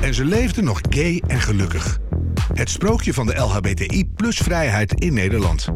En 0.00 0.14
ze 0.14 0.24
leefden 0.24 0.64
nog 0.64 0.80
gay 0.90 1.22
en 1.26 1.40
gelukkig. 1.40 1.98
Het 2.52 2.70
sprookje 2.70 3.14
van 3.14 3.26
de 3.26 3.34
LHBTI 3.34 4.10
vrijheid 4.16 5.00
in 5.00 5.14
Nederland. 5.14 5.68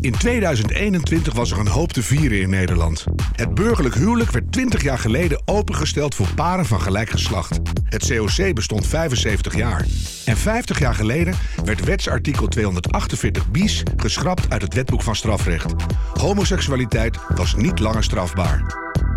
In 0.00 0.12
2021 0.12 1.34
was 1.34 1.50
er 1.50 1.58
een 1.58 1.66
hoop 1.66 1.92
te 1.92 2.02
vieren 2.02 2.40
in 2.40 2.50
Nederland. 2.50 3.04
Het 3.36 3.54
burgerlijk 3.54 3.94
huwelijk 3.94 4.30
werd 4.30 4.52
20 4.52 4.82
jaar 4.82 4.98
geleden 4.98 5.42
opengesteld 5.44 6.14
voor 6.14 6.34
paren 6.34 6.66
van 6.66 6.80
gelijk 6.80 7.10
geslacht. 7.10 7.60
Het 7.84 8.08
COC 8.08 8.54
bestond 8.54 8.86
75 8.86 9.56
jaar. 9.56 9.86
En 10.24 10.36
50 10.36 10.78
jaar 10.78 10.94
geleden 10.94 11.34
werd 11.64 11.84
wetsartikel 11.84 12.46
248 12.48 13.50
bis 13.50 13.82
geschrapt 13.96 14.50
uit 14.50 14.62
het 14.62 14.74
wetboek 14.74 15.02
van 15.02 15.16
strafrecht. 15.16 15.74
Homoseksualiteit 16.12 17.18
was 17.34 17.54
niet 17.54 17.78
langer 17.78 18.04
strafbaar. 18.04 18.89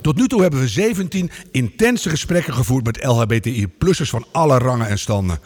Tot 0.00 0.16
nu 0.16 0.28
toe 0.28 0.42
hebben 0.42 0.60
we 0.60 0.68
17 0.68 1.30
intense 1.50 2.10
gesprekken 2.10 2.54
gevoerd 2.54 2.84
met 2.84 3.04
LHBTI-plussers 3.04 4.10
van 4.10 4.26
alle 4.32 4.58
rangen 4.58 4.88
en 4.88 4.98
standen. 4.98 5.38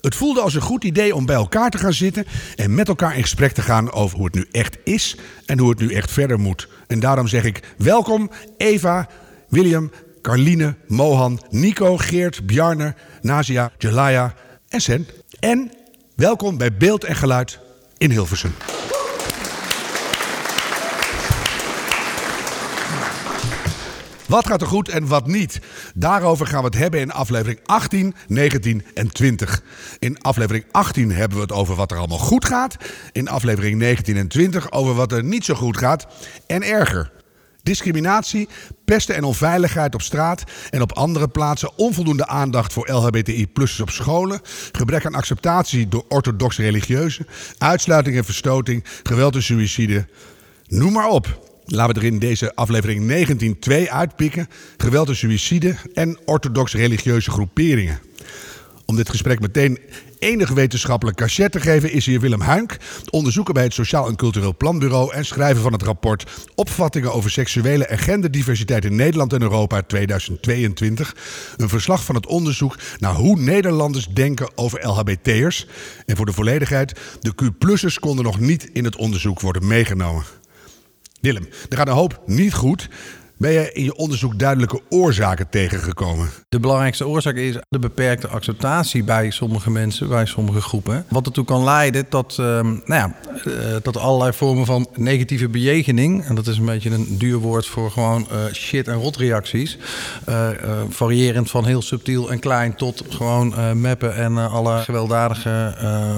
Het 0.00 0.14
voelde 0.14 0.40
als 0.40 0.54
een 0.54 0.60
goed 0.60 0.84
idee 0.84 1.14
om 1.14 1.26
bij 1.26 1.36
elkaar 1.36 1.70
te 1.70 1.78
gaan 1.78 1.92
zitten 1.92 2.26
en 2.56 2.74
met 2.74 2.88
elkaar 2.88 3.16
in 3.16 3.22
gesprek 3.22 3.52
te 3.52 3.62
gaan 3.62 3.92
over 3.92 4.16
hoe 4.16 4.26
het 4.26 4.34
nu 4.34 4.46
echt 4.50 4.76
is 4.84 5.16
en 5.46 5.58
hoe 5.58 5.70
het 5.70 5.78
nu 5.78 5.92
echt 5.92 6.10
verder 6.10 6.40
moet. 6.40 6.68
En 6.86 7.00
daarom 7.00 7.28
zeg 7.28 7.44
ik 7.44 7.74
welkom 7.76 8.30
Eva, 8.56 9.08
William, 9.48 9.90
Carline, 10.22 10.76
Mohan, 10.86 11.40
Nico, 11.50 11.96
Geert, 11.96 12.46
Bjarne, 12.46 12.94
Nazia, 13.22 13.72
Jelaya 13.78 14.34
en 14.68 14.80
Sen. 14.80 15.08
En 15.40 15.72
welkom 16.16 16.56
bij 16.56 16.76
Beeld 16.76 17.04
en 17.04 17.16
Geluid 17.16 17.58
in 17.98 18.10
Hilversum. 18.10 18.52
Wat 24.28 24.46
gaat 24.46 24.60
er 24.60 24.66
goed 24.66 24.88
en 24.88 25.06
wat 25.06 25.26
niet? 25.26 25.60
Daarover 25.94 26.46
gaan 26.46 26.60
we 26.60 26.66
het 26.66 26.78
hebben 26.78 27.00
in 27.00 27.12
aflevering 27.12 27.60
18, 27.64 28.14
19 28.28 28.82
en 28.94 29.08
20. 29.08 29.62
In 29.98 30.20
aflevering 30.20 30.64
18 30.70 31.12
hebben 31.12 31.36
we 31.36 31.42
het 31.42 31.52
over 31.52 31.74
wat 31.74 31.90
er 31.90 31.98
allemaal 31.98 32.18
goed 32.18 32.44
gaat. 32.44 32.76
In 33.12 33.28
aflevering 33.28 33.78
19 33.78 34.16
en 34.16 34.28
20 34.28 34.72
over 34.72 34.94
wat 34.94 35.12
er 35.12 35.24
niet 35.24 35.44
zo 35.44 35.54
goed 35.54 35.76
gaat 35.76 36.06
en 36.46 36.62
erger. 36.62 37.14
Discriminatie, 37.62 38.48
pesten 38.84 39.14
en 39.14 39.24
onveiligheid 39.24 39.94
op 39.94 40.02
straat 40.02 40.44
en 40.70 40.82
op 40.82 40.92
andere 40.92 41.28
plaatsen, 41.28 41.78
onvoldoende 41.78 42.26
aandacht 42.26 42.72
voor 42.72 42.90
LHBTI-plussers 42.92 43.80
op 43.80 43.90
scholen, 43.90 44.40
gebrek 44.72 45.06
aan 45.06 45.14
acceptatie 45.14 45.88
door 45.88 46.04
orthodoxe 46.08 46.62
religieuzen, 46.62 47.26
uitsluiting 47.58 48.16
en 48.16 48.24
verstoting, 48.24 48.84
geweld 49.02 49.34
en 49.34 49.42
suïcide. 49.42 50.06
Noem 50.66 50.92
maar 50.92 51.08
op. 51.08 51.54
Laten 51.66 51.94
we 51.94 52.00
er 52.00 52.06
in 52.06 52.18
deze 52.18 52.54
aflevering 52.54 53.28
19.2 53.68 53.88
uitpikken: 53.88 54.48
geweld 54.76 55.08
en 55.08 55.16
suïcide 55.16 55.76
en 55.94 56.18
orthodoxe 56.24 56.76
religieuze 56.76 57.30
groeperingen. 57.30 58.00
Om 58.84 58.96
dit 58.96 59.10
gesprek 59.10 59.40
meteen 59.40 59.78
enig 60.18 60.50
wetenschappelijk 60.50 61.16
cachet 61.16 61.52
te 61.52 61.60
geven, 61.60 61.92
is 61.92 62.06
hier 62.06 62.20
Willem 62.20 62.40
Huink, 62.40 62.76
onderzoeker 63.10 63.54
bij 63.54 63.62
het 63.62 63.74
Sociaal 63.74 64.06
en 64.06 64.16
Cultureel 64.16 64.56
Planbureau 64.56 65.12
en 65.12 65.24
schrijver 65.24 65.62
van 65.62 65.72
het 65.72 65.82
rapport 65.82 66.24
Opvattingen 66.54 67.12
over 67.12 67.30
seksuele 67.30 67.86
en 67.86 67.98
genderdiversiteit 67.98 68.84
in 68.84 68.96
Nederland 68.96 69.32
en 69.32 69.42
Europa 69.42 69.82
2022. 69.82 71.16
Een 71.56 71.68
verslag 71.68 72.04
van 72.04 72.14
het 72.14 72.26
onderzoek 72.26 72.76
naar 72.98 73.14
hoe 73.14 73.40
Nederlanders 73.40 74.06
denken 74.06 74.50
over 74.54 74.86
LHBT'ers. 74.86 75.66
En 76.06 76.16
voor 76.16 76.26
de 76.26 76.32
volledigheid, 76.32 77.00
de 77.20 77.34
Q-plussers 77.34 77.98
konden 77.98 78.24
nog 78.24 78.40
niet 78.40 78.70
in 78.72 78.84
het 78.84 78.96
onderzoek 78.96 79.40
worden 79.40 79.66
meegenomen. 79.66 80.24
Willem, 81.20 81.48
er 81.68 81.76
gaat 81.76 81.88
een 81.88 81.94
hoop 81.94 82.22
niet 82.26 82.54
goed. 82.54 82.88
Ben 83.38 83.52
je 83.52 83.72
in 83.72 83.84
je 83.84 83.96
onderzoek 83.96 84.38
duidelijke 84.38 84.80
oorzaken 84.88 85.48
tegengekomen? 85.48 86.28
De 86.48 86.60
belangrijkste 86.60 87.06
oorzaak 87.06 87.34
is 87.34 87.56
de 87.68 87.78
beperkte 87.78 88.28
acceptatie 88.28 89.04
bij 89.04 89.30
sommige 89.30 89.70
mensen, 89.70 90.08
bij 90.08 90.26
sommige 90.26 90.60
groepen. 90.60 91.04
Wat 91.08 91.26
ertoe 91.26 91.44
kan 91.44 91.64
leiden 91.64 92.08
tot, 92.08 92.36
uh, 92.40 92.46
nou 92.46 92.84
ja, 92.86 93.14
uh, 93.46 93.76
tot 93.76 93.96
allerlei 93.96 94.32
vormen 94.32 94.66
van 94.66 94.88
negatieve 94.94 95.48
bejegening. 95.48 96.24
En 96.24 96.34
dat 96.34 96.46
is 96.46 96.58
een 96.58 96.64
beetje 96.64 96.90
een 96.90 97.18
duur 97.18 97.38
woord 97.38 97.66
voor 97.66 97.90
gewoon 97.90 98.26
uh, 98.32 98.52
shit- 98.52 98.88
en 98.88 98.94
rotreacties. 98.94 99.78
Uh, 100.28 100.48
variërend 100.88 101.50
van 101.50 101.66
heel 101.66 101.82
subtiel 101.82 102.30
en 102.30 102.38
klein 102.38 102.74
tot 102.74 103.04
gewoon 103.08 103.80
meppen 103.80 104.14
en 104.14 104.36
alle 104.36 104.78
gewelddadige, 104.78 105.74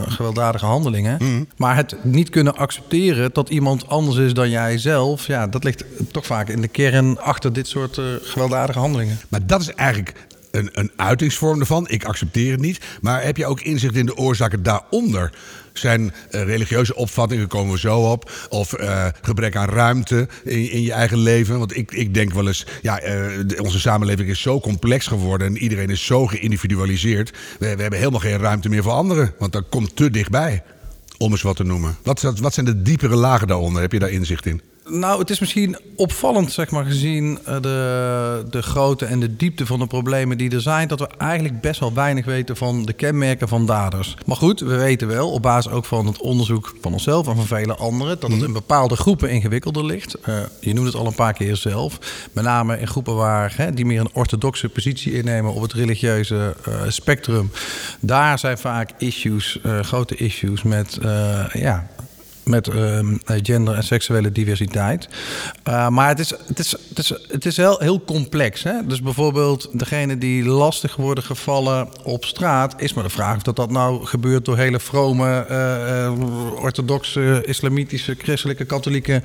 gewelddadige 0.09 0.67
handelingen. 0.67 1.17
Mm. 1.19 1.49
Maar 1.57 1.77
het 1.77 1.97
niet 2.03 2.29
kunnen 2.29 2.57
accepteren 2.57 3.31
dat 3.33 3.49
iemand 3.49 3.89
anders 3.89 4.17
is 4.17 4.35
dan 4.35 4.51
jij 4.51 4.79
zelf, 4.79 5.27
ja, 5.27 5.47
dat 5.47 5.65
ligt 5.65 5.85
toch 6.13 6.27
vaak 6.27 6.49
in 6.49 6.61
de 6.61 6.69
kern 6.69 7.08
achter 7.17 7.53
dit 7.53 7.69
soort 7.69 7.97
uh, 7.97 8.05
gewelddadige 8.23 8.79
handelingen. 8.79 9.19
Maar 9.29 9.47
dat 9.47 9.61
is 9.61 9.75
eigenlijk 9.75 10.15
een, 10.51 10.69
een 10.73 10.91
uitingsvorm 10.97 11.61
ervan. 11.61 11.89
Ik 11.89 12.05
accepteer 12.05 12.51
het 12.51 12.61
niet. 12.61 12.81
Maar 13.01 13.25
heb 13.25 13.37
je 13.37 13.47
ook 13.47 13.61
inzicht 13.61 13.95
in 13.95 14.07
de 14.07 14.17
oorzaken 14.17 14.63
daaronder? 14.63 15.33
Zijn 15.73 16.03
uh, 16.03 16.11
religieuze 16.43 16.95
opvattingen, 16.95 17.49
komen 17.49 17.73
we 17.73 17.79
zo 17.79 18.01
op. 18.01 18.31
Of 18.49 18.81
uh, 18.81 19.07
gebrek 19.23 19.57
aan 19.57 19.69
ruimte 19.69 20.29
in, 20.45 20.71
in, 20.71 20.83
je 20.83 20.93
eigen 20.93 21.19
leven. 21.19 21.59
Want 21.59 21.77
ik, 21.77 21.93
ik 21.93 22.15
denk 22.15 22.33
wel 22.33 22.47
eens, 22.47 22.67
ja, 22.83 23.01
onze 23.59 23.81
samenleving 23.81 24.29
is 24.29 24.41
zo 24.41 24.61
complex 24.61 25.07
geworden. 25.07 25.47
En 25.47 25.59
iedereen 25.59 25.91
is 25.91 26.07
zo 26.07 26.27
geïndividualiseerd. 26.27 27.31
We, 27.31 27.77
we 27.77 27.83
hebben 27.83 27.99
helemaal 27.99 28.21
geen 28.21 28.39
ruimte 28.39 28.69
meer 28.69 28.83
voor 28.83 28.93
anderen. 28.93 29.35
Want 29.39 29.53
dat 29.53 29.65
komt 29.69 29.97
te 29.97 30.11
dichtbij. 30.11 30.63
Om 31.19 31.31
eens 31.31 31.43
wat 31.43 31.57
te 31.57 31.65
noemen. 31.65 31.97
Wat, 32.03 32.21
wat 32.41 32.55
zijn 32.55 32.67
de 32.67 32.83
diepere 32.83 33.17
lagen 33.17 33.47
daaronder? 33.47 33.83
Heb 33.83 33.93
je 33.93 33.99
daar 33.99 34.11
inzicht 34.11 34.47
in? 34.47 34.61
Nou, 34.91 35.19
het 35.21 35.31
is 35.31 35.39
misschien 35.39 35.77
opvallend, 35.97 36.53
zeg 36.53 36.71
maar, 36.71 36.85
gezien 36.85 37.39
de, 37.45 38.45
de 38.51 38.63
grootte 38.63 39.05
en 39.05 39.21
de 39.21 39.37
diepte 39.37 39.67
van 39.67 39.79
de 39.79 39.87
problemen 39.87 40.39
die 40.39 40.51
er 40.51 40.61
zijn, 40.61 40.89
dat 40.89 40.99
we 40.99 41.09
eigenlijk 41.19 41.61
best 41.61 41.81
wel 41.81 41.93
weinig 41.93 42.25
weten 42.25 42.57
van 42.57 42.85
de 42.85 42.93
kenmerken 42.93 43.49
van 43.49 43.67
daders. 43.67 44.17
Maar 44.27 44.37
goed, 44.37 44.61
we 44.61 44.77
weten 44.77 45.09
wel, 45.09 45.31
op 45.31 45.43
basis 45.43 45.73
ook 45.73 45.85
van 45.85 46.07
het 46.07 46.21
onderzoek 46.21 46.75
van 46.81 46.93
onszelf 46.93 47.27
en 47.29 47.37
van 47.37 47.47
vele 47.47 47.75
anderen, 47.75 48.21
dat 48.21 48.31
het 48.31 48.43
in 48.43 48.53
bepaalde 48.53 48.97
groepen 48.97 49.31
ingewikkelder 49.31 49.85
ligt. 49.85 50.17
Uh, 50.29 50.37
je 50.61 50.75
noemt 50.75 50.87
het 50.87 50.97
al 50.97 51.07
een 51.07 51.15
paar 51.15 51.33
keer 51.33 51.57
zelf. 51.57 51.99
Met 52.33 52.45
name 52.45 52.81
in 52.81 52.89
groepen 52.89 53.15
waar, 53.15 53.53
hè, 53.57 53.73
die 53.73 53.87
meer 53.87 54.01
een 54.01 54.11
orthodoxe 54.13 54.69
positie 54.69 55.13
innemen 55.13 55.53
op 55.53 55.63
het 55.63 55.73
religieuze 55.73 56.55
uh, 56.69 56.75
spectrum. 56.89 57.51
Daar 58.01 58.39
zijn 58.39 58.59
vaak 58.59 58.91
issues, 58.99 59.59
uh, 59.67 59.81
grote 59.81 60.15
issues 60.15 60.63
met, 60.63 60.99
ja 61.53 61.89
met 62.49 62.69
uh, 62.69 63.01
gender 63.25 63.75
en 63.75 63.85
seksuele 63.85 64.33
diversiteit. 64.33 65.09
Uh, 65.69 65.89
maar 65.89 66.09
het 66.09 66.19
is, 66.19 66.31
het 66.47 66.59
is, 66.59 66.75
het 66.89 66.99
is, 66.99 67.13
het 67.29 67.47
is 67.47 67.57
heel, 67.57 67.79
heel 67.79 68.05
complex. 68.05 68.63
Hè? 68.63 68.87
Dus 68.87 69.03
bijvoorbeeld 69.03 69.69
degene 69.73 70.19
die 70.19 70.45
lastig 70.45 70.97
worden 70.97 71.25
gevallen 71.25 71.89
op 72.05 72.25
straat... 72.25 72.75
is 72.77 72.95
maar 72.95 73.05
de 73.05 73.11
vraag 73.11 73.37
of 73.37 73.43
dat, 73.43 73.57
dat 73.57 73.71
nou 73.71 74.05
gebeurt 74.05 74.45
door 74.45 74.57
hele 74.57 74.81
vrome... 74.81 75.47
Uh, 75.51 76.13
orthodoxe, 76.63 77.43
islamitische, 77.47 78.15
christelijke, 78.19 78.65
katholieke 78.65 79.23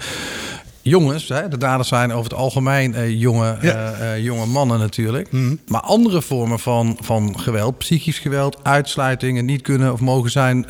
jongens. 0.82 1.28
Hè? 1.28 1.48
De 1.48 1.58
daders 1.58 1.88
zijn 1.88 2.12
over 2.12 2.32
het 2.32 2.40
algemeen 2.40 2.92
uh, 2.92 3.20
jonge, 3.20 3.58
ja. 3.62 3.94
uh, 4.00 4.24
jonge 4.24 4.46
mannen 4.46 4.80
natuurlijk. 4.80 5.32
Mm. 5.32 5.60
Maar 5.68 5.82
andere 5.82 6.22
vormen 6.22 6.60
van, 6.60 6.98
van 7.02 7.40
geweld, 7.40 7.78
psychisch 7.78 8.20
geweld, 8.20 8.64
uitsluitingen, 8.64 9.46
niet 9.46 9.62
kunnen 9.62 9.94
of 9.94 10.00
mogen 10.00 10.32
zijn 10.32 10.66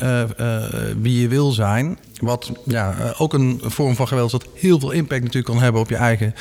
wie 1.00 1.20
je 1.20 1.28
wil 1.28 1.50
zijn. 1.50 1.98
Wat 2.20 2.52
ja, 2.64 3.14
ook 3.18 3.32
een 3.32 3.60
vorm 3.64 3.96
van 3.96 4.08
geweld 4.08 4.32
is 4.32 4.38
dat 4.38 4.48
heel 4.54 4.80
veel 4.80 4.90
impact 4.90 5.22
natuurlijk 5.22 5.52
kan 5.52 5.62
hebben 5.62 5.80
op 5.80 5.88
je 5.88 5.96
eigen 5.96 6.34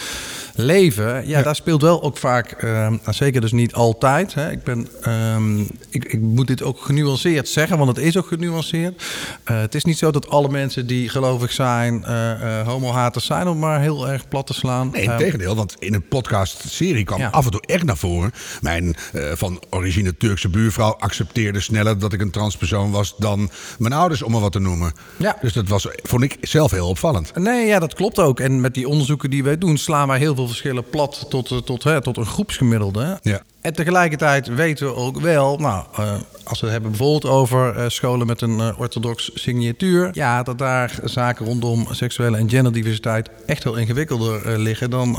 leven. 0.55 1.05
Ja, 1.05 1.21
ja. 1.21 1.41
daar 1.41 1.55
speelt 1.55 1.81
wel 1.81 2.03
ook 2.03 2.17
vaak, 2.17 2.63
uh, 2.63 2.93
zeker 3.09 3.41
dus 3.41 3.51
niet 3.51 3.73
altijd. 3.73 4.33
Hè. 4.33 4.51
Ik, 4.51 4.63
ben, 4.63 4.87
um, 5.07 5.67
ik, 5.89 6.05
ik, 6.05 6.19
moet 6.19 6.47
dit 6.47 6.63
ook 6.63 6.81
genuanceerd 6.81 7.47
zeggen, 7.47 7.77
want 7.77 7.95
het 7.95 8.05
is 8.05 8.17
ook 8.17 8.27
genuanceerd. 8.27 9.03
Uh, 9.51 9.59
het 9.59 9.75
is 9.75 9.83
niet 9.83 9.97
zo 9.97 10.11
dat 10.11 10.29
alle 10.29 10.49
mensen 10.49 10.87
die 10.87 11.09
gelovig 11.09 11.51
zijn, 11.51 12.05
uh, 12.07 12.67
homohaters 12.67 13.25
zijn, 13.25 13.47
om 13.47 13.59
maar 13.59 13.81
heel 13.81 14.09
erg 14.09 14.27
plat 14.27 14.47
te 14.47 14.53
slaan. 14.53 14.89
Nee, 14.91 15.03
in 15.03 15.17
tegendeel, 15.17 15.55
want 15.55 15.75
in 15.79 15.93
een 15.93 16.07
podcast-serie 16.07 17.03
kwam 17.03 17.19
ja. 17.19 17.29
af 17.29 17.45
en 17.45 17.51
toe 17.51 17.61
echt 17.65 17.83
naar 17.83 17.97
voren. 17.97 18.31
Mijn 18.61 18.95
van 19.33 19.61
origine 19.69 20.17
Turkse 20.17 20.49
buurvrouw 20.49 20.95
accepteerde 20.99 21.59
sneller 21.59 21.99
dat 21.99 22.13
ik 22.13 22.21
een 22.21 22.31
transpersoon 22.31 22.91
was 22.91 23.15
dan 23.17 23.49
mijn 23.77 23.93
ouders, 23.93 24.21
om 24.21 24.31
maar 24.31 24.41
wat 24.41 24.51
te 24.51 24.59
noemen. 24.59 24.93
Ja. 25.17 25.37
Dus 25.41 25.53
dat 25.53 25.62
was, 25.69 25.87
vond 26.03 26.23
ik 26.23 26.37
zelf 26.41 26.71
heel 26.71 26.87
opvallend. 26.87 27.35
Nee, 27.35 27.65
ja, 27.65 27.79
dat 27.79 27.93
klopt 27.93 28.19
ook. 28.19 28.39
En 28.39 28.61
met 28.61 28.73
die 28.73 28.87
onderzoeken 28.87 29.29
die 29.29 29.43
wij 29.43 29.57
doen, 29.57 29.77
slaan 29.77 30.07
wij 30.07 30.17
heel 30.17 30.35
veel 30.35 30.47
verschillen 30.47 30.89
plat 30.89 31.25
tot, 31.29 31.65
tot, 31.65 31.83
hè, 31.83 32.01
tot 32.01 32.17
een 32.17 32.25
groepsgemiddelde. 32.25 33.19
Ja. 33.21 33.41
En 33.63 33.73
tegelijkertijd 33.73 34.47
weten 34.47 34.87
we 34.87 34.95
ook 34.95 35.19
wel, 35.19 35.57
nou, 35.57 35.85
uh, 35.99 36.13
als 36.43 36.59
we 36.59 36.65
het 36.65 36.71
hebben 36.71 36.89
bijvoorbeeld 36.89 37.25
over 37.33 37.77
uh, 37.77 37.85
scholen 37.87 38.27
met 38.27 38.41
een 38.41 38.57
uh, 38.57 38.79
orthodox 38.79 39.31
signatuur, 39.33 40.09
ja, 40.11 40.43
dat 40.43 40.57
daar 40.57 40.99
zaken 41.03 41.45
rondom 41.45 41.87
seksuele 41.91 42.37
en 42.37 42.49
genderdiversiteit 42.49 43.29
echt 43.45 43.63
wel 43.63 43.75
ingewikkelder 43.75 44.59
liggen 44.59 44.89
dan, 44.89 45.17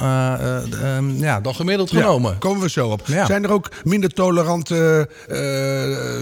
um, 0.85 1.17
ja, 1.17 1.41
dan 1.41 1.55
gemiddeld 1.55 1.91
genomen. 1.91 2.31
Ja, 2.31 2.37
komen 2.38 2.62
we 2.62 2.70
zo 2.70 2.88
op. 2.88 3.02
Ja. 3.06 3.26
Zijn 3.26 3.44
er 3.44 3.52
ook 3.52 3.70
minder 3.85 4.11
tolerante 4.11 5.08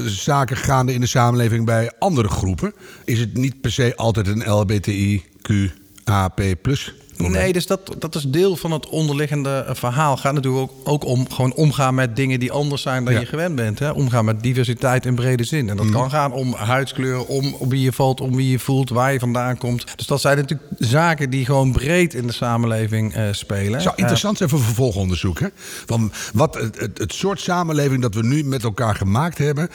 zaken 0.06 0.56
gaande 0.56 0.92
in 0.94 1.00
de 1.00 1.06
samenleving 1.06 1.64
bij 1.64 1.92
andere 1.98 2.28
groepen? 2.28 2.74
Is 3.04 3.19
het 3.19 3.36
niet 3.36 3.60
per 3.60 3.72
se 3.72 3.96
altijd 3.96 4.26
een 4.26 4.44
LBTIQ-AP 4.48 6.42
plus 6.62 6.94
Nee, 7.30 7.52
dus 7.52 7.66
dat, 7.66 7.94
dat 7.98 8.14
is 8.14 8.22
deel 8.22 8.56
van 8.56 8.70
het 8.70 8.88
onderliggende 8.88 9.66
verhaal. 9.69 10.16
Gaat 10.16 10.34
natuurlijk 10.34 10.62
ook, 10.62 10.72
ook 10.84 11.04
om 11.04 11.30
gewoon 11.30 11.54
omgaan 11.54 11.94
met 11.94 12.16
dingen 12.16 12.40
die 12.40 12.52
anders 12.52 12.82
zijn 12.82 13.04
dan 13.04 13.20
je 13.20 13.26
gewend 13.26 13.54
bent. 13.54 13.78
Hè? 13.78 13.90
Omgaan 13.90 14.24
met 14.24 14.42
diversiteit 14.42 15.06
in 15.06 15.14
brede 15.14 15.44
zin. 15.44 15.69
En 15.69 15.76
dat 15.76 15.86
mhm. 15.86 15.94
kan 15.94 16.10
gaan 16.10 16.32
om 16.32 16.54
huidskleur, 16.54 17.24
om, 17.24 17.56
wie 17.69 17.80
je 17.80 17.92
valt, 17.92 18.20
om 18.20 18.36
wie 18.36 18.50
je 18.50 18.58
voelt, 18.58 18.90
waar 18.90 19.12
je 19.12 19.19
vandaan 19.19 19.58
komt. 19.58 19.84
Dus 19.96 20.06
dat 20.06 20.20
zijn 20.20 20.36
natuurlijk 20.36 20.70
zaken 20.78 21.30
die 21.30 21.44
gewoon 21.44 21.72
breed 21.72 22.14
in 22.14 22.26
de 22.26 22.32
samenleving 22.32 23.16
uh, 23.16 23.28
spelen. 23.30 23.80
Zou 23.80 23.94
interessant 23.96 24.36
zijn 24.36 24.48
voor 24.48 24.60
vervolgonderzoek. 24.60 25.40
Hè? 25.40 25.46
Van 25.86 26.12
wat 26.32 26.54
het, 26.54 26.80
het, 26.80 26.98
het, 26.98 27.12
soort 27.12 27.40
samenleving 27.40 28.02
dat 28.02 28.14
we 28.14 28.22
nu 28.22 28.44
met 28.44 28.62
elkaar 28.62 28.94
gemaakt 28.94 29.38
hebben. 29.38 29.69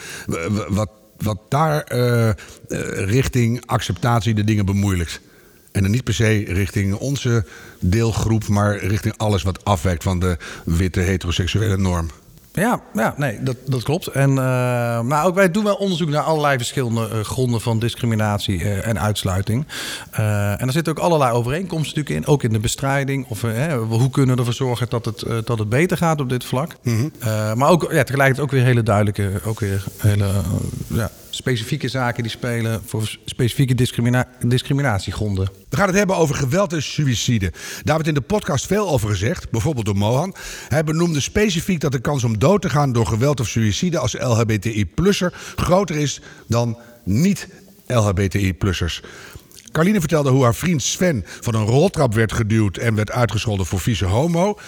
Wat, 0.68 0.90
wat 1.16 1.38
daar 1.48 1.92
uh, 1.94 2.30
richting 3.06 3.62
acceptatie 3.66 4.34
de 4.34 4.44
dingen 4.44 4.66
bemoeilijkt. 4.66 5.20
En 5.72 5.82
dan 5.82 5.90
niet 5.90 6.04
per 6.04 6.14
se 6.14 6.44
richting 6.46 6.94
onze 6.94 7.44
deelgroep, 7.80 8.48
maar 8.48 8.76
richting 8.76 9.14
alles 9.16 9.42
wat 9.42 9.64
afwijkt 9.64 10.02
van 10.02 10.20
de 10.20 10.36
witte 10.64 11.00
heteroseksuele 11.00 11.76
norm. 11.76 12.10
Ja, 12.58 12.80
ja 12.94 13.14
nee, 13.16 13.42
dat, 13.42 13.56
dat 13.66 13.82
klopt. 13.82 14.06
En, 14.06 14.30
uh, 14.30 14.36
maar 15.00 15.24
ook 15.24 15.34
wij 15.34 15.50
doen 15.50 15.64
wel 15.64 15.74
onderzoek 15.74 16.08
naar 16.08 16.22
allerlei 16.22 16.56
verschillende 16.56 17.08
uh, 17.12 17.20
gronden 17.20 17.60
van 17.60 17.78
discriminatie 17.78 18.60
uh, 18.60 18.86
en 18.86 19.00
uitsluiting. 19.00 19.66
en 20.10 20.66
er 20.66 20.72
zitten 20.72 20.96
ook 20.96 21.04
allerlei 21.04 21.32
overeenkomsten 21.32 21.98
natuurlijk 21.98 22.26
in, 22.26 22.32
ook 22.32 22.42
in 22.42 22.52
de 22.52 22.58
bestrijding. 22.58 23.26
Of 23.28 23.42
hoe 23.88 24.10
kunnen 24.10 24.34
we 24.34 24.40
ervoor 24.40 24.54
zorgen 24.54 24.86
dat 24.88 25.04
het, 25.04 25.46
dat 25.46 25.58
het 25.58 25.68
beter 25.68 25.96
gaat 25.96 26.20
op 26.20 26.28
dit 26.28 26.44
vlak. 26.44 26.76
Mm 26.82 27.12
maar 27.54 27.68
ook 27.68 27.82
ja, 27.82 28.02
tegelijkertijd 28.02 28.40
ook 28.40 28.50
weer 28.50 28.64
hele 28.64 28.82
duidelijke, 28.82 29.40
ook 29.44 29.60
weer 29.60 29.84
hele 29.96 30.26
ja, 30.86 31.10
specifieke 31.30 31.88
zaken 31.88 32.22
die 32.22 32.32
spelen 32.32 32.82
voor 32.84 33.16
specifieke 33.24 33.74
discrimina 33.74 34.26
discriminatiegronden. 34.46 35.48
We 35.68 35.76
gaan 35.76 35.86
het 35.86 35.96
hebben 35.96 36.16
over 36.16 36.34
geweld 36.34 36.72
en 36.72 36.82
suïcide. 36.82 37.52
Daar 37.84 37.96
werd 37.96 38.08
in 38.08 38.14
de 38.14 38.20
podcast 38.20 38.66
veel 38.66 38.88
over 38.88 39.08
gezegd, 39.08 39.50
bijvoorbeeld 39.50 39.86
door 39.86 39.96
Mohan. 39.96 40.34
Hij 40.68 40.84
benoemde 40.84 41.20
specifiek 41.20 41.80
dat 41.80 41.92
de 41.92 42.00
kans 42.00 42.24
om 42.24 42.38
dood 42.38 42.62
te 42.62 42.70
gaan 42.70 42.92
door 42.92 43.06
geweld 43.06 43.40
of 43.40 43.48
suïcide 43.48 43.98
als 43.98 44.12
LHBTI-plusser 44.12 45.34
groter 45.56 45.96
is 45.96 46.20
dan 46.46 46.78
niet-LHBTI-plussers. 47.04 49.02
Carline 49.72 50.00
vertelde 50.00 50.30
hoe 50.30 50.44
haar 50.44 50.54
vriend 50.54 50.82
Sven 50.82 51.24
van 51.40 51.54
een 51.54 51.66
roltrap 51.66 52.14
werd 52.14 52.32
geduwd 52.32 52.76
en 52.76 52.94
werd 52.94 53.10
uitgescholden 53.10 53.66
voor 53.66 53.80
vieze 53.80 54.04
homo. 54.04 54.58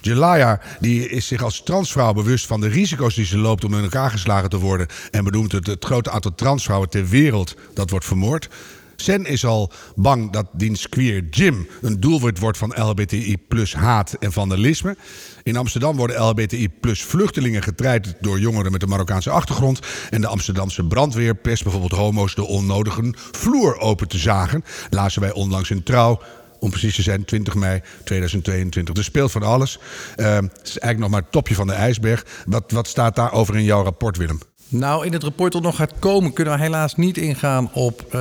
Jelaya 0.00 0.60
die 0.80 1.08
is 1.08 1.26
zich 1.26 1.42
als 1.42 1.62
transvrouw 1.62 2.12
bewust 2.12 2.46
van 2.46 2.60
de 2.60 2.68
risico's 2.68 3.14
die 3.14 3.24
ze 3.24 3.38
loopt 3.38 3.64
om 3.64 3.74
in 3.74 3.82
elkaar 3.82 4.10
geslagen 4.10 4.50
te 4.50 4.58
worden. 4.58 4.86
En 5.10 5.24
benoemt 5.24 5.52
het, 5.52 5.66
het 5.66 5.84
grote 5.84 6.10
aantal 6.10 6.34
transvrouwen 6.34 6.88
ter 6.88 7.08
wereld 7.08 7.56
dat 7.74 7.90
wordt 7.90 8.04
vermoord. 8.04 8.48
Sen 9.00 9.26
is 9.26 9.44
al 9.44 9.72
bang 9.96 10.32
dat 10.32 10.46
diens 10.52 10.88
queer 10.88 11.24
Jim 11.30 11.68
een 11.82 12.00
doelwit 12.00 12.38
wordt 12.38 12.58
van 12.58 12.74
LHBTI 12.76 13.38
plus 13.48 13.74
haat 13.74 14.16
en 14.18 14.32
vandalisme. 14.32 14.96
In 15.42 15.56
Amsterdam 15.56 15.96
worden 15.96 16.20
LHBTI 16.20 16.68
plus 16.68 17.02
vluchtelingen 17.02 17.62
getraind 17.62 18.14
door 18.20 18.40
jongeren 18.40 18.72
met 18.72 18.82
een 18.82 18.88
Marokkaanse 18.88 19.30
achtergrond. 19.30 19.80
En 20.10 20.20
de 20.20 20.26
Amsterdamse 20.26 20.86
brandweer 20.86 21.34
pest 21.34 21.62
bijvoorbeeld 21.62 21.92
homo's 21.92 22.34
de 22.34 22.44
onnodige 22.44 23.14
vloer 23.32 23.78
open 23.78 24.08
te 24.08 24.18
zagen. 24.18 24.64
Lazen 24.90 25.20
wij 25.20 25.32
onlangs 25.32 25.70
in 25.70 25.82
Trouw 25.82 26.20
om 26.58 26.70
precies 26.70 26.94
te 26.94 27.02
zijn, 27.02 27.24
20 27.24 27.54
mei 27.54 27.80
2022. 28.04 28.96
Er 28.96 29.04
speelt 29.04 29.32
van 29.32 29.42
alles. 29.42 29.78
Uh, 30.16 30.34
het 30.34 30.60
is 30.62 30.78
eigenlijk 30.78 30.98
nog 30.98 31.10
maar 31.10 31.20
het 31.20 31.32
topje 31.32 31.54
van 31.54 31.66
de 31.66 31.72
ijsberg. 31.72 32.26
Wat, 32.46 32.72
wat 32.72 32.88
staat 32.88 33.16
daarover 33.16 33.56
in 33.56 33.64
jouw 33.64 33.82
rapport, 33.82 34.16
Willem? 34.16 34.38
Nou, 34.70 35.06
in 35.06 35.12
het 35.12 35.22
rapport 35.22 35.52
dat 35.52 35.62
nog 35.62 35.76
gaat 35.76 35.92
komen, 35.98 36.32
kunnen 36.32 36.54
we 36.54 36.60
helaas 36.60 36.96
niet 36.96 37.16
ingaan 37.16 37.70
op 37.72 38.04
uh, 38.14 38.20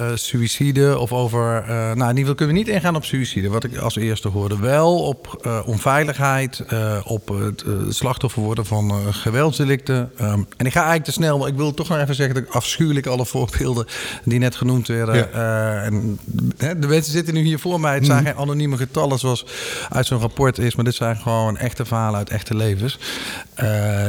uh, 0.00 0.06
suïcide 0.14 0.98
of 0.98 1.12
over. 1.12 1.62
Uh, 1.62 1.68
nou, 1.68 1.92
in 1.92 1.98
ieder 1.98 2.18
geval 2.18 2.34
kunnen 2.34 2.54
we 2.54 2.60
niet 2.60 2.68
ingaan 2.68 2.96
op 2.96 3.04
suïcide, 3.04 3.48
wat 3.48 3.64
ik 3.64 3.76
als 3.76 3.96
eerste 3.96 4.28
hoorde. 4.28 4.58
Wel 4.58 5.02
op 5.02 5.50
onveiligheid, 5.66 6.64
op 7.04 7.28
het 7.28 7.64
slachtoffer 7.88 8.42
worden 8.42 8.66
van 8.66 9.14
geweldsdelicten. 9.14 10.12
Um, 10.20 10.46
en 10.56 10.66
ik 10.66 10.72
ga 10.72 10.78
eigenlijk 10.80 11.04
te 11.04 11.12
snel, 11.12 11.38
maar 11.38 11.48
ik 11.48 11.56
wil 11.56 11.74
toch 11.74 11.88
nog 11.88 11.98
even 11.98 12.14
zeggen 12.14 12.34
dat 12.34 12.44
ik 12.44 12.50
afschuwelijk 12.50 13.06
alle 13.06 13.26
voorbeelden 13.26 13.86
die 14.24 14.38
net 14.38 14.56
genoemd 14.56 14.88
werden. 14.88 15.32
en, 15.84 16.18
de 16.56 16.86
mensen 16.86 17.12
zitten 17.12 17.34
nu 17.34 17.40
hier 17.40 17.58
voor 17.58 17.80
mij. 17.80 17.94
Het 17.94 18.06
zijn 18.06 18.22
mhm. 18.22 18.32
geen 18.32 18.40
anonieme 18.40 18.76
getallen 18.76 19.18
zoals 19.18 19.46
uit 19.88 20.06
zo'n 20.06 20.20
rapport 20.20 20.58
is, 20.58 20.74
maar 20.74 20.84
dit 20.84 20.94
zijn 20.94 21.16
gewoon 21.16 21.56
echte 21.56 21.84
verhalen 21.84 22.18
uit 22.18 22.30
echte 22.30 22.56
levens. 22.56 22.98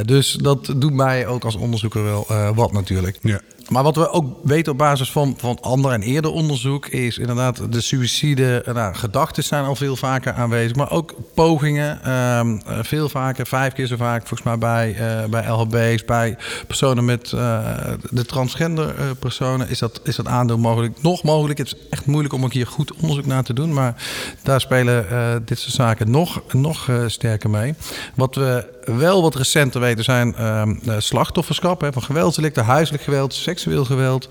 dus 0.04 0.32
dat 0.32 0.74
doet 0.76 0.92
mij 0.94 1.26
ook 1.26 1.44
als 1.44 1.54
onderzoeker 1.54 1.79
onderzoeker 1.82 2.02
wel 2.02 2.26
uh, 2.30 2.50
wat 2.56 2.72
natuurlijk. 2.72 3.18
Ja. 3.22 3.40
Maar 3.70 3.82
wat 3.82 3.96
we 3.96 4.10
ook 4.10 4.36
weten 4.42 4.72
op 4.72 4.78
basis 4.78 5.12
van, 5.12 5.34
van 5.38 5.60
ander 5.60 5.92
en 5.92 6.02
eerder 6.02 6.30
onderzoek 6.30 6.86
is 6.86 7.18
inderdaad 7.18 7.72
de 7.72 7.80
suïcide. 7.80 8.62
Eh, 8.62 8.74
nou, 8.74 8.94
gedachten 8.94 9.44
zijn 9.44 9.64
al 9.64 9.76
veel 9.76 9.96
vaker 9.96 10.32
aanwezig, 10.32 10.76
maar 10.76 10.90
ook 10.90 11.14
pogingen. 11.34 12.02
Ehm, 12.02 12.58
eh, 12.66 12.78
veel 12.82 13.08
vaker, 13.08 13.46
vijf 13.46 13.72
keer 13.72 13.86
zo 13.86 13.96
vaak 13.96 14.26
volgens 14.26 14.42
mij 14.42 14.58
bij, 14.58 14.96
uh, 15.00 15.24
bij 15.24 15.48
LHB's, 15.48 16.04
bij 16.04 16.36
personen 16.66 17.04
met 17.04 17.32
uh, 17.34 17.58
de 18.10 18.24
transgender 18.24 18.94
personen 19.18 19.68
is 19.68 19.78
dat, 19.78 20.00
is 20.04 20.16
dat 20.16 20.26
aandeel 20.26 20.58
mogelijk. 20.58 21.02
Nog 21.02 21.22
mogelijk. 21.22 21.58
Het 21.58 21.66
is 21.66 21.76
echt 21.90 22.06
moeilijk 22.06 22.34
om 22.34 22.44
ook 22.44 22.52
hier 22.52 22.66
goed 22.66 22.92
onderzoek 22.92 23.26
naar 23.26 23.42
te 23.42 23.52
doen, 23.52 23.72
maar 23.72 23.94
daar 24.42 24.60
spelen 24.60 25.06
dit 25.44 25.58
soort 25.58 25.74
zaken 25.74 26.10
nog, 26.10 26.42
nog 26.52 26.90
sterker 27.06 27.50
mee. 27.50 27.74
Wat 28.14 28.34
we 28.34 28.78
wel 28.96 29.22
wat 29.22 29.34
recenter 29.34 29.80
weten 29.80 30.04
zijn 30.04 30.34
uh, 30.38 30.62
slachtofferschap 30.98 31.80
hè, 31.80 31.92
van 31.92 32.02
geweldsdelicten, 32.02 32.64
huiselijk 32.64 33.02
geweld, 33.02 33.34
seksueel 33.34 33.84
geweld. 33.84 34.28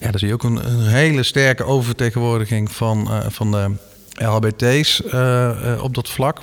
Ja, 0.00 0.10
daar 0.10 0.18
zie 0.18 0.28
je 0.28 0.34
ook 0.34 0.42
een, 0.42 0.66
een 0.66 0.86
hele 0.86 1.22
sterke 1.22 1.64
oververtegenwoordiging 1.64 2.72
van, 2.72 3.08
uh, 3.10 3.18
van 3.28 3.50
de 3.50 3.70
LHBT's 4.14 5.02
uh, 5.14 5.78
op 5.82 5.94
dat 5.94 6.08
vlak. 6.08 6.40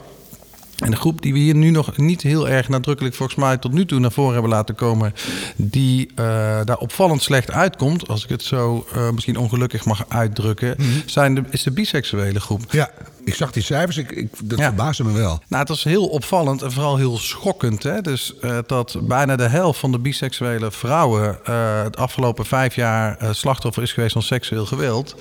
En 0.81 0.91
de 0.91 0.97
groep 0.97 1.21
die 1.21 1.33
we 1.33 1.39
hier 1.39 1.55
nu 1.55 1.69
nog 1.69 1.97
niet 1.97 2.21
heel 2.21 2.49
erg 2.49 2.69
nadrukkelijk 2.69 3.15
volgens 3.15 3.37
mij 3.37 3.57
tot 3.57 3.71
nu 3.71 3.85
toe 3.85 3.99
naar 3.99 4.11
voren 4.11 4.33
hebben 4.33 4.51
laten 4.51 4.75
komen, 4.75 5.13
die 5.55 6.07
uh, 6.11 6.15
daar 6.63 6.77
opvallend 6.77 7.21
slecht 7.21 7.51
uitkomt, 7.51 8.07
als 8.07 8.23
ik 8.23 8.29
het 8.29 8.43
zo 8.43 8.85
uh, 8.95 9.09
misschien 9.09 9.37
ongelukkig 9.37 9.85
mag 9.85 10.05
uitdrukken, 10.07 10.75
mm 10.77 10.85
-hmm. 10.85 11.01
zijn 11.05 11.35
de, 11.35 11.43
is 11.49 11.63
de 11.63 11.71
biseksuele 11.71 12.39
groep. 12.39 12.61
Ja, 12.69 12.89
ik 13.25 13.35
zag 13.35 13.51
die 13.51 13.63
cijfers, 13.63 13.97
ik, 13.97 14.11
ik, 14.11 14.29
dat 14.43 14.59
ja. 14.59 14.65
verbaasde 14.65 15.03
me 15.03 15.11
wel. 15.11 15.41
Nou, 15.47 15.61
het 15.61 15.69
was 15.69 15.83
heel 15.83 16.07
opvallend 16.07 16.61
en 16.61 16.71
vooral 16.71 16.97
heel 16.97 17.17
schokkend. 17.17 17.83
Hè? 17.83 18.01
Dus 18.01 18.33
uh, 18.41 18.57
dat 18.65 18.97
bijna 19.01 19.35
de 19.35 19.47
helft 19.47 19.79
van 19.79 19.91
de 19.91 19.99
biseksuele 19.99 20.71
vrouwen 20.71 21.39
het 21.83 21.97
afgelopen 21.97 22.45
vijf 22.45 22.75
jaar 22.75 23.17
slachtoffer 23.31 23.83
is 23.83 23.93
geweest 23.93 24.13
van 24.13 24.21
seksueel 24.21 24.65
geweld. 24.65 25.15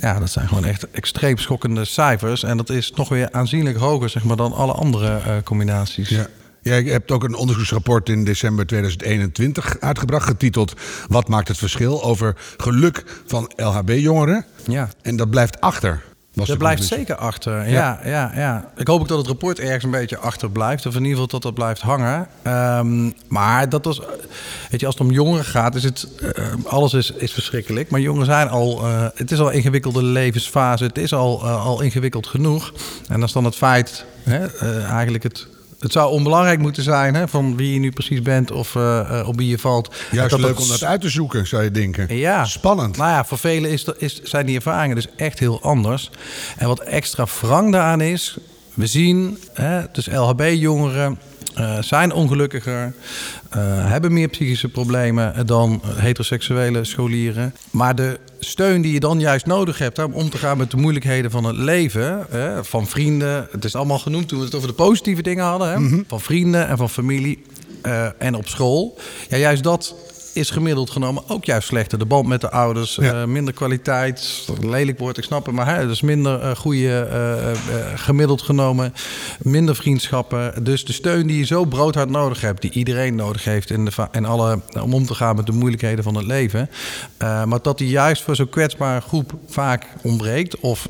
Ja, 0.00 0.18
dat 0.18 0.30
zijn 0.30 0.48
gewoon 0.48 0.64
echt 0.64 0.90
extreem 0.90 1.38
schokkende 1.38 1.84
cijfers. 1.84 2.42
En 2.42 2.56
dat 2.56 2.70
is 2.70 2.92
nog 2.92 3.08
weer 3.08 3.28
aanzienlijk 3.30 3.76
hoger 3.76 4.08
zeg 4.08 4.24
maar, 4.24 4.36
dan 4.36 4.52
alle 4.52 4.72
andere 4.72 5.06
uh, 5.06 5.36
combinaties. 5.44 6.08
Ja. 6.08 6.26
Jij 6.62 6.82
hebt 6.82 7.10
ook 7.10 7.24
een 7.24 7.34
onderzoeksrapport 7.34 8.08
in 8.08 8.24
december 8.24 8.66
2021 8.66 9.80
uitgebracht, 9.80 10.26
getiteld 10.26 10.74
Wat 11.08 11.28
maakt 11.28 11.48
het 11.48 11.58
verschil? 11.58 12.02
over 12.02 12.36
geluk 12.56 13.04
van 13.26 13.52
LHB-jongeren. 13.56 14.44
Ja. 14.66 14.88
En 15.02 15.16
dat 15.16 15.30
blijft 15.30 15.60
achter. 15.60 16.02
Dat 16.32 16.58
blijft 16.58 16.84
zeker 16.84 17.16
achter. 17.16 17.68
Ja. 17.68 18.00
ja. 18.04 18.32
Ja, 18.34 18.70
Ik 18.76 18.86
hoop 18.86 19.00
ook 19.00 19.08
dat 19.08 19.18
het 19.18 19.26
rapport 19.26 19.58
ergens 19.58 19.84
een 19.84 19.90
beetje 19.90 20.18
achter 20.18 20.50
blijft. 20.50 20.86
Of 20.86 20.94
in 20.94 21.04
ieder 21.04 21.12
geval 21.12 21.26
dat 21.26 21.42
dat 21.42 21.54
blijft 21.54 21.80
hangen. 21.80 22.28
Um, 22.46 23.14
maar 23.28 23.68
dat 23.68 23.84
was. 23.84 24.00
Weet 24.70 24.80
je, 24.80 24.86
als 24.86 24.94
het 24.94 25.06
om 25.06 25.12
jongeren 25.12 25.44
gaat, 25.44 25.74
is 25.74 25.84
het. 25.84 26.08
Uh, 26.38 26.46
alles 26.64 26.92
is, 26.92 27.10
is 27.10 27.32
verschrikkelijk. 27.32 27.90
Maar 27.90 28.00
jongeren 28.00 28.26
zijn 28.26 28.48
al. 28.48 28.86
Uh, 28.86 29.06
het 29.14 29.30
is 29.30 29.38
al 29.38 29.48
een 29.48 29.54
ingewikkelde 29.54 30.02
levensfase. 30.02 30.84
Het 30.84 30.98
is 30.98 31.12
al, 31.12 31.44
uh, 31.44 31.64
al 31.64 31.80
ingewikkeld 31.80 32.26
genoeg. 32.26 32.72
En 33.08 33.14
dan 33.14 33.22
is 33.22 33.32
dan 33.32 33.44
het 33.44 33.56
feit. 33.56 34.04
Hè, 34.22 34.46
eigenlijk 34.86 35.22
het 35.22 35.46
het 35.80 35.92
zou 35.92 36.10
onbelangrijk 36.10 36.58
moeten 36.58 36.82
zijn 36.82 37.14
hè, 37.14 37.28
van 37.28 37.56
wie 37.56 37.72
je 37.72 37.78
nu 37.78 37.90
precies 37.90 38.22
bent 38.22 38.50
of 38.50 38.74
uh, 38.74 39.24
op 39.26 39.36
wie 39.36 39.48
je 39.48 39.58
valt. 39.58 39.94
Juist 40.10 40.30
dat 40.30 40.40
leuk 40.40 40.60
om 40.60 40.68
dat 40.68 40.84
uit 40.84 41.00
te 41.00 41.08
zoeken, 41.08 41.46
zou 41.46 41.62
je 41.62 41.70
denken. 41.70 42.16
Ja. 42.16 42.44
Spannend. 42.44 42.96
Nou 42.96 43.10
ja, 43.10 43.24
voor 43.24 43.38
velen 43.38 43.70
is, 43.70 43.84
is, 43.98 44.22
zijn 44.22 44.46
die 44.46 44.56
ervaringen 44.56 44.96
dus 44.96 45.08
echt 45.16 45.38
heel 45.38 45.62
anders. 45.62 46.10
En 46.56 46.66
wat 46.66 46.80
extra 46.80 47.26
wrang 47.40 47.72
daaraan 47.72 48.00
is, 48.00 48.36
we 48.74 48.86
zien, 48.86 49.38
hè, 49.52 49.82
dus 49.92 50.06
LHB-jongeren 50.06 51.18
uh, 51.58 51.82
zijn 51.82 52.12
ongelukkiger, 52.12 52.84
uh, 52.84 53.62
hebben 53.88 54.12
meer 54.12 54.28
psychische 54.28 54.68
problemen 54.68 55.46
dan 55.46 55.82
heteroseksuele 55.86 56.84
scholieren. 56.84 57.54
Maar 57.70 57.94
de 57.94 58.18
steun 58.38 58.82
die 58.82 58.92
je 58.92 59.00
dan 59.00 59.20
juist 59.20 59.46
nodig 59.46 59.78
hebt 59.78 59.98
om 59.98 60.12
om 60.12 60.30
te 60.30 60.38
gaan 60.38 60.58
met 60.58 60.70
de 60.70 60.76
moeilijkheden 60.76 61.30
van 61.30 61.44
het 61.44 61.56
leven, 61.56 62.26
van 62.62 62.86
vrienden, 62.86 63.48
het 63.50 63.64
is 63.64 63.74
allemaal 63.74 63.98
genoemd 63.98 64.28
toen 64.28 64.38
we 64.38 64.44
het 64.44 64.54
over 64.54 64.68
de 64.68 64.74
positieve 64.74 65.22
dingen 65.22 65.44
hadden, 65.44 65.70
hè, 65.70 65.78
mm-hmm. 65.78 66.04
van 66.08 66.20
vrienden 66.20 66.68
en 66.68 66.76
van 66.76 66.90
familie 66.90 67.42
uh, 67.86 68.06
en 68.18 68.34
op 68.34 68.48
school. 68.48 68.98
Ja, 69.28 69.36
juist 69.36 69.62
dat 69.62 69.94
is 70.32 70.50
gemiddeld 70.50 70.90
genomen 70.90 71.22
ook 71.28 71.44
juist 71.44 71.68
slechter. 71.68 71.98
De 71.98 72.04
band 72.04 72.26
met 72.26 72.40
de 72.40 72.50
ouders, 72.50 72.94
ja. 72.94 73.20
uh, 73.20 73.24
minder 73.24 73.54
kwaliteit, 73.54 74.48
lelijk 74.60 74.98
woord, 74.98 75.18
ik 75.18 75.24
snap 75.24 75.46
het, 75.46 75.54
maar 75.54 75.76
hè, 75.76 75.86
dus 75.86 76.00
minder 76.00 76.42
uh, 76.42 76.50
goede, 76.56 77.08
uh, 77.12 77.78
gemiddeld 77.94 78.42
genomen, 78.42 78.94
minder 79.38 79.76
vriendschappen. 79.76 80.64
Dus 80.64 80.84
de 80.84 80.92
steun 80.92 81.26
die 81.26 81.38
je 81.38 81.44
zo 81.44 81.64
broodhard 81.64 82.10
nodig 82.10 82.40
hebt, 82.40 82.62
die 82.62 82.70
iedereen 82.70 83.14
nodig 83.14 83.44
heeft 83.44 83.70
in, 83.70 83.84
de 83.84 84.08
in 84.12 84.24
alle, 84.24 84.60
om 84.82 84.94
om 84.94 85.06
te 85.06 85.14
gaan 85.14 85.36
met 85.36 85.46
de 85.46 85.52
moeilijkheden 85.52 86.04
van 86.04 86.14
het 86.14 86.26
leven. 86.26 86.70
maar 87.18 87.62
dat 87.62 87.78
die 87.78 87.88
juist 87.88 88.22
voor 88.22 88.36
zo'n 88.36 88.48
kwetsbare 88.48 89.00
groep 89.00 89.34
vaak 89.48 89.86
ontbreekt 90.02 90.60
of 90.60 90.88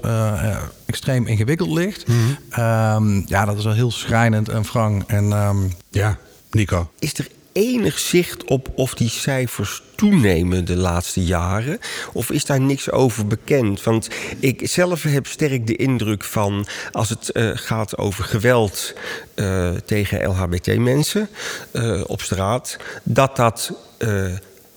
extreem 0.87 1.27
ingewikkeld 1.27 1.71
ligt. 1.71 2.09
Mm 2.09 2.37
-hmm. 2.51 3.25
ja, 3.27 3.45
dat 3.45 3.59
is 3.59 3.65
wel 3.65 3.73
heel 3.73 3.91
schrijnend 3.91 4.49
en 4.49 4.63
wrang. 4.63 5.05
En, 5.07 5.33
um, 5.33 5.73
ja, 5.91 6.19
Nico. 6.51 6.91
Is 6.99 7.19
er 7.19 7.27
enig 7.53 7.99
zicht 7.99 8.45
op 8.45 8.69
of 8.75 8.95
die 8.95 9.09
cijfers 9.09 9.83
toenemen 9.95 10.65
de 10.65 10.77
laatste 10.77 11.25
jaren? 11.25 11.79
Of 12.13 12.31
is 12.31 12.45
daar 12.45 12.61
niks 12.61 12.91
over 12.91 13.27
bekend? 13.27 13.83
Want 13.83 14.09
ik 14.39 14.61
zelf 14.69 15.03
heb 15.03 15.27
sterk 15.27 15.67
de 15.67 15.77
indruk 15.77 16.25
van 16.25 16.67
als 16.93 17.09
het 17.09 17.31
uh, 17.33 17.51
gaat 17.55 17.99
over 17.99 18.25
geweld 18.25 18.95
uh, 19.35 19.71
tegen 19.71 20.29
LHBT-mensen 20.29 21.29
uh, 21.73 22.03
op 22.07 22.21
straat, 22.21 22.77
dat 23.03 23.37
dat 23.37 23.73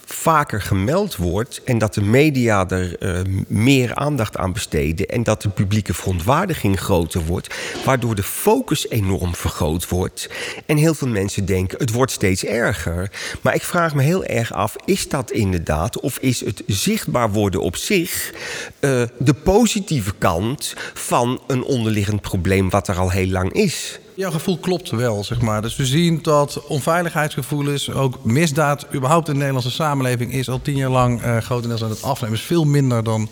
vaker 0.05 0.61
gemeld 0.61 1.15
wordt 1.15 1.61
en 1.63 1.77
dat 1.77 1.93
de 1.93 2.01
media 2.01 2.69
er 2.69 3.03
uh, 3.03 3.19
meer 3.47 3.95
aandacht 3.95 4.37
aan 4.37 4.53
besteden 4.53 5.07
en 5.07 5.23
dat 5.23 5.41
de 5.41 5.49
publieke 5.49 5.93
verontwaardiging 5.93 6.79
groter 6.79 7.25
wordt, 7.25 7.55
waardoor 7.85 8.15
de 8.15 8.23
focus 8.23 8.89
enorm 8.89 9.35
vergroot 9.35 9.89
wordt. 9.89 10.29
En 10.65 10.77
heel 10.77 10.93
veel 10.93 11.07
mensen 11.07 11.45
denken 11.45 11.77
het 11.77 11.91
wordt 11.91 12.11
steeds 12.11 12.45
erger. 12.45 13.11
Maar 13.41 13.55
ik 13.55 13.63
vraag 13.63 13.95
me 13.95 14.01
heel 14.01 14.25
erg 14.25 14.53
af, 14.53 14.75
is 14.85 15.09
dat 15.09 15.31
inderdaad 15.31 15.99
of 15.99 16.17
is 16.17 16.45
het 16.45 16.63
zichtbaar 16.67 17.31
worden 17.31 17.61
op 17.61 17.75
zich 17.75 18.33
uh, 18.79 19.03
de 19.19 19.33
positieve 19.33 20.13
kant 20.17 20.73
van 20.93 21.41
een 21.47 21.63
onderliggend 21.63 22.21
probleem 22.21 22.69
wat 22.69 22.87
er 22.87 22.97
al 22.97 23.11
heel 23.11 23.27
lang 23.27 23.53
is? 23.53 23.99
Jouw 24.15 24.31
gevoel 24.31 24.57
klopt 24.57 24.89
wel, 24.89 25.23
zeg 25.23 25.41
maar. 25.41 25.61
Dus 25.61 25.75
we 25.75 25.85
zien 25.85 26.19
dat 26.21 26.61
onveiligheidsgevoelens, 26.67 27.91
ook 27.91 28.25
misdaad, 28.25 28.85
überhaupt 28.93 29.27
in 29.27 29.33
de 29.33 29.39
Nederlandse 29.39 29.71
samenleving, 29.71 30.33
is 30.33 30.49
al 30.49 30.61
tien 30.61 30.75
jaar 30.75 30.89
lang 30.89 31.23
uh, 31.23 31.37
grotendeels 31.37 31.83
aan 31.83 31.89
het 31.89 32.03
afnemen. 32.03 32.37
Is 32.37 32.43
veel 32.43 32.63
minder 32.63 33.03
dan, 33.03 33.29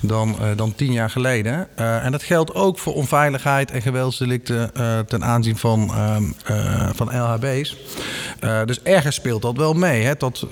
dan, 0.00 0.36
uh, 0.40 0.46
dan 0.56 0.74
tien 0.74 0.92
jaar 0.92 1.10
geleden. 1.10 1.68
Uh, 1.78 2.04
en 2.04 2.12
dat 2.12 2.22
geldt 2.22 2.54
ook 2.54 2.78
voor 2.78 2.94
onveiligheid 2.94 3.70
en 3.70 3.82
geweldsdelicten 3.82 4.70
ten 5.06 5.24
aanzien 5.24 5.56
van, 5.56 5.90
van 6.94 7.20
LHB's. 7.20 7.76
dus 8.64 8.82
ergens 8.82 9.14
speelt 9.14 9.42
dat 9.42 9.56
wel 9.56 9.74
mee. 9.74 10.02
Hè? 10.02 10.14
Tot 10.14 10.46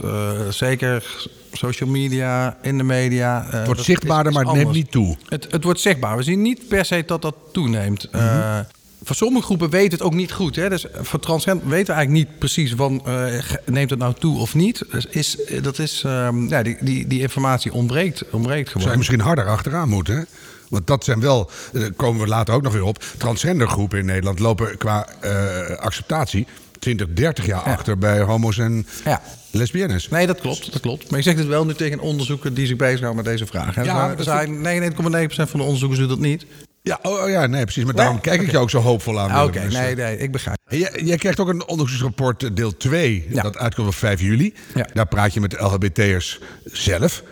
zeker 0.50 1.28
social 1.52 1.90
media, 1.90 2.56
in 2.62 2.78
de 2.78 2.84
media. 2.84 3.46
het 3.50 3.66
wordt 3.66 3.82
zichtbaarder, 3.82 4.32
maar 4.32 4.44
het 4.44 4.54
neemt 4.54 4.72
niet 4.72 4.90
toe. 4.90 5.16
Het, 5.28 5.46
het 5.50 5.64
wordt 5.64 5.80
zichtbaar. 5.80 6.16
We 6.16 6.22
zien 6.22 6.42
niet 6.42 6.68
per 6.68 6.84
se 6.84 7.02
dat 7.06 7.22
dat 7.22 7.34
toeneemt. 7.52 8.08
Mm 8.12 8.20
-hmm 8.20 8.66
voor 9.02 9.16
sommige 9.16 9.44
groepen 9.44 9.70
weten 9.70 9.98
het 9.98 10.02
ook 10.02 10.14
niet 10.14 10.32
goed. 10.32 10.56
Hè? 10.56 10.68
Dus 10.68 10.86
voor 10.92 11.20
transgender 11.20 11.68
weten 11.68 11.86
we 11.86 11.92
eigenlijk 11.92 12.28
niet 12.28 12.38
precies 12.38 12.72
van 12.74 13.02
uh, 13.06 13.42
neemt 13.66 13.90
het 13.90 13.98
nou 13.98 14.14
toe 14.18 14.38
of 14.38 14.54
niet. 14.54 14.84
Dus 14.90 15.06
is, 15.06 15.36
dat 15.62 15.78
is, 15.78 16.02
um, 16.06 16.48
ja, 16.48 16.62
die, 16.62 16.76
die, 16.80 17.06
die 17.06 17.20
informatie 17.20 17.72
ontbreekt, 17.72 18.30
ontbreekt 18.30 18.66
gewoon. 18.66 18.82
Zou 18.82 18.92
je 18.92 18.98
misschien 18.98 19.20
harder 19.20 19.46
achteraan 19.46 19.88
moeten? 19.88 20.16
Hè? 20.16 20.22
Want 20.68 20.86
dat 20.86 21.04
zijn 21.04 21.20
wel, 21.20 21.50
daar 21.72 21.82
eh, 21.82 21.90
komen 21.96 22.20
we 22.20 22.26
later 22.26 22.54
ook 22.54 22.62
nog 22.62 22.72
weer 22.72 22.84
op. 22.84 23.04
Transgendergroepen 23.16 23.98
in 23.98 24.06
Nederland 24.06 24.38
lopen 24.38 24.78
qua 24.78 25.08
uh, 25.24 25.76
acceptatie 25.76 26.46
20, 26.78 27.06
30 27.14 27.46
jaar 27.46 27.62
ja. 27.64 27.72
achter 27.72 27.98
bij 27.98 28.20
homo's 28.20 28.58
en 28.58 28.86
ja. 29.04 29.22
lesbiennes. 29.50 30.08
Nee, 30.08 30.26
dat 30.26 30.40
klopt, 30.40 30.72
dat 30.72 30.80
klopt. 30.80 31.10
Maar 31.10 31.18
je 31.18 31.24
zegt 31.24 31.38
het 31.38 31.46
wel 31.46 31.66
nu 31.66 31.74
tegen 31.74 32.00
onderzoekers 32.00 32.54
die 32.54 32.66
zich 32.66 32.76
bezighouden 32.76 33.24
met 33.24 33.32
deze 33.32 33.46
vraag. 33.46 33.74
Hè? 33.74 33.82
Ja, 33.82 34.14
er 34.18 34.24
zijn 34.24 34.82
99,9% 34.92 34.94
van 35.34 35.60
de 35.60 35.64
onderzoekers 35.64 36.00
doet 36.00 36.08
dat 36.08 36.18
niet. 36.18 36.46
Ja, 36.82 36.98
oh, 37.02 37.22
oh, 37.22 37.28
ja, 37.28 37.46
nee, 37.46 37.62
precies. 37.62 37.84
Maar 37.84 37.94
daarom 37.94 38.20
kijk 38.20 38.40
ik 38.40 38.50
je 38.50 38.58
ook 38.58 38.70
zo 38.70 38.78
hoopvol 38.78 39.20
aan. 39.20 39.30
Ah, 39.30 39.44
Oké, 39.44 39.58
okay, 39.58 39.68
nee, 39.68 39.94
nee, 39.94 40.18
ik 40.18 40.32
begrijp. 40.32 40.58
Jij, 40.68 41.00
jij, 41.04 41.16
krijgt 41.16 41.40
ook 41.40 41.48
een 41.48 41.66
onderzoeksrapport 41.66 42.42
eh, 42.42 42.50
deel 42.54 42.76
2, 42.76 43.26
ja. 43.28 43.42
dat 43.42 43.56
uitkomt 43.56 43.88
op 43.88 43.94
5 43.94 44.20
juli. 44.20 44.54
Ja. 44.74 44.86
Daar 44.92 45.06
praat 45.06 45.34
je 45.34 45.40
met 45.40 45.50
de 45.50 45.62
LHBT'ers 45.62 46.40
zelf. 46.64 47.22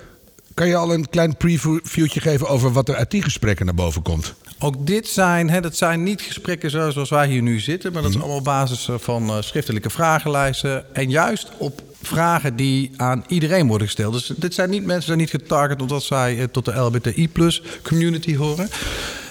Kan 0.55 0.69
je 0.69 0.77
al 0.77 0.93
een 0.95 1.09
klein 1.09 1.37
previewtje 1.37 2.21
geven 2.21 2.49
over 2.49 2.73
wat 2.73 2.89
er 2.89 2.95
uit 2.95 3.11
die 3.11 3.23
gesprekken 3.23 3.67
naar 3.67 3.75
boven 3.75 4.03
komt? 4.03 4.35
Ook 4.59 4.87
dit 4.87 5.09
zijn, 5.09 5.51
hè, 5.51 5.61
dat 5.61 5.77
zijn 5.77 6.03
niet 6.03 6.21
gesprekken 6.21 6.71
zoals 6.71 7.11
wij 7.11 7.29
hier 7.29 7.43
nu 7.43 7.61
zitten, 7.61 7.93
maar 7.93 8.03
dat 8.03 8.11
is 8.11 8.17
mhm. 8.17 8.25
allemaal 8.25 8.41
op 8.41 8.47
basis 8.47 8.89
eh, 8.89 8.95
van 8.99 9.43
schriftelijke 9.43 9.91
vragenlijsten. 9.91 10.95
En 10.95 11.11
juist 11.11 11.51
op 11.59 11.83
vragen 12.03 12.57
die 12.57 12.91
aan 12.97 13.25
iedereen 13.27 13.67
worden 13.67 13.87
gesteld. 13.87 14.13
Dus 14.13 14.33
dit 14.37 14.55
zijn 14.55 14.71
niet 14.71 14.85
mensen 14.85 15.07
zijn 15.07 15.19
niet 15.19 15.31
getarget 15.31 15.81
omdat 15.81 16.03
zij 16.03 16.49
tot 16.53 16.65
de 16.65 16.79
LBTI 16.79 17.29
plus 17.29 17.63
community 17.83 18.37
horen. 18.37 18.69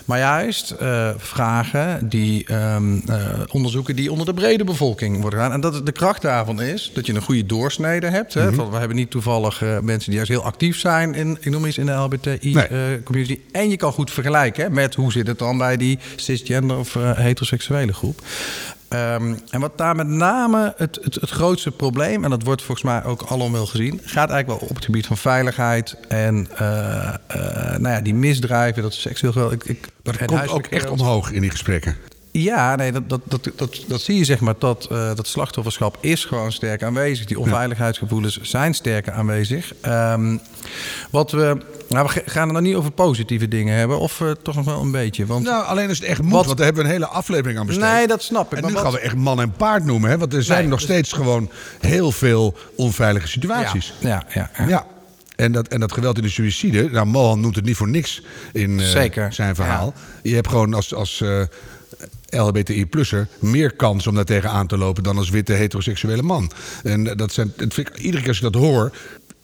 Maar 0.07 0.19
juist 0.19 0.75
uh, 0.81 1.09
vragen 1.17 2.09
die 2.09 2.53
um, 2.53 3.03
uh, 3.09 3.25
onderzoeken 3.51 3.95
die 3.95 4.11
onder 4.11 4.25
de 4.25 4.33
brede 4.33 4.63
bevolking 4.63 5.21
worden 5.21 5.39
gedaan. 5.39 5.53
En 5.53 5.61
dat 5.61 5.85
de 5.85 5.91
kracht 5.91 6.21
daarvan 6.21 6.61
is 6.61 6.91
dat 6.93 7.05
je 7.05 7.13
een 7.13 7.21
goede 7.21 7.45
doorsnede 7.45 8.07
hebt. 8.07 8.33
Hè? 8.33 8.51
Mm 8.51 8.57
-hmm. 8.57 8.71
We 8.71 8.77
hebben 8.77 8.97
niet 8.97 9.11
toevallig 9.11 9.63
uh, 9.63 9.79
mensen 9.79 10.05
die 10.05 10.15
juist 10.15 10.29
heel 10.29 10.43
actief 10.43 10.79
zijn 10.79 11.13
in, 11.13 11.37
ik 11.39 11.51
noem 11.51 11.65
eens 11.65 11.77
in 11.77 11.85
de 11.85 11.91
LBTI-community. 11.91 13.33
Nee. 13.33 13.41
en 13.51 13.69
je 13.69 13.77
kan 13.77 13.91
goed 13.91 14.11
vergelijken 14.11 14.63
hè, 14.63 14.69
met 14.69 14.95
hoe 14.95 15.11
zit 15.11 15.27
het 15.27 15.39
dan 15.39 15.57
bij 15.57 15.77
die 15.77 15.99
cisgender 16.15 16.77
of 16.77 16.93
heteroseksuele 16.93 17.93
groep. 17.93 18.21
Um, 18.94 19.39
en 19.50 19.60
wat 19.60 19.77
daar 19.77 19.96
met 19.96 20.08
name 20.08 20.74
het, 20.77 21.00
het, 21.01 21.15
het, 21.15 21.29
grootste 21.29 21.72
probleem, 21.72 22.24
en 22.24 22.29
dat 22.29 22.44
wordt 22.44 22.62
volgens 22.62 22.86
mij 22.86 23.03
ook 23.03 23.22
allemaal 23.22 23.51
wel 23.51 23.65
gezien, 23.65 24.01
gaat 24.03 24.29
eigenlijk 24.29 24.60
wel 24.60 24.70
op 24.70 24.75
het 24.75 24.86
gebied 24.86 25.06
van 25.06 25.17
veiligheid 25.17 25.98
en 26.08 26.48
uh, 26.62 27.13
uh, 27.36 27.44
nou 27.77 27.89
ja, 27.89 28.01
die 28.01 28.13
misdrijven, 28.13 28.82
dat 28.82 28.94
seksueel 28.94 29.32
geweld. 29.32 29.53
Ik, 29.53 29.63
ik, 29.63 29.88
dat 30.03 30.25
komt 30.25 30.50
ook 30.50 30.65
echt 30.65 30.89
omhoog 30.89 31.32
in 31.32 31.41
die 31.41 31.50
gesprekken. 31.50 31.98
Ja, 32.41 32.75
nee, 32.75 32.91
dat, 32.91 33.10
dat, 33.10 33.22
dat, 33.24 33.50
dat, 33.56 33.84
dat 33.88 34.01
zie 34.01 34.17
je 34.17 34.24
zeg 34.24 34.39
maar. 34.39 34.56
Dat, 34.60 34.88
uh, 34.91 35.15
dat 35.15 35.27
slachtofferschap 35.27 35.98
is 36.00 36.25
gewoon 36.25 36.51
sterk 36.51 36.84
aanwezig. 36.84 37.25
Die 37.25 37.39
onveiligheidsgevoelens 37.39 38.39
zijn 38.41 38.74
sterk 38.74 39.10
aanwezig. 39.10 39.74
Um, 39.86 40.39
wat 41.12 41.32
we. 41.32 41.58
Nou, 41.89 42.10
we 42.13 42.22
gaan 42.25 42.44
het 42.44 42.53
nog 42.53 42.62
niet 42.62 42.75
over 42.75 42.91
positieve 42.91 43.48
dingen 43.48 43.77
hebben, 43.77 44.00
of 44.00 44.20
uh, 44.20 44.32
toch 44.32 44.56
nog 44.56 44.65
wel 44.65 44.82
een 44.82 44.91
beetje. 44.91 45.25
Want, 45.25 45.44
nou, 45.44 45.65
alleen 45.65 45.89
als 45.89 45.98
het 45.98 46.08
echt 46.08 46.22
moet, 46.22 46.32
wat, 46.32 46.46
want 46.46 46.58
daar 46.58 46.65
hebben 46.65 46.84
we 46.84 46.89
een 46.89 46.96
hele 46.96 47.12
aflevering 47.12 47.60
aan 47.60 47.65
besteed. 47.65 47.84
Nee, 47.84 48.08
dat 48.08 48.24
snap 48.24 48.51
ik. 48.51 48.58
En 48.58 48.67
nu 48.67 48.74
wat... 48.74 48.82
gaan 48.82 48.91
we 48.91 49.00
echt 49.00 49.15
man 49.15 49.41
en 49.41 49.51
paard 49.51 49.86
noemen, 49.86 50.10
hè? 50.10 50.17
want 50.17 50.34
er 50.34 50.44
zijn 50.44 50.60
nee, 50.60 50.70
nog 50.70 50.82
steeds 50.82 51.12
gewoon 51.12 51.50
heel 51.79 52.12
veel 52.12 52.58
onveilige 52.75 53.27
situaties. 53.27 53.94
Ja, 54.00 54.10
ja, 54.10 54.24
ja. 54.34 54.50
ja. 54.58 54.70
ja. 54.70 54.86
En 55.36 55.51
dat, 55.51 55.67
en 55.67 55.79
dat 55.79 55.91
geweld 55.91 56.17
in 56.17 56.24
de 56.24 56.29
suïcide, 56.29 56.89
nou, 56.89 57.06
Mohan 57.06 57.39
noemt 57.39 57.56
het 57.56 57.65
niet 57.65 57.75
voor 57.75 57.89
niks 57.89 58.22
in 58.53 58.79
uh, 58.79 59.29
zijn 59.29 59.56
verhaal. 59.56 59.94
Ja. 59.96 60.29
Je 60.29 60.36
hebt 60.36 60.48
gewoon 60.48 60.74
als, 60.74 60.94
als 60.94 61.20
uh, 61.20 61.41
LHBTI-plusser 62.29 63.27
meer 63.39 63.73
kans 63.73 64.07
om 64.07 64.15
daar 64.15 64.25
tegenaan 64.25 64.67
te 64.67 64.77
lopen 64.77 65.03
dan 65.03 65.17
als 65.17 65.29
witte 65.29 65.53
heteroseksuele 65.53 66.21
man. 66.21 66.51
En 66.83 67.03
dat 67.03 67.31
zijn, 67.31 67.53
vind 67.57 67.89
iedere 67.97 68.17
keer 68.17 68.27
als 68.27 68.37
ik 68.37 68.43
dat 68.43 68.61
hoor, 68.61 68.91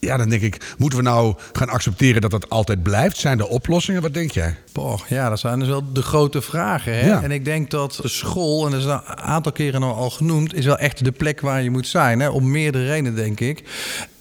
ja, 0.03 0.17
dan 0.17 0.29
denk 0.29 0.41
ik, 0.41 0.73
moeten 0.77 0.99
we 0.99 1.05
nou 1.05 1.35
gaan 1.53 1.69
accepteren 1.69 2.21
dat 2.21 2.31
dat 2.31 2.49
altijd 2.49 2.83
blijft? 2.83 3.17
Zijn 3.17 3.39
er 3.39 3.47
oplossingen? 3.47 4.01
Wat 4.01 4.13
denk 4.13 4.31
jij? 4.31 4.55
Boah, 4.71 4.99
ja, 5.07 5.29
dat 5.29 5.39
zijn 5.39 5.59
dus 5.59 5.67
wel 5.67 5.93
de 5.93 6.01
grote 6.01 6.41
vragen. 6.41 6.99
Hè? 6.99 7.07
Ja. 7.07 7.23
En 7.23 7.31
ik 7.31 7.45
denk 7.45 7.69
dat 7.69 7.99
de 8.01 8.07
school, 8.07 8.65
en 8.65 8.71
dat 8.71 8.79
is 8.79 8.85
een 8.85 9.05
aantal 9.05 9.51
keren 9.51 9.83
al 9.83 10.09
genoemd, 10.09 10.53
is 10.55 10.65
wel 10.65 10.77
echt 10.77 11.03
de 11.03 11.11
plek 11.11 11.41
waar 11.41 11.63
je 11.63 11.69
moet 11.69 11.87
zijn. 11.87 12.19
Hè? 12.19 12.29
Om 12.29 12.51
meerdere 12.51 12.85
redenen, 12.85 13.15
denk 13.15 13.39
ik. 13.39 13.63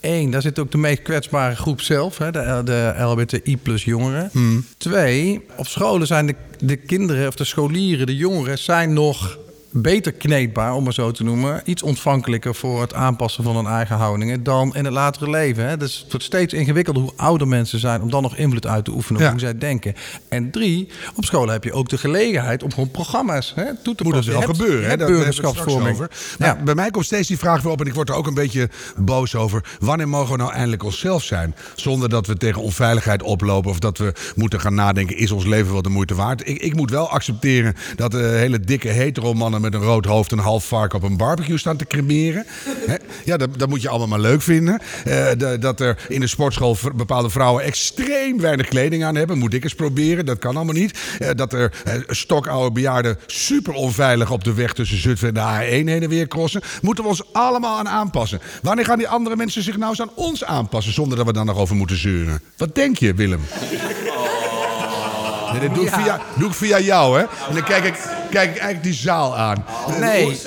Eén, 0.00 0.30
daar 0.30 0.42
zit 0.42 0.58
ook 0.58 0.70
de 0.70 0.78
meest 0.78 1.02
kwetsbare 1.02 1.56
groep 1.56 1.80
zelf, 1.80 2.18
hè? 2.18 2.30
De, 2.30 2.60
de 2.64 2.94
LBTI 2.98 3.58
plus 3.58 3.84
jongeren. 3.84 4.28
Hmm. 4.32 4.64
Twee, 4.76 5.44
op 5.56 5.66
scholen 5.66 6.06
zijn 6.06 6.26
de, 6.26 6.34
de 6.58 6.76
kinderen 6.76 7.28
of 7.28 7.34
de 7.34 7.44
scholieren, 7.44 8.06
de 8.06 8.16
jongeren, 8.16 8.58
zijn 8.58 8.92
nog 8.92 9.38
beter 9.72 10.12
kneedbaar, 10.12 10.74
om 10.74 10.84
maar 10.84 10.92
zo 10.92 11.10
te 11.10 11.24
noemen. 11.24 11.62
Iets 11.64 11.82
ontvankelijker 11.82 12.54
voor 12.54 12.80
het 12.80 12.94
aanpassen 12.94 13.44
van 13.44 13.56
hun 13.56 13.66
eigen 13.66 13.96
houdingen 13.96 14.42
dan 14.42 14.74
in 14.74 14.84
het 14.84 14.94
latere 14.94 15.30
leven. 15.30 15.68
Hè. 15.68 15.76
Dus 15.76 15.98
het 15.98 16.10
wordt 16.10 16.26
steeds 16.26 16.54
ingewikkelder 16.54 17.02
hoe 17.02 17.12
ouder 17.16 17.48
mensen 17.48 17.78
zijn 17.78 18.02
om 18.02 18.10
dan 18.10 18.22
nog 18.22 18.36
invloed 18.36 18.66
uit 18.66 18.84
te 18.84 18.90
oefenen 18.90 19.20
op 19.20 19.26
ja. 19.26 19.30
hoe 19.30 19.40
zij 19.40 19.58
denken. 19.58 19.94
En 20.28 20.50
drie, 20.50 20.88
op 21.16 21.24
school 21.24 21.48
heb 21.48 21.64
je 21.64 21.72
ook 21.72 21.88
de 21.88 21.98
gelegenheid 21.98 22.62
om 22.62 22.72
gewoon 22.72 22.90
programma's 22.90 23.52
hè, 23.56 23.64
toe 23.82 23.94
te 23.94 24.02
Moet 24.02 24.12
passen. 24.12 24.34
Moet 24.34 24.46
dat 24.46 24.56
wel 24.56 24.66
gebeuren, 24.66 24.90
hè? 24.90 24.96
burgerschapsvorming. 24.96 26.06
Ja. 26.38 26.56
bij 26.64 26.74
mij 26.74 26.90
komt 26.90 27.04
steeds 27.04 27.28
die 27.28 27.38
vraag 27.38 27.62
weer 27.62 27.72
op 27.72 27.80
en 27.80 27.86
ik 27.86 27.94
word 27.94 28.08
er 28.08 28.14
ook 28.14 28.26
een 28.26 28.34
beetje 28.34 28.68
boos 28.96 29.34
over. 29.34 29.64
Wanneer 29.78 30.08
mogen 30.08 30.32
we 30.32 30.38
nou 30.38 30.52
eindelijk 30.52 30.82
onszelf 30.82 31.22
zijn? 31.22 31.54
Zonder 31.74 32.08
dat 32.08 32.26
we 32.26 32.36
tegen 32.36 32.62
onveiligheid 32.62 33.22
oplopen 33.22 33.70
of 33.70 33.78
dat 33.78 33.98
we 33.98 34.12
moeten 34.34 34.60
gaan 34.60 34.74
nadenken, 34.74 35.16
is 35.16 35.30
ons 35.30 35.44
leven 35.44 35.72
wel 35.72 35.82
de 35.82 35.88
moeite 35.88 36.14
waard? 36.14 36.48
Ik, 36.48 36.58
ik 36.58 36.74
moet 36.74 36.90
wel 36.90 37.08
accepteren 37.08 37.74
dat 37.96 38.10
de 38.10 38.22
hele 38.22 38.60
dikke 38.60 38.88
hetero 38.88 39.34
mannen 39.34 39.61
met 39.62 39.74
een 39.74 39.80
rood 39.80 40.04
hoofd 40.04 40.32
en 40.32 40.38
een 40.38 40.44
half 40.44 40.64
vark 40.66 40.92
op 40.94 41.02
een 41.02 41.16
barbecue 41.16 41.58
staan 41.58 41.76
te 41.76 41.86
cremeren. 41.86 42.46
Ja, 43.24 43.36
dat, 43.36 43.58
dat 43.58 43.68
moet 43.68 43.82
je 43.82 43.88
allemaal 43.88 44.08
maar 44.08 44.20
leuk 44.20 44.42
vinden. 44.42 44.80
Eh, 45.04 45.26
de- 45.38 45.56
dat 45.60 45.80
er 45.80 45.98
in 46.08 46.20
de 46.20 46.26
sportschool 46.26 46.76
bepaalde 46.94 47.30
vrouwen 47.30 47.64
extreem 47.64 48.40
weinig 48.40 48.68
kleding 48.68 49.04
aan 49.04 49.14
hebben. 49.14 49.38
Moet 49.38 49.54
ik 49.54 49.64
eens 49.64 49.74
proberen, 49.74 50.26
dat 50.26 50.38
kan 50.38 50.56
allemaal 50.56 50.74
niet. 50.74 50.98
Eh, 51.18 51.28
dat 51.34 51.52
er 51.52 51.72
eh, 51.84 51.94
stokoude 52.06 52.72
bejaarden 52.72 53.18
super 53.26 53.72
onveilig 53.74 54.30
op 54.30 54.44
de 54.44 54.54
weg 54.54 54.72
tussen 54.72 54.98
Zutphen 55.00 55.28
en 55.28 55.34
de 55.34 55.40
A1 55.40 55.68
heen 55.68 55.88
en 56.02 56.08
weer 56.08 56.28
crossen. 56.28 56.60
Moeten 56.82 57.04
we 57.04 57.10
ons 57.10 57.32
allemaal 57.32 57.78
aan 57.78 57.88
aanpassen. 57.88 58.40
Wanneer 58.62 58.84
gaan 58.84 58.98
die 58.98 59.08
andere 59.08 59.36
mensen 59.36 59.62
zich 59.62 59.76
nou 59.76 59.90
eens 59.90 60.00
aan 60.00 60.10
ons 60.14 60.44
aanpassen 60.44 60.92
zonder 60.92 61.16
dat 61.16 61.26
we 61.26 61.32
daar 61.32 61.44
nog 61.44 61.58
over 61.58 61.76
moeten 61.76 61.96
zeuren? 61.96 62.40
Wat 62.56 62.74
denk 62.74 62.98
je, 62.98 63.14
Willem? 63.14 63.40
Nee, 65.52 65.68
dat 65.68 65.74
doe 65.74 65.84
ik, 65.84 65.92
via, 65.92 66.20
doe 66.34 66.48
ik 66.48 66.54
via 66.54 66.80
jou, 66.80 67.18
hè? 67.18 67.22
En 67.48 67.54
dan 67.54 67.64
kijk 67.64 67.84
ik, 67.84 67.94
kijk 68.30 68.50
ik 68.50 68.56
eigenlijk 68.56 68.82
die 68.82 68.94
zaal 68.94 69.36
aan. 69.36 69.64
Nee. 70.00 70.40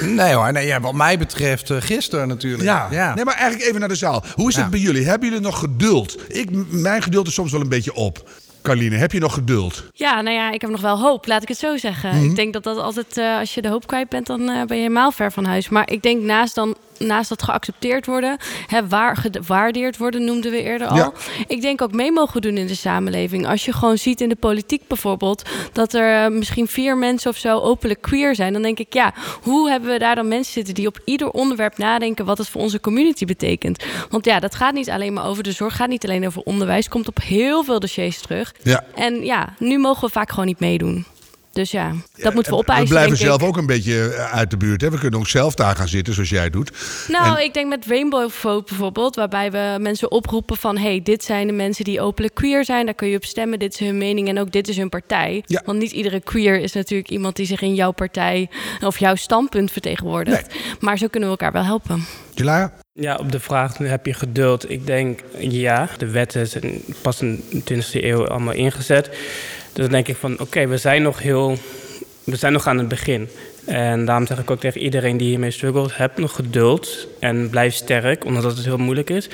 Nee 0.00 0.34
hoor, 0.34 0.52
nee, 0.52 0.66
ja, 0.66 0.80
wat 0.80 0.94
mij 0.94 1.18
betreft 1.18 1.70
eh, 1.70 1.76
gisteren 1.80 2.28
natuurlijk. 2.28 2.62
Ja. 2.62 3.14
Nee, 3.14 3.24
maar 3.24 3.34
eigenlijk 3.34 3.68
even 3.68 3.80
naar 3.80 3.88
de 3.88 3.94
zaal. 3.94 4.24
Hoe 4.34 4.48
is 4.48 4.56
het 4.56 4.70
bij 4.70 4.78
jullie? 4.78 5.06
Hebben 5.06 5.28
jullie 5.28 5.44
nog 5.44 5.58
geduld? 5.58 6.16
Ik, 6.28 6.48
mijn 6.70 7.02
geduld 7.02 7.26
is 7.26 7.34
soms 7.34 7.52
wel 7.52 7.60
een 7.60 7.68
beetje 7.68 7.94
op. 7.94 8.28
Carline, 8.62 8.96
heb 8.96 9.12
je 9.12 9.18
nog 9.18 9.34
geduld? 9.34 9.84
Ja, 9.92 10.20
nou 10.20 10.36
ja, 10.36 10.50
ik 10.50 10.60
heb 10.60 10.70
nog 10.70 10.80
wel 10.80 11.00
hoop, 11.00 11.26
laat 11.26 11.42
ik 11.42 11.48
het 11.48 11.58
zo 11.58 11.76
zeggen. 11.76 12.16
Mhm. 12.16 12.24
Ik 12.24 12.36
denk 12.36 12.52
dat 12.52 12.62
dat 12.62 12.76
altijd, 12.76 13.16
eh, 13.16 13.38
als 13.38 13.54
je 13.54 13.62
de 13.62 13.68
hoop 13.68 13.86
kwijt 13.86 14.08
bent, 14.08 14.26
dan 14.26 14.40
eh, 14.40 14.46
ben 14.46 14.76
je 14.76 14.82
helemaal 14.82 15.12
ver 15.12 15.32
van 15.32 15.44
huis. 15.44 15.68
Maar 15.68 15.90
ik 15.90 16.02
denk 16.02 16.22
naast 16.22 16.54
dan 16.54 16.76
naast 17.06 17.28
dat 17.28 17.42
geaccepteerd 17.42 18.06
worden, 18.06 18.36
hè, 18.66 18.88
waar, 18.88 19.16
gewaardeerd 19.16 19.96
worden, 19.96 20.24
noemden 20.24 20.50
we 20.50 20.62
eerder 20.62 20.86
al. 20.86 20.96
Ja. 20.96 21.12
Ik 21.46 21.60
denk 21.60 21.82
ook 21.82 21.92
mee 21.92 22.12
mogen 22.12 22.40
doen 22.40 22.56
in 22.56 22.66
de 22.66 22.74
samenleving. 22.74 23.46
Als 23.46 23.64
je 23.64 23.72
gewoon 23.72 23.98
ziet 23.98 24.20
in 24.20 24.28
de 24.28 24.36
politiek 24.36 24.86
bijvoorbeeld, 24.86 25.42
dat 25.72 25.94
er 25.94 26.24
eh, 26.24 26.30
misschien 26.30 26.66
vier 26.66 26.96
mensen 26.96 27.30
of 27.30 27.36
zo 27.36 27.58
openlijk 27.58 28.00
queer 28.00 28.34
zijn, 28.34 28.52
dan 28.52 28.62
denk 28.62 28.78
ik, 28.78 28.92
ja, 28.92 29.14
hoe 29.42 29.70
hebben 29.70 29.90
we 29.90 29.98
daar 29.98 30.14
dan 30.14 30.28
mensen 30.28 30.52
zitten 30.52 30.74
die 30.74 30.86
op 30.86 31.00
ieder 31.04 31.30
onderwerp 31.30 31.78
nadenken 31.78 32.24
wat 32.24 32.38
het 32.38 32.48
voor 32.48 32.60
onze 32.60 32.80
community 32.80 33.24
betekent? 33.24 33.84
Want 34.10 34.24
ja, 34.24 34.40
dat 34.40 34.54
gaat 34.54 34.74
niet 34.74 34.90
alleen 34.90 35.12
maar 35.12 35.26
over 35.26 35.42
de 35.42 35.52
zorg, 35.52 35.76
gaat 35.76 35.88
niet 35.88 36.04
alleen 36.04 36.26
over 36.26 36.42
onderwijs, 36.42 36.88
komt 36.88 37.08
op 37.08 37.18
heel 37.22 37.64
veel 37.64 37.80
dossiers 37.80 38.20
terug. 38.20 38.54
Ja. 38.62 38.84
En 38.94 39.24
ja, 39.24 39.54
nu 39.58 39.78
mogen 39.78 40.06
we 40.06 40.12
vaak 40.12 40.30
gewoon 40.30 40.46
niet 40.46 40.60
meedoen. 40.60 41.06
Dus 41.52 41.70
ja, 41.70 41.92
dat 42.16 42.34
moeten 42.34 42.52
we 42.52 42.58
opeisen. 42.58 42.84
We 42.84 42.90
blijven 42.90 43.14
denk 43.16 43.26
zelf 43.26 43.40
ik. 43.40 43.46
ook 43.48 43.56
een 43.56 43.66
beetje 43.66 44.08
eh, 44.14 44.32
uit 44.32 44.50
de 44.50 44.56
buurt. 44.56 44.80
Hè? 44.80 44.90
We 44.90 44.98
kunnen 44.98 45.20
ook 45.20 45.28
zelf 45.28 45.54
daar 45.54 45.76
gaan 45.76 45.88
zitten, 45.88 46.14
zoals 46.14 46.28
jij 46.28 46.50
doet. 46.50 46.72
Nou, 47.08 47.36
En- 47.36 47.44
ik 47.44 47.54
denk 47.54 47.68
met 47.68 47.86
Rainbow 47.86 48.30
Vote 48.30 48.64
bijvoorbeeld, 48.68 49.16
waarbij 49.16 49.50
we 49.50 49.76
mensen 49.80 50.10
oproepen 50.10 50.56
van: 50.56 50.76
hey, 50.78 51.00
dit 51.02 51.24
zijn 51.24 51.46
de 51.46 51.52
mensen 51.52 51.84
die 51.84 52.00
openlijk 52.00 52.34
queer 52.34 52.64
zijn, 52.64 52.84
daar 52.84 52.94
kun 52.94 53.08
je 53.08 53.16
op 53.16 53.24
stemmen, 53.24 53.58
dit 53.58 53.72
is 53.72 53.78
hun 53.78 53.98
mening 53.98 54.28
en 54.28 54.38
ook 54.40 54.52
dit 54.52 54.68
is 54.68 54.76
hun 54.76 54.88
partij. 54.88 55.42
Ja. 55.46 55.62
Want 55.64 55.78
niet 55.78 55.92
iedere 55.92 56.20
queer 56.20 56.60
is 56.60 56.72
natuurlijk 56.72 57.10
iemand 57.10 57.36
die 57.36 57.46
zich 57.46 57.60
in 57.60 57.74
jouw 57.74 57.90
partij 57.92 58.50
of 58.84 58.98
jouw 58.98 59.14
standpunt 59.14 59.70
vertegenwoordigt. 59.72 60.54
Maar 60.80 60.98
zo 60.98 61.06
kunnen 61.08 61.28
we 61.28 61.36
elkaar 61.38 61.52
wel 61.52 61.64
helpen. 61.64 62.04
Jelaya? 62.34 62.72
Ja, 62.92 63.16
op 63.16 63.32
de 63.32 63.40
vraag 63.40 63.78
heb 63.78 64.06
je 64.06 64.14
geduld. 64.14 64.70
Ik 64.70 64.86
denk 64.86 65.20
ja, 65.38 65.88
de 65.98 66.10
wetten 66.10 66.46
zijn 66.46 66.82
pas 67.02 67.20
in 67.20 67.44
de 67.50 67.74
20e 67.74 68.04
eeuw 68.04 68.26
allemaal 68.28 68.54
ingezet. 68.54 69.10
Dus 69.72 69.82
dan 69.84 69.88
denk 69.92 70.08
ik 70.08 70.16
van 70.16 70.38
oké, 70.40 70.66
we 70.66 70.76
zijn 70.76 71.02
nog 71.02 71.18
heel. 71.18 71.58
We 72.24 72.36
zijn 72.36 72.52
nog 72.52 72.66
aan 72.66 72.78
het 72.78 72.88
begin. 72.88 73.28
En 73.64 74.04
daarom 74.04 74.26
zeg 74.26 74.38
ik 74.38 74.50
ook 74.50 74.60
tegen 74.60 74.80
iedereen 74.80 75.16
die 75.16 75.28
hiermee 75.28 75.50
struggelt: 75.50 75.96
heb 75.96 76.18
nog 76.18 76.34
geduld 76.34 77.06
en 77.20 77.50
blijf 77.50 77.74
sterk, 77.74 78.24
omdat 78.24 78.42
het 78.56 78.64
heel 78.64 78.76
moeilijk 78.78 79.10
is. 79.10 79.28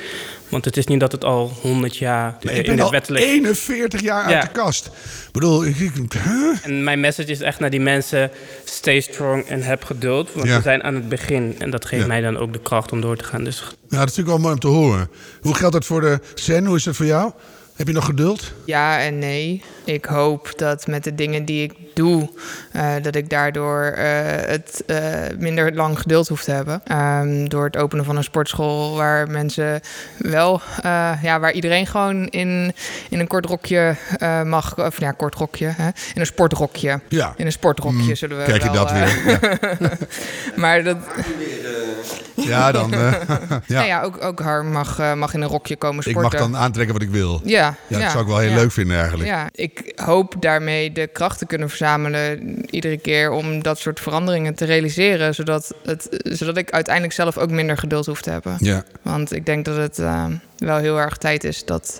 Want 0.49 0.65
het 0.65 0.77
is 0.77 0.85
niet 0.85 0.99
dat 0.99 1.11
het 1.11 1.23
al 1.23 1.51
100 1.61 1.97
jaar 1.97 2.37
Nee, 2.41 2.53
ik 2.55 2.59
in 2.61 2.65
ben 2.67 2.75
de 2.75 2.83
al 2.83 2.91
wet 2.91 3.09
ligt. 3.09 3.25
41 3.25 4.01
jaar 4.01 4.23
uit 4.23 4.41
de 4.41 4.47
kast. 4.51 4.85
Ik 4.85 5.31
bedoel, 5.31 5.65
ik, 5.65 5.77
ik- 5.79 6.13
huh? 6.23 6.57
En 6.63 6.83
mijn 6.83 6.99
message 6.99 7.31
is 7.31 7.41
echt 7.41 7.59
naar 7.59 7.69
die 7.69 7.79
mensen: 7.79 8.31
stay 8.63 8.99
strong 8.99 9.43
en 9.45 9.61
heb 9.63 9.83
geduld. 9.83 10.33
Want 10.33 10.47
Ja. 10.47 10.55
we 10.55 10.61
zijn 10.61 10.83
aan 10.83 10.95
het 10.95 11.09
begin. 11.09 11.55
En 11.59 11.69
dat 11.69 11.85
geeft 11.85 12.01
Ja. 12.01 12.07
mij 12.07 12.21
dan 12.21 12.37
ook 12.37 12.53
de 12.53 12.59
kracht 12.61 12.91
om 12.91 13.01
door 13.01 13.17
te 13.17 13.23
gaan. 13.23 13.43
Dus 13.43 13.57
Ja, 13.59 13.65
dat 13.99 14.09
is 14.09 14.15
natuurlijk 14.15 14.27
wel 14.27 14.37
mooi 14.37 14.53
om 14.53 14.59
te 14.59 14.67
horen. 14.67 15.09
Hoe 15.41 15.55
geldt 15.55 15.73
dat 15.73 15.85
voor 15.85 16.01
de 16.01 16.19
Sen? 16.33 16.65
Hoe 16.65 16.75
is 16.75 16.83
dat 16.83 16.95
voor 16.95 17.05
jou? 17.05 17.31
Heb 17.75 17.87
je 17.87 17.93
nog 17.93 18.05
geduld? 18.05 18.53
Ja 18.65 18.99
en 19.01 19.19
nee. 19.19 19.61
Ik 19.89 20.05
hoop 20.05 20.53
dat 20.57 20.87
met 20.87 21.03
de 21.03 21.15
dingen 21.15 21.45
die 21.45 21.63
ik 21.63 21.73
doe, 21.93 22.29
eh, 22.71 22.93
dat 23.01 23.15
ik 23.15 23.29
daardoor 23.29 23.83
eh, 23.83 24.05
het 24.47 24.83
eh, 24.85 24.99
minder 25.37 25.73
lang 25.73 25.99
geduld 25.99 26.27
hoef 26.27 26.43
te 26.43 26.51
hebben. 26.51 26.81
Ehm, 26.85 27.45
door 27.47 27.63
het 27.63 27.77
openen 27.77 28.05
van 28.05 28.17
een 28.17 28.23
sportschool 28.23 28.95
waar 28.95 29.29
mensen 29.29 29.81
wel, 30.17 30.61
ja, 31.21 31.39
waar 31.39 31.51
iedereen 31.51 31.87
gewoon 31.87 32.27
in, 32.27 32.73
in 33.09 33.19
een 33.19 33.27
kort 33.27 33.45
rokje 33.45 33.95
mag, 34.45 34.77
of 34.77 34.99
ja, 34.99 35.11
kort 35.11 35.35
rokje, 35.35 35.73
hè? 35.77 35.85
in 35.85 36.19
een 36.19 36.25
sportrokje. 36.25 36.99
Ja. 37.07 37.33
In 37.37 37.45
een 37.45 37.51
sportrokje 37.51 37.97
Mm, 37.99 38.15
zullen 38.15 38.37
we 38.37 38.43
krijg 38.43 38.63
je 38.63 38.71
wel, 38.71 38.85
dat 38.85 38.91
weer. 38.91 39.39
Ja. 39.79 39.89
maar 40.61 40.83
dat, 40.83 40.97
Ja, 42.35 42.71
dan. 42.71 42.91
ja. 42.91 43.61
Nou 43.67 43.85
ja, 43.85 44.01
ook, 44.01 44.23
ook 44.23 44.39
haar 44.41 44.65
mag, 44.65 45.15
mag 45.15 45.33
in 45.33 45.41
een 45.41 45.47
rokje 45.47 45.75
komen 45.75 46.03
Ik 46.05 46.09
sporten. 46.09 46.39
mag 46.39 46.49
dan 46.49 46.61
aantrekken 46.61 46.93
wat 46.93 47.03
ik 47.03 47.09
wil. 47.09 47.41
Ja, 47.43 47.75
Ja, 47.87 47.99
dat 47.99 48.11
zou 48.11 48.23
ik 48.23 48.27
wel 48.29 48.37
heel 48.37 48.49
ja. 48.49 48.55
leuk 48.55 48.71
vinden 48.71 48.97
eigenlijk. 48.97 49.29
Ja, 49.29 49.49
ik 49.51 49.78
hoop 49.95 50.35
daarmee 50.39 50.91
de 50.91 51.07
kracht 51.07 51.37
te 51.37 51.45
kunnen 51.45 51.69
verzamelen 51.69 52.65
iedere 52.69 52.97
keer 52.97 53.31
om 53.31 53.63
dat 53.63 53.79
soort 53.79 53.99
veranderingen 53.99 54.55
te 54.55 54.65
realiseren, 54.65 55.35
zodat, 55.35 55.73
het, 55.83 56.21
zodat 56.23 56.57
ik 56.57 56.71
uiteindelijk 56.71 57.13
zelf 57.15 57.37
ook 57.37 57.49
minder 57.51 57.77
geduld 57.77 58.05
hoef 58.05 58.21
te 58.21 58.29
hebben. 58.29 58.55
Ja. 58.59 58.83
Want 59.01 59.33
ik 59.33 59.45
denk 59.45 59.65
dat 59.65 59.77
het 59.77 59.99
eh, 59.99 60.25
wel 60.57 60.77
heel 60.77 60.99
erg 60.99 61.17
tijd 61.17 61.43
is 61.43 61.65
dat, 61.65 61.99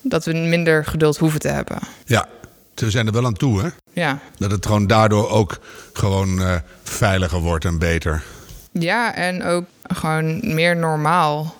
dat 0.00 0.24
we 0.24 0.32
minder 0.32 0.84
geduld 0.84 1.16
hoeven 1.16 1.40
te 1.40 1.48
hebben. 1.48 1.78
Ja, 2.04 2.26
we 2.74 2.90
zijn 2.90 3.06
er 3.06 3.12
wel 3.12 3.24
aan 3.26 3.34
toe, 3.34 3.60
hè? 3.62 3.68
Ja, 3.92 4.18
Dat 4.38 4.50
het 4.50 4.66
gewoon 4.66 4.86
daardoor 4.86 5.30
ook 5.30 5.58
gewoon 5.92 6.42
eh, 6.42 6.54
veiliger 6.82 7.38
wordt 7.40 7.64
en 7.64 7.78
beter. 7.78 8.22
ja 8.72 9.14
en 9.14 9.42
ook 9.44 9.64
gewoon 9.82 10.54
meer 10.54 10.76
normaal. 10.76 11.54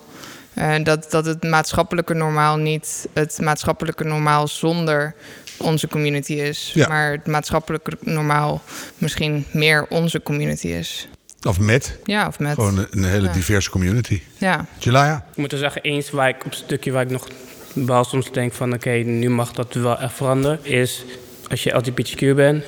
En 0.55 0.83
dat, 0.85 1.11
dat 1.11 1.25
het 1.27 1.43
maatschappelijke 1.43 2.15
normaal 2.15 2.57
niet 2.57 3.09
het 3.13 3.39
maatschappelijke 3.41 4.05
normaal 4.05 4.49
zonder 4.49 5.15
onze 5.59 5.89
community 5.89 6.33
is. 6.33 6.71
Ja. 6.75 6.89
Maar 6.89 7.11
het 7.13 7.27
maatschappelijke 7.27 7.93
normaal 8.01 8.63
misschien 8.99 9.45
meer 9.53 9.87
onze 9.89 10.23
community 10.23 10.67
is. 10.67 11.09
Of 11.43 11.59
met. 11.61 11.99
Ja, 12.05 12.27
of 12.27 12.39
met. 12.39 12.55
Gewoon 12.55 12.79
een, 12.79 12.87
een 12.91 13.05
hele 13.05 13.27
Ja. 13.27 13.33
diverse 13.33 13.71
community. 13.71 14.21
Ja. 14.39 14.67
Jelaya? 14.79 15.27
Ik 15.31 15.37
moet 15.37 15.53
er 15.53 15.59
zeggen, 15.59 15.83
eens 15.83 16.11
waar 16.11 16.29
ik 16.29 16.37
op 16.45 16.51
een 16.51 16.57
stukje 16.57 16.93
waar 16.93 17.03
ik 17.03 17.11
nog 17.11 17.29
wel 17.75 18.05
soms 18.05 18.33
denk 18.33 18.53
van 18.53 18.73
oké, 18.75 18.91
nu 18.91 19.31
mag 19.31 19.53
dat 19.53 19.75
wel 19.75 19.99
echt 19.99 20.13
veranderen, 20.15 20.59
is 20.63 21.05
als 21.51 21.63
je 21.63 21.71
LGBTQ 21.71 22.35
bent 22.35 22.65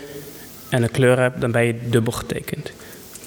en 0.68 0.82
een 0.82 0.90
kleur 0.90 1.18
hebt, 1.18 1.40
dan 1.40 1.50
ben 1.50 1.64
je 1.64 1.88
dubbel 1.88 2.12
getekend. 2.12 2.72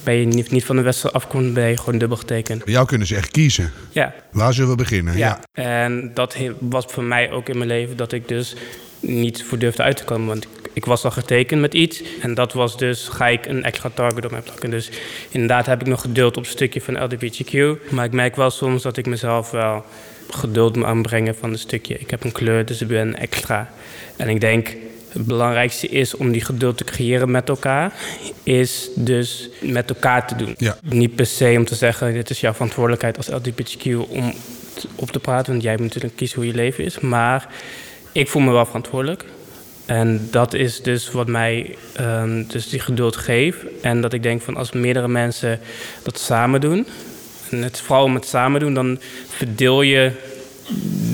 Ben 0.04 0.14
je 0.14 0.26
niet, 0.26 0.50
niet 0.50 0.64
van 0.64 0.76
de 0.76 0.82
westerse 0.82 1.16
afkomst, 1.16 1.52
ben 1.52 1.68
je 1.68 1.76
gewoon 1.76 1.98
dubbel 1.98 2.16
getekend. 2.16 2.64
Bij 2.64 2.72
jou 2.72 2.86
kunnen 2.86 3.06
ze 3.06 3.16
echt 3.16 3.30
kiezen. 3.30 3.72
Ja. 3.90 4.14
Waar 4.30 4.54
zullen 4.54 4.70
we 4.70 4.76
beginnen? 4.76 5.16
Ja. 5.16 5.40
En 5.52 6.10
dat 6.14 6.36
was 6.58 6.84
voor 6.88 7.04
mij 7.04 7.30
ook 7.30 7.48
in 7.48 7.56
mijn 7.56 7.68
leven 7.68 7.96
dat 7.96 8.12
ik 8.12 8.28
dus 8.28 8.54
niet 9.00 9.44
voor 9.44 9.58
durfde 9.58 9.82
uit 9.82 9.96
te 9.96 10.04
komen. 10.04 10.26
Want 10.26 10.44
ik, 10.44 10.70
ik 10.72 10.84
was 10.84 11.04
al 11.04 11.10
getekend 11.10 11.60
met 11.60 11.74
iets. 11.74 12.02
En 12.20 12.34
dat 12.34 12.52
was 12.52 12.76
dus, 12.76 13.08
ga 13.08 13.28
ik 13.28 13.46
een 13.46 13.64
extra 13.64 13.90
target 13.94 14.24
op 14.24 14.30
mij 14.30 14.40
plakken. 14.40 14.70
Dus 14.70 14.90
inderdaad 15.30 15.66
heb 15.66 15.80
ik 15.80 15.86
nog 15.86 16.00
geduld 16.00 16.36
op 16.36 16.42
het 16.42 16.52
stukje 16.52 16.80
van 16.80 16.96
LGBTQ. 16.96 17.76
Maar 17.90 18.04
ik 18.04 18.12
merk 18.12 18.36
wel 18.36 18.50
soms 18.50 18.82
dat 18.82 18.96
ik 18.96 19.06
mezelf 19.06 19.50
wel 19.50 19.84
geduld 20.30 20.76
moet 20.76 20.84
aanbrengen 20.84 21.36
van 21.36 21.50
een 21.50 21.58
stukje. 21.58 21.98
Ik 21.98 22.10
heb 22.10 22.24
een 22.24 22.32
kleur, 22.32 22.64
dus 22.64 22.80
ik 22.80 22.88
ben 22.88 23.16
extra. 23.16 23.72
En 24.16 24.28
ik 24.28 24.40
denk, 24.40 24.76
het 25.12 25.26
belangrijkste 25.26 25.88
is 25.88 26.16
om 26.16 26.32
die 26.32 26.44
geduld 26.44 26.76
te 26.76 26.84
creëren 26.84 27.30
met 27.30 27.48
elkaar, 27.48 27.92
is 28.42 28.88
dus 28.96 29.48
met 29.60 29.88
elkaar 29.88 30.26
te 30.26 30.36
doen. 30.36 30.54
Ja. 30.58 30.76
Niet 30.82 31.14
per 31.14 31.26
se 31.26 31.54
om 31.56 31.64
te 31.64 31.74
zeggen, 31.74 32.12
dit 32.12 32.30
is 32.30 32.40
jouw 32.40 32.52
verantwoordelijkheid 32.52 33.16
als 33.16 33.28
LGBTQ 33.30 34.08
om 34.08 34.32
op 34.94 35.10
te 35.10 35.18
praten, 35.18 35.52
want 35.52 35.62
jij 35.62 35.72
moet 35.72 35.82
natuurlijk 35.82 36.16
kiezen 36.16 36.36
hoe 36.36 36.46
je 36.46 36.54
leven 36.54 36.84
is. 36.84 37.00
Maar 37.00 37.48
ik 38.12 38.28
voel 38.28 38.42
me 38.42 38.52
wel 38.52 38.66
verantwoordelijk. 38.66 39.24
En 39.86 40.28
dat 40.30 40.54
is 40.54 40.82
dus 40.82 41.10
wat 41.10 41.26
mij 41.28 41.76
ehm, 41.92 42.44
dus 42.46 42.68
die 42.68 42.80
geduld 42.80 43.16
geeft. 43.16 43.56
En 43.82 44.00
dat 44.00 44.12
ik 44.12 44.22
denk 44.22 44.42
van 44.42 44.56
als 44.56 44.72
meerdere 44.72 45.08
mensen 45.08 45.60
dat 46.02 46.18
samen 46.18 46.60
doen, 46.60 46.86
en 47.50 47.62
het 47.62 47.80
vooral 47.80 48.08
met 48.08 48.26
samen 48.26 48.60
doen, 48.60 48.74
dan 48.74 49.00
verdeel 49.28 49.82
je 49.82 50.12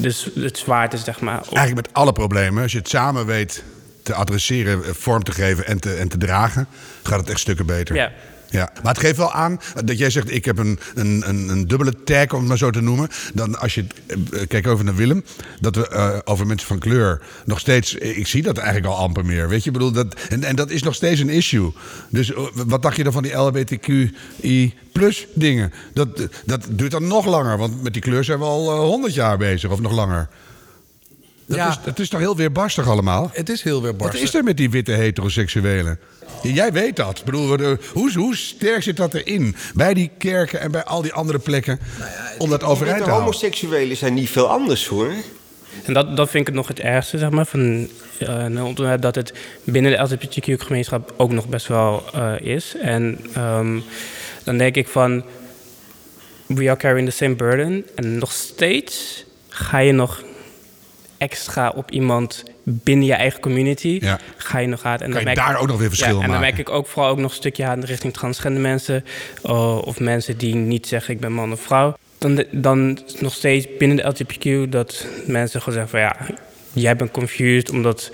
dus 0.00 0.28
het 0.35 0.59
zwaarte, 0.59 0.96
zeg 0.96 1.20
maar. 1.20 1.38
op- 1.40 1.56
Eigenlijk 1.56 1.87
met 1.87 1.96
alle 1.96 2.12
problemen. 2.12 2.62
Als 2.62 2.72
je 2.72 2.78
het 2.78 2.88
samen 2.88 3.26
weet 3.26 3.62
te 4.02 4.14
adresseren, 4.14 4.85
eh, 4.85 4.90
vorm 4.92 5.22
te 5.22 5.32
geven 5.32 5.66
en 5.66 5.80
te, 5.80 5.94
en 5.94 6.09
te 6.09 6.18
dragen, 6.18 6.66
gaat 7.02 7.20
het 7.20 7.30
echt 7.30 7.40
stukken 7.40 7.66
beter. 7.66 7.94
Ja. 7.96 8.12
Ja, 8.50 8.70
maar 8.82 8.92
het 8.92 9.02
geeft 9.02 9.16
wel 9.16 9.32
aan 9.32 9.61
dat 9.85 9.98
jij 9.98 10.11
zegt: 10.11 10.30
ik 10.30 10.44
heb 10.44 10.59
een, 10.59 10.78
een, 10.94 11.22
een, 11.28 11.48
een 11.48 11.66
dubbele 11.66 12.02
tag, 12.04 12.32
om 12.32 12.38
het 12.38 12.48
maar 12.48 12.59
zo 12.59 12.70
te 12.70 12.80
noemen. 12.80 13.09
Dan 13.35 13.59
als 13.59 13.74
je, 13.74 13.85
eh, 14.06 14.46
kijk 14.48 14.66
over 14.66 14.85
naar 14.85 14.94
Willem, 14.94 15.24
dat 15.61 15.76
we 15.76 15.88
eh, 15.88 16.18
over 16.24 16.46
mensen 16.46 16.68
van 16.68 16.78
kleur 16.78 17.22
nog 17.44 17.61
steeds, 17.61 17.98
eh, 17.98 18.18
ik 18.18 18.26
zie 18.26 18.42
dat 18.42 18.56
eigenlijk 18.56 18.87
al 18.87 18.96
amper 18.96 19.24
meer. 19.24 19.48
Weet 19.48 19.64
je, 19.64 19.70
bedoel, 19.70 19.92
dat, 19.92 20.14
en, 20.28 20.44
en 20.44 20.56
dat 20.56 20.70
is 20.70 20.82
nog 20.82 20.94
steeds 20.94 21.20
een 21.20 21.28
issue. 21.28 21.72
Dus 22.11 22.32
eh, 22.32 22.42
wat 22.52 22.82
dacht 22.82 22.96
je 22.96 23.04
dan 23.04 23.12
van 23.12 23.22
die 23.22 23.32
LHBTQI 23.32 24.74
plus 24.92 25.26
dingen? 25.35 25.72
Dat, 25.92 26.09
dat 26.44 26.66
duurt 26.70 26.90
dan 26.90 27.06
nog 27.06 27.26
langer, 27.26 27.59
want 27.59 27.82
met 27.82 27.92
die 27.92 28.02
kleur 28.02 28.24
zijn 28.24 28.38
we 28.38 28.44
al 28.44 28.87
honderd 28.87 29.14
jaar 29.14 29.38
bezig 29.38 29.70
of 29.70 29.80
nog 29.80 29.92
langer. 29.92 30.28
Dat, 31.46 31.56
Ja. 31.56 31.68
is, 31.68 31.78
dat 31.85 31.98
is 31.98 32.09
toch 32.09 32.20
heel 32.20 32.37
weerbarstig 32.37 32.88
allemaal? 32.88 33.30
Het 33.32 33.48
is 33.48 33.62
heel 33.62 33.82
weer 33.82 33.96
Wat 33.96 34.14
is 34.14 34.35
er 34.35 34.44
met 34.44 34.56
die 34.56 34.70
witte 34.70 34.92
heteroseksuelen? 34.92 35.98
Ja, 36.42 36.50
Jij 36.50 36.72
weet 36.72 36.96
dat. 36.96 37.18
Ik 37.18 37.24
bedoel, 37.24 37.56
de- 37.56 37.78
hoe, 37.92 38.12
hoe 38.12 38.37
sterk 38.37 38.82
zit 38.82 38.96
dat 38.96 39.14
erin? 39.14 39.56
Bij 39.74 39.94
die 39.94 40.11
kerken 40.18 40.61
en 40.61 40.70
bij 40.70 40.85
al 40.85 41.02
die 41.02 41.12
andere 41.12 41.38
plekken. 41.38 41.78
om 42.38 42.50
dat 42.50 42.62
overeind 42.62 42.98
De 42.98 43.04
te 43.04 43.11
houden. 43.11 43.32
homoseksuelen 43.32 43.96
zijn 43.96 44.14
niet 44.14 44.30
veel 44.30 44.48
anders 44.48 44.87
hoor. 44.87 45.12
En 45.85 45.92
dat, 45.92 46.16
dat 46.16 46.30
vind 46.30 46.40
ik 46.40 46.46
het 46.46 46.56
nog 46.56 46.68
het 46.68 46.80
ergste, 46.80 47.18
zeg 47.18 47.30
maar, 47.30 47.46
van 47.46 47.88
eh, 48.18 48.28
een 48.44 48.62
onderwerp 48.62 49.02
dat 49.02 49.14
het 49.14 49.32
binnen 49.64 49.92
de 49.92 49.98
LGBTQ-gemeenschap 50.02 51.14
ook 51.16 51.30
nog 51.32 51.48
best 51.48 51.66
wel 51.66 52.04
eh, 52.14 52.32
is. 52.40 52.74
En 52.82 53.18
ehm, 53.32 53.78
dan 54.44 54.59
denk 54.59 54.74
ik 54.76 54.88
van, 54.88 55.24
we 56.46 56.68
are 56.68 56.76
carrying 56.76 57.09
the 57.09 57.16
same 57.16 57.35
burden. 57.35 57.87
En 57.94 58.18
nog 58.18 58.32
steeds 58.32 59.24
ga 59.48 59.78
je 59.78 59.92
nog 59.92 60.22
extra 61.18 61.72
op 61.76 61.90
iemand 61.90 62.42
binnen 62.62 63.07
je 63.07 63.12
eigen 63.14 63.40
community, 63.40 63.98
Ja. 64.02 64.18
ga 64.37 64.59
je 64.59 64.66
nog 64.66 64.83
aan. 64.85 64.92
En 64.92 64.98
Kan 64.98 65.11
dan 65.11 65.20
je 65.31 65.35
daar 65.35 65.59
ook 65.61 65.66
nog 65.66 65.79
weer 65.79 65.88
verschil 65.88 66.16
ja, 66.18 66.22
En 66.22 66.31
dan 66.31 66.40
merk 66.40 66.59
ik 66.59 66.70
ook 66.70 66.87
vooral 66.87 67.11
ook 67.11 67.18
nog 67.18 67.31
een 67.31 67.37
stukje 67.37 67.64
aan 67.64 67.85
richting 67.85 68.12
transgender 68.12 68.61
mensen. 68.62 69.05
eh, 69.42 69.79
of 69.79 70.00
mensen 70.00 70.37
die 70.38 70.55
niet 70.55 70.87
zeggen 70.87 71.14
ik 71.14 71.20
ben 71.20 71.33
man 71.33 71.52
of 71.52 71.61
vrouw. 71.61 71.96
Dan, 72.18 72.44
dan 72.52 72.98
nog 73.20 73.33
steeds 73.35 73.66
binnen 73.79 73.96
de 73.96 74.02
LGBTQ 74.02 74.70
dat 74.72 75.07
mensen 75.26 75.61
gewoon 75.62 75.74
zeggen 75.79 75.90
van 75.98 76.00
ja, 76.00 76.16
jij 76.72 76.96
bent 76.96 77.11
confused 77.11 77.70
omdat 77.70 78.11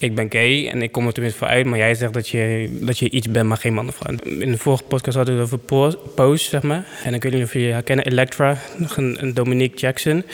ik 0.00 0.14
ben 0.14 0.26
gay 0.30 0.68
en 0.68 0.82
ik 0.82 0.92
kom 0.92 1.06
er 1.06 1.12
tenminste 1.12 1.38
voor 1.38 1.48
uit. 1.48 1.66
Maar 1.66 1.78
jij 1.78 1.94
zegt 1.94 2.12
dat 2.12 2.28
je, 2.28 2.68
dat 2.80 2.98
je 2.98 3.10
iets 3.10 3.30
bent, 3.30 3.48
maar 3.48 3.56
geen 3.56 3.74
man 3.74 3.88
of 3.88 3.94
vrouw. 3.96 4.14
In 4.22 4.50
de 4.50 4.58
vorige 4.58 4.82
podcast 4.82 5.16
hadden 5.16 5.34
we 5.34 5.40
het 5.40 5.52
over 5.52 5.64
po- 5.64 6.10
Pose, 6.14 6.48
zeg 6.48 6.62
maar. 6.62 6.86
En 7.04 7.14
ik 7.14 7.22
weet 7.22 7.32
niet 7.32 7.44
of 7.44 7.52
jullie 7.52 7.72
haar 7.72 7.82
kennen, 7.82 8.06
Electra, 8.06 8.56
nog 8.76 8.96
een, 8.96 9.34
Dominique 9.34 9.78
Jackson. 9.78 10.24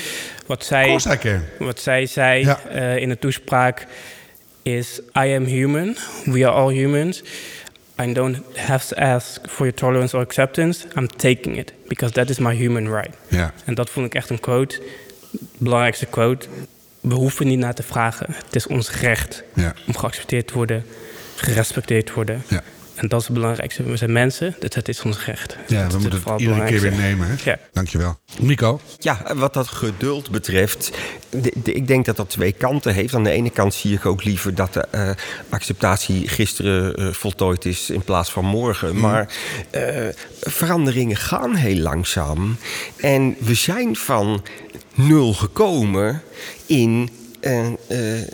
Wat 0.47 0.65
zij... 0.65 0.89
Wat 1.59 1.81
zij 1.81 2.07
zei 2.07 2.45
Ja. 2.45 2.61
eh, 2.69 2.97
in 2.97 3.09
de 3.09 3.19
toespraak 3.19 3.87
is: 4.63 4.99
I 4.99 5.35
am 5.35 5.45
human. 5.45 5.97
We 6.25 6.47
are 6.47 6.55
all 6.57 6.73
humans. 6.75 7.23
I 8.03 8.13
don't 8.13 8.39
have 8.55 8.95
to 8.95 9.01
ask 9.03 9.41
for 9.49 9.59
your 9.67 9.75
tolerance 9.75 10.17
or 10.17 10.23
acceptance. 10.23 10.87
I'm 10.97 11.07
taking 11.17 11.57
it 11.59 11.73
because 11.89 12.15
that 12.15 12.29
is 12.31 12.39
my 12.39 12.55
human 12.55 12.93
right. 12.95 13.17
Ja. 13.29 13.53
En 13.65 13.75
dat 13.75 13.91
vond 13.91 14.07
ik 14.07 14.15
echt 14.15 14.31
een 14.31 14.41
quote, 14.41 14.81
belangrijkste 15.59 16.07
quote. 16.07 16.47
We 17.09 17.15
hoeven 17.15 17.47
niet 17.47 17.59
naar 17.59 17.75
te 17.75 17.83
vragen. 17.83 18.27
Het 18.45 18.57
is 18.57 18.67
ons 18.67 18.91
recht 18.91 19.43
Ja. 19.55 19.75
om 19.87 19.97
geaccepteerd 19.97 20.47
te 20.47 20.55
worden, 20.55 20.85
gerespecteerd 21.37 22.07
te 22.07 22.13
worden. 22.15 22.43
Ja. 22.49 22.63
En 22.97 23.09
dat 23.09 23.21
is 23.21 23.27
het 23.27 23.37
belangrijkste. 23.37 23.83
We 23.83 23.97
zijn 23.97 24.13
mensen, 24.13 24.55
dus 24.59 24.75
het 24.75 24.89
is 24.89 25.03
ons 25.03 25.25
recht. 25.25 25.57
Ja, 25.67 25.83
Dat 25.83 25.93
we 25.93 25.99
moeten 25.99 26.21
het 26.33 26.41
iedere 26.41 26.65
keer 26.65 26.81
weer 26.81 26.93
nemen. 26.95 27.27
Hè? 27.29 27.35
Ja. 27.51 27.59
Dankjewel. 27.73 28.19
Nico? 28.41 28.81
Ja, 28.99 29.23
wat 29.35 29.55
dat 29.55 29.69
geduld 29.69 30.31
betreft, 30.31 30.91
de- 31.31 31.53
de- 31.63 31.73
ik 31.73 31.87
denk 31.87 32.05
dat 32.05 32.17
dat 32.17 32.31
twee 32.31 32.53
kanten 32.53 32.95
heeft. 32.95 33.15
Aan 33.15 33.25
de 33.25 33.31
ene 33.31 33.51
kant 33.51 33.75
zie 33.75 33.95
ik 33.95 34.07
ook 34.07 34.25
liever 34.25 34.55
dat 34.55 34.73
de 34.73 34.81
eh, 34.91 35.11
acceptatie 35.49 36.29
gisteren 36.29 36.95
eh, 36.95 37.13
voltooid 37.13 37.65
is 37.65 37.91
in 37.91 38.03
plaats 38.03 38.31
van 38.33 38.45
morgen. 38.45 39.01
Maar 39.01 39.29
eh, 39.71 40.07
veranderingen 40.41 41.17
gaan 41.17 41.55
heel 41.55 41.77
langzaam. 41.79 42.57
En 42.97 43.37
we 43.39 43.55
zijn 43.55 43.97
van 43.97 44.43
nul 44.95 45.35
gekomen 45.35 46.23
in. 46.67 47.11
Eh, 47.41 47.67
eh, 47.67 47.75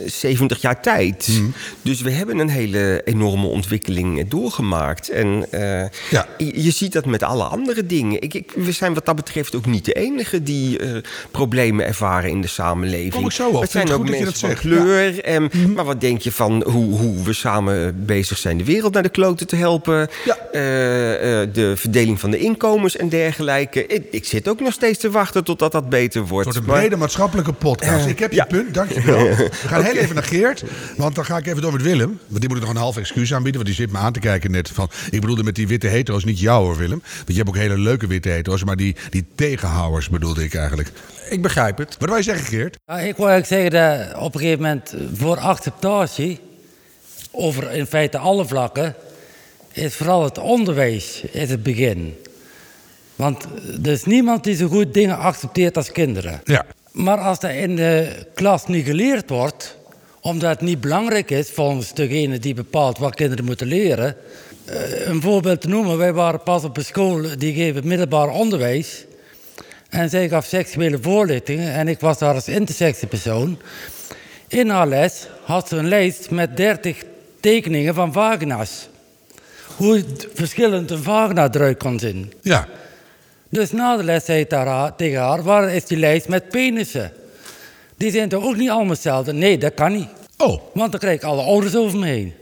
70 0.05 0.61
jaar 0.61 0.81
tijd. 0.81 1.41
Dus 1.81 2.01
we 2.01 2.11
hebben 2.11 2.37
een 2.39 2.49
hele 2.49 3.01
enorme 3.05 3.47
ontwikkeling 3.47 4.27
doorgemaakt. 4.29 5.09
En 5.09 5.45
eh, 5.51 5.89
Ja. 6.09 6.27
je, 6.37 6.63
je 6.63 6.71
ziet 6.71 6.93
dat 6.93 7.05
met 7.05 7.23
alle 7.23 7.43
andere 7.43 7.85
dingen. 7.85 8.21
Ik, 8.21 8.33
ik, 8.33 8.51
we 8.55 8.71
zijn 8.71 8.93
wat 8.93 9.05
dat 9.05 9.15
betreft 9.15 9.55
ook 9.55 9.65
niet 9.65 9.85
de 9.85 9.93
enige 9.93 10.43
die 10.43 10.79
eh, 10.79 10.89
problemen 11.31 11.85
ervaren 11.85 12.29
in 12.29 12.41
de 12.41 12.47
samenleving. 12.47 13.13
Kom 13.13 13.25
ik 13.25 13.31
zo 13.31 13.49
op. 13.49 13.61
Het 13.61 13.71
zijn 13.71 13.91
ook 13.91 14.09
mensen 14.09 14.33
van 14.33 14.53
kleur. 14.53 15.23
En, 15.23 15.49
Maar 15.75 15.85
wat 15.85 16.01
denk 16.01 16.21
je 16.21 16.31
van 16.31 16.63
hoe, 16.63 16.97
hoe 16.97 17.23
we 17.23 17.33
samen 17.33 18.05
bezig 18.05 18.37
zijn 18.37 18.57
de 18.57 18.63
wereld 18.63 18.93
naar 18.93 19.03
de 19.03 19.09
kloten 19.09 19.47
te 19.47 19.55
helpen? 19.55 20.07
Ja. 20.25 20.37
Eh, 20.51 21.41
eh, 21.41 21.49
de 21.53 21.73
verdeling 21.77 22.19
van 22.19 22.31
de 22.31 22.37
inkomens 22.37 22.95
en 22.97 23.09
dergelijke. 23.09 23.85
Ik, 23.87 24.03
ik 24.11 24.25
zit 24.25 24.47
ook 24.47 24.59
nog 24.59 24.73
steeds 24.73 24.99
te 24.99 25.09
wachten 25.11 25.43
totdat 25.43 25.71
dat 25.71 25.89
beter 25.89 26.21
wordt. 26.25 26.31
Wordt 26.43 26.59
een 26.59 26.65
Maar- 26.65 26.79
brede 26.79 26.95
maatschappelijke 26.95 27.53
podcast. 27.53 28.05
ik 28.05 28.19
heb 28.19 28.29
je 28.31 28.35
ja. 28.37 28.45
punt, 28.45 28.73
dankjewel. 29.05 29.35
We 29.35 29.49
gaan 29.51 29.83
heel 29.83 29.95
even 29.95 30.15
naar 30.15 30.23
Geert, 30.23 30.63
want 30.97 31.15
dan 31.15 31.25
ga 31.25 31.37
ik 31.37 31.45
even 31.45 31.61
door 31.61 31.71
met 31.71 31.81
Willem. 31.81 32.19
Want 32.27 32.39
die 32.39 32.49
moet 32.49 32.57
ik 32.57 32.63
nog 32.63 32.73
een 32.73 32.81
half 32.81 32.97
excuus 32.97 33.33
aanbieden, 33.33 33.61
want 33.61 33.75
die 33.75 33.85
zit 33.85 33.91
me 33.91 33.97
aan 33.97 34.13
te 34.13 34.19
kijken 34.19 34.51
net. 34.51 34.69
Van, 34.69 34.89
ik 35.09 35.21
bedoelde 35.21 35.43
met 35.43 35.55
die 35.55 35.67
witte 35.67 35.87
hetero's, 35.87 36.23
niet 36.23 36.39
jou 36.39 36.65
hoor 36.65 36.77
Willem. 36.77 37.01
Want 37.15 37.27
je 37.27 37.35
hebt 37.35 37.47
ook 37.47 37.55
hele 37.55 37.77
leuke 37.77 38.07
witte 38.07 38.29
hetero's, 38.29 38.63
maar 38.63 38.75
die, 38.75 38.95
die 39.09 39.25
tegenhouders 39.35 40.09
bedoelde 40.09 40.43
ik 40.43 40.53
eigenlijk. 40.53 40.91
Ik 41.29 41.41
begrijp 41.41 41.77
het. 41.77 41.95
Wat 41.99 42.09
wil 42.09 42.17
je 42.17 42.23
zeggen 42.23 42.45
Geert? 42.45 42.77
Ja, 42.85 42.99
ik 42.99 43.17
wil 43.17 43.29
eigenlijk 43.29 43.45
zeggen 43.45 43.71
dat 43.71 44.21
op 44.21 44.33
een 44.33 44.39
gegeven 44.39 44.61
moment 44.61 44.93
voor 45.13 45.37
acceptatie, 45.37 46.39
over 47.31 47.71
in 47.71 47.85
feite 47.85 48.17
alle 48.17 48.45
vlakken, 48.45 48.95
is 49.71 49.95
vooral 49.95 50.23
het 50.23 50.37
onderwijs 50.37 51.21
is 51.31 51.49
het 51.49 51.63
begin. 51.63 52.15
Want 53.15 53.47
er 53.83 53.91
is 53.91 54.03
niemand 54.03 54.43
die 54.43 54.55
zo 54.55 54.67
goed 54.67 54.93
dingen 54.93 55.17
accepteert 55.17 55.77
als 55.77 55.91
kinderen. 55.91 56.41
Ja. 56.43 56.65
Maar 56.93 57.17
als 57.17 57.39
dat 57.39 57.51
in 57.51 57.75
de 57.75 58.25
klas 58.33 58.67
niet 58.67 58.85
geleerd 58.85 59.29
wordt, 59.29 59.77
omdat 60.21 60.49
het 60.49 60.61
niet 60.61 60.81
belangrijk 60.81 61.31
is 61.31 61.49
volgens 61.49 61.93
degene 61.93 62.39
die 62.39 62.53
bepaalt 62.53 62.97
wat 62.97 63.15
kinderen 63.15 63.45
moeten 63.45 63.67
leren. 63.67 64.15
eh, 64.65 65.07
Een 65.07 65.21
voorbeeld 65.21 65.61
te 65.61 65.67
noemen, 65.67 65.97
wij 65.97 66.13
waren 66.13 66.43
pas 66.43 66.63
op 66.63 66.77
een 66.77 66.85
school 66.85 67.25
die 67.37 67.53
geeft 67.53 67.83
middelbaar 67.83 68.29
onderwijs. 68.29 69.05
En 69.89 70.09
zij 70.09 70.29
gaf 70.29 70.45
seksuele 70.45 70.97
voorlichtingen 71.01 71.73
en 71.73 71.87
ik 71.87 71.99
was 71.99 72.17
daar 72.17 72.33
als 72.33 72.47
intersectiepersoon. 72.47 73.59
In 74.47 74.69
haar 74.69 74.87
les 74.87 75.27
had 75.43 75.67
ze 75.67 75.75
een 75.75 75.87
lijst 75.87 76.29
met 76.29 76.57
30 76.57 77.03
tekeningen 77.39 77.93
van 77.93 78.13
vagina's. 78.13 78.87
Hoe 79.75 80.03
verschillend 80.33 80.91
een 80.91 81.03
vagina 81.03 81.49
eruit 81.51 81.77
kon 81.77 81.99
zien. 81.99 82.33
Ja. 82.41 82.67
Dus 83.53 83.71
na 83.71 83.97
de 83.97 84.03
les 84.03 84.25
zei 84.25 84.39
ik 84.39 84.49
tegen 84.97 85.19
haar, 85.21 85.43
waar 85.43 85.69
is 85.73 85.85
die 85.85 85.97
lijst 85.97 86.27
met 86.27 86.49
penissen? 86.49 87.11
Die 87.97 88.11
zijn 88.11 88.29
toch 88.29 88.43
ook 88.43 88.55
niet 88.55 88.69
allemaal 88.69 88.89
hetzelfde? 88.93 89.33
Nee, 89.33 89.57
dat 89.57 89.73
kan 89.73 89.91
niet. 89.91 90.07
Oh, 90.37 90.61
Want 90.73 90.91
dan 90.91 90.99
krijg 90.99 91.15
ik 91.15 91.23
alle 91.23 91.41
ouders 91.41 91.75
over 91.75 91.99
me 91.99 92.05
heen. 92.05 92.33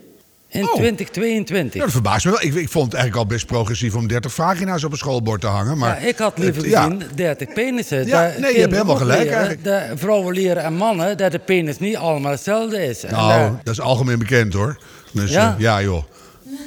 In 0.47 0.63
Oh. 0.63 0.73
2022. 0.73 1.73
ja, 1.73 1.81
dat 1.81 1.91
verbaast 1.91 2.25
me 2.25 2.31
wel. 2.31 2.41
Ik, 2.41 2.53
ik 2.53 2.69
vond 2.69 2.85
het 2.85 2.93
eigenlijk 2.93 3.23
al 3.23 3.35
best 3.35 3.45
progressief 3.45 3.95
om 3.95 4.07
30 4.07 4.33
vagina's 4.33 4.83
op 4.83 4.91
een 4.91 4.97
schoolbord 4.97 5.41
te 5.41 5.47
hangen. 5.47 5.77
Maar 5.77 6.01
ja, 6.01 6.07
ik 6.07 6.17
had 6.17 6.37
liever 6.37 6.61
het- 6.61 6.71
ja. 6.71 6.81
gezien 6.83 7.03
30 7.15 7.53
penissen. 7.53 8.07
Ja, 8.07 8.31
nee, 8.37 8.53
je 8.53 8.59
hebt 8.59 8.71
helemaal 8.71 8.95
gelijk 8.95 9.19
leren, 9.23 9.37
eigenlijk. 9.37 9.63
Dat 9.89 9.99
vrouwen 9.99 10.33
leren 10.33 10.63
en 10.63 10.73
mannen 10.73 11.17
dat 11.17 11.31
de 11.31 11.39
penis 11.39 11.79
niet 11.79 11.95
allemaal 11.95 12.31
hetzelfde 12.31 12.85
is. 12.85 13.03
En 13.03 13.13
Nou, 13.13 13.41
dat- 13.51 13.65
dat 13.65 13.73
is 13.73 13.79
algemeen 13.81 14.19
bekend 14.19 14.53
hoor. 14.53 14.77
Dus 15.11 15.31
ja, 15.31 15.41
Ja? 15.41 15.55
ja 15.57 15.81
joh. 15.81 16.03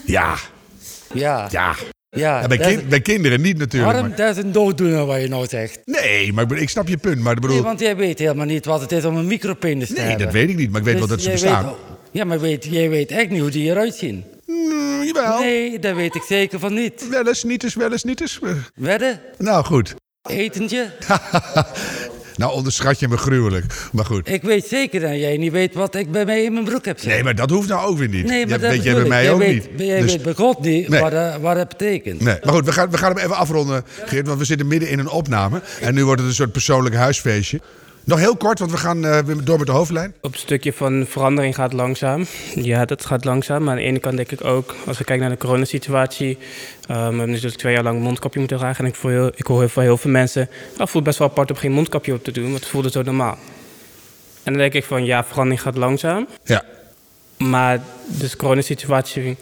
Ja, 0.04 0.34
ja, 1.12 1.46
ja. 1.50 1.74
Ja, 2.14 2.46
bij, 2.46 2.58
kind- 2.58 3.02
kinderen 3.02 3.40
niet 3.40 3.58
natuurlijk. 3.58 3.92
Harm, 3.92 4.08
maar- 4.08 4.16
dat 4.16 4.36
is 4.36 4.42
een 4.42 4.52
dooddoener 4.52 5.06
wat 5.06 5.20
je 5.20 5.28
nou 5.28 5.46
zegt. 5.46 5.78
Nee, 5.84 6.32
maar 6.32 6.52
ik, 6.52 6.68
snap 6.68 6.88
je 6.88 6.96
punt. 6.96 7.18
Maar 7.20 7.34
bedoel, 7.34 7.50
Nee, 7.50 7.62
want 7.64 7.80
jij 7.80 7.96
weet 7.96 8.18
helemaal 8.18 8.46
niet 8.46 8.64
wat 8.64 8.80
het 8.80 8.92
is 8.92 9.04
om 9.04 9.16
een 9.16 9.26
micropenis 9.26 9.88
te 9.88 9.94
nee, 9.94 10.02
hebben. 10.04 10.24
dat 10.24 10.34
weet 10.34 10.48
ik 10.48 10.56
niet. 10.56 10.70
Maar 10.70 10.80
ik 10.80 10.86
weet 10.86 10.96
Dus 10.98 11.06
wel 11.06 11.16
dat 11.16 11.24
ze 11.24 11.30
bestaan. 11.30 11.64
weet- 11.64 11.74
ja, 12.12 12.24
maar 12.24 12.40
weet, 12.40 12.64
jij 12.70 12.88
weet 12.90 13.10
echt 13.10 13.30
niet 13.30 13.40
hoe 13.40 13.50
die 13.50 13.70
eruit 13.70 13.94
zien. 13.94 14.24
Mm, 14.46 15.02
jawel. 15.04 15.38
Nee, 15.38 15.78
dat 15.78 15.94
weet 15.94 16.14
ik 16.14 16.22
zeker 16.22 16.58
van 16.58 16.74
niet. 16.74 17.08
Wel 17.08 17.26
eens, 17.28 17.44
niet 17.44 17.62
eens, 17.64 17.74
wel 17.74 17.92
eens, 17.92 18.04
niet 18.04 18.20
eens. 18.20 18.38
Wedden? 18.74 19.20
Nou, 19.38 19.64
goed. 19.64 19.94
Etentje? 20.30 20.90
nou, 22.36 22.52
onderschat 22.52 22.98
je 23.00 23.08
me 23.08 23.16
gruwelijk. 23.16 23.64
Maar 23.92 24.04
goed. 24.04 24.28
Ik 24.28 24.42
weet 24.42 24.66
zeker 24.66 25.00
dat 25.00 25.10
jij 25.10 25.36
niet 25.36 25.52
weet 25.52 25.74
wat 25.74 25.94
ik 25.94 26.12
bij 26.12 26.24
mij 26.24 26.44
in 26.44 26.52
mijn 26.52 26.64
broek 26.64 26.84
heb 26.84 26.94
zitten. 26.98 27.14
Nee, 27.14 27.22
maar 27.24 27.34
dat 27.34 27.50
hoeft 27.50 27.68
nou 27.68 27.86
ook 27.86 27.98
weer 27.98 28.08
niet. 28.08 28.26
Nee, 28.26 28.46
maar 28.46 28.58
dat 28.60 28.70
weet 28.70 28.82
jij 28.82 28.94
bij 28.94 29.04
mij 29.08 29.30
ook 29.30 29.38
weet, 29.38 29.70
niet. 29.76 29.86
Jij 29.86 30.00
Dus- 30.00 30.12
weet 30.12 30.22
bij 30.22 30.34
God 30.34 30.60
niet 30.60 30.88
Nee. 30.88 31.00
wat, 31.00 31.10
dat, 31.10 31.40
wat 31.40 31.56
dat 31.56 31.68
betekent. 31.68 32.20
Nee, 32.20 32.36
maar 32.44 32.54
goed, 32.54 32.64
we 32.64 32.72
gaan, 32.72 32.90
we 32.90 32.98
gaan 32.98 33.14
hem 33.14 33.24
even 33.24 33.36
afronden, 33.36 33.84
Geert, 34.04 34.26
want 34.26 34.38
we 34.38 34.44
zitten 34.44 34.66
midden 34.66 34.88
in 34.88 34.98
een 34.98 35.08
opname. 35.08 35.60
En 35.80 35.94
nu 35.94 36.04
wordt 36.04 36.20
het 36.20 36.28
een 36.28 36.34
soort 36.36 36.52
persoonlijk 36.52 36.94
huisfeestje. 36.94 37.60
Nog 38.06 38.18
heel 38.18 38.36
kort, 38.36 38.58
want 38.58 38.70
we 38.70 38.76
gaan 38.76 39.24
weer 39.24 39.44
door 39.44 39.58
met 39.58 39.66
de 39.66 39.72
hoofdlijn. 39.72 40.14
Op 40.20 40.32
het 40.32 40.40
stukje 40.40 40.72
van 40.72 41.06
verandering 41.08 41.54
gaat 41.54 41.72
langzaam. 41.72 42.26
Ja, 42.54 42.84
dat 42.84 43.04
gaat 43.04 43.24
langzaam. 43.24 43.62
Maar 43.62 43.72
aan 43.72 43.80
de 43.80 43.86
ene 43.86 43.98
kant 43.98 44.16
denk 44.16 44.30
ik 44.30 44.44
ook, 44.44 44.74
als 44.86 44.98
we 44.98 45.04
kijken 45.04 45.26
naar 45.26 45.34
de 45.34 45.44
coronasituatie. 45.44 46.28
Um, 46.28 46.36
we 46.86 46.94
hebben 47.02 47.28
natuurlijk 47.28 47.56
twee 47.56 47.72
jaar 47.72 47.82
lang 47.82 48.00
mondkapje 48.00 48.38
moeten 48.38 48.58
dragen. 48.58 48.84
En 48.84 48.90
ik, 48.90 48.96
voel 48.96 49.10
heel, 49.10 49.30
ik 49.34 49.46
hoor 49.46 49.58
heel 49.58 49.68
veel, 49.68 49.82
heel 49.82 49.96
veel 49.96 50.10
mensen, 50.10 50.48
oh, 50.72 50.78
het 50.78 50.90
voelt 50.90 51.04
best 51.04 51.18
wel 51.18 51.28
apart 51.28 51.50
om 51.50 51.56
geen 51.56 51.72
mondkapje 51.72 52.12
op 52.12 52.24
te 52.24 52.32
doen. 52.32 52.44
Want 52.44 52.58
het 52.58 52.68
voelde 52.68 52.90
zo 52.90 53.02
normaal. 53.02 53.38
En 54.42 54.52
dan 54.52 54.62
denk 54.62 54.72
ik 54.72 54.84
van, 54.84 55.04
ja, 55.04 55.24
verandering 55.24 55.62
gaat 55.62 55.76
langzaam. 55.76 56.26
Ja. 56.44 56.64
Maar 57.38 57.80
dus 58.06 58.30
de 58.30 58.36
coronasituatie 58.36 59.36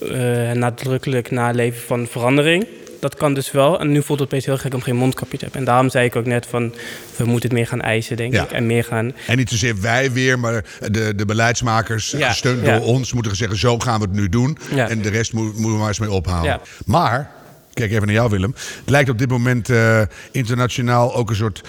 eh 0.00 0.52
nadrukkelijk 0.52 1.30
naleven 1.30 1.80
van 1.80 2.06
verandering. 2.06 2.66
Dat 3.00 3.14
kan 3.14 3.34
dus 3.34 3.50
wel. 3.50 3.80
En 3.80 3.92
nu 3.92 4.02
voelt 4.02 4.18
het 4.18 4.28
opeens 4.28 4.44
heel 4.46 4.58
gek 4.58 4.74
om 4.74 4.80
geen 4.82 4.96
mondkapje 4.96 5.36
te 5.38 5.42
hebben. 5.44 5.60
En 5.60 5.66
daarom 5.66 5.90
zei 5.90 6.04
ik 6.06 6.16
ook 6.16 6.26
net 6.26 6.46
van, 6.46 6.74
we 7.16 7.24
moeten 7.24 7.48
het 7.48 7.58
meer 7.58 7.66
gaan 7.66 7.80
eisen, 7.80 8.16
denk 8.16 8.32
Ja. 8.32 8.42
ik. 8.44 8.50
En 8.50 8.66
meer 8.66 8.84
gaan... 8.84 9.12
En 9.26 9.36
niet 9.36 9.48
zozeer 9.50 9.80
wij 9.80 10.12
weer, 10.12 10.38
maar 10.38 10.64
de, 10.90 11.12
de 11.16 11.24
beleidsmakers, 11.24 12.10
Ja, 12.10 12.28
gesteund 12.28 12.64
ja. 12.66 12.78
door 12.78 12.86
ons, 12.86 13.12
moeten 13.12 13.36
zeggen: 13.36 13.58
zo 13.58 13.78
gaan 13.78 14.00
we 14.00 14.06
het 14.06 14.14
nu 14.14 14.28
doen. 14.28 14.58
En 14.76 15.02
de 15.02 15.08
rest 15.08 15.32
moet- 15.32 15.52
moeten 15.52 15.72
we 15.72 15.78
maar 15.78 15.88
eens 15.88 15.98
mee 15.98 16.10
ophouden. 16.10 16.50
Ja. 16.50 16.60
Maar, 16.86 17.30
kijk 17.72 17.90
even 17.90 18.06
naar 18.06 18.14
jou, 18.14 18.30
Willem. 18.30 18.54
Het 18.80 18.90
lijkt 18.90 19.10
op 19.10 19.18
dit 19.18 19.28
moment 19.30 19.70
eh, 19.70 20.02
internationaal 20.30 21.14
ook 21.14 21.30
een 21.30 21.36
soort 21.36 21.62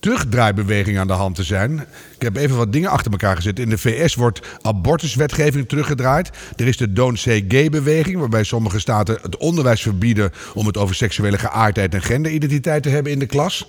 terugdraaibeweging 0.00 0.98
aan 0.98 1.06
de 1.06 1.12
hand 1.12 1.34
te 1.34 1.42
zijn. 1.42 1.86
Ik 2.24 2.34
heb 2.34 2.42
even 2.42 2.56
wat 2.56 2.72
dingen 2.72 2.90
achter 2.90 3.10
elkaar 3.12 3.36
gezet. 3.36 3.58
In 3.58 3.68
de 3.68 3.78
VS 3.78 4.14
wordt 4.14 4.40
abortuswetgeving 4.62 5.68
teruggedraaid. 5.68 6.30
Er 6.56 6.66
is 6.66 6.76
de 6.76 6.92
Don't 6.92 7.18
Say 7.18 7.44
Gay-beweging, 7.48 8.18
waarbij 8.18 8.44
sommige 8.44 8.78
staten 8.78 9.18
het 9.22 9.36
onderwijs 9.36 9.82
verbieden 9.82 10.32
om 10.54 10.66
het 10.66 10.76
over 10.76 10.94
seksuele 10.94 11.38
geaardheid 11.38 11.94
en 11.94 12.02
genderidentiteit 12.02 12.82
te 12.82 12.88
hebben 12.88 13.12
in 13.12 13.18
de 13.18 13.26
klas. 13.26 13.66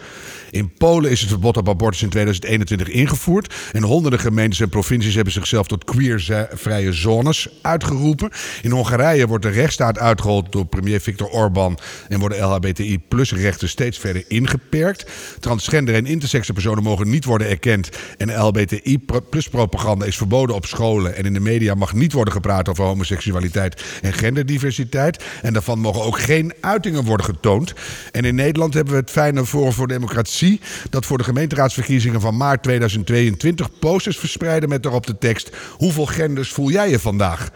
In 0.52 0.74
Polen 0.78 1.12
is 1.12 1.20
het 1.20 1.30
verbod 1.30 1.58
op 1.58 1.70
abortus 1.70 2.02
in 2.02 2.10
2021 2.10 2.88
ingevoerd. 2.88 3.54
En 3.72 3.84
honderden 3.84 4.20
gemeentes 4.20 4.60
en 4.60 4.70
provincies 4.70 5.16
hebben 5.16 5.34
zichzelf 5.34 5.68
tot 5.68 5.84
queervrije 5.84 6.94
zones 6.94 7.50
uitgeroepen. 7.62 8.32
In 8.62 8.72
Hongarije 8.72 9.28
wordt 9.28 9.44
de 9.44 9.50
rechtsstaat 9.50 10.00
uitgehold 10.00 10.52
door 10.52 10.66
premier 10.66 11.00
Viktor 11.00 11.30
Orbán 11.30 11.78
en 12.08 12.20
worden 12.20 12.44
LHBTI-plus-rechten 12.44 13.70
steeds 13.70 13.98
verder 13.98 14.24
ingeperkt. 14.28 15.06
Transgender 15.40 15.96
en 15.96 16.06
intersexe 16.06 16.54
personen 16.54 16.84
mogen 16.84 17.10
niet 17.10 17.26
worden 17.26 17.50
erkend. 17.50 17.90
En 18.18 18.30
LHBTI-plus-propaganda 18.46 20.06
is 20.06 20.18
verboden 20.18 20.56
op 20.56 20.66
scholen. 20.66 21.16
En 21.16 21.26
in 21.26 21.34
de 21.34 21.40
media 21.40 21.74
mag 21.74 21.94
niet 21.94 22.14
worden 22.14 22.34
gepraat 22.34 22.70
over 22.70 22.84
homoseksualiteit 22.84 23.84
en 24.02 24.14
genderdiversiteit. 24.14 25.24
En 25.42 25.54
daarvan 25.54 25.80
mogen 25.80 26.04
ook 26.04 26.20
geen 26.20 26.54
uitingen 26.62 27.04
worden 27.04 27.26
getoond. 27.26 27.74
En 28.12 28.26
in 28.26 28.36
Nederland 28.36 28.74
hebben 28.74 28.94
we 28.94 29.00
het 29.00 29.12
fijne 29.12 29.46
Forum 29.46 29.72
voor 29.72 29.88
Democratie 29.88 30.62
dat 30.90 31.06
voor 31.06 31.18
de 31.18 31.24
gemeenteraadsverkiezingen 31.24 32.22
van 32.22 32.38
maart 32.38 32.64
2022 32.64 33.80
posters 33.80 34.18
verspreiden 34.18 34.70
met 34.70 34.84
daarop 34.84 35.08
de 35.08 35.18
tekst: 35.18 35.50
Hoeveel 35.72 36.06
genders 36.06 36.52
voel 36.52 36.72
jij 36.72 36.90
je 36.90 37.00
vandaag? 37.00 37.52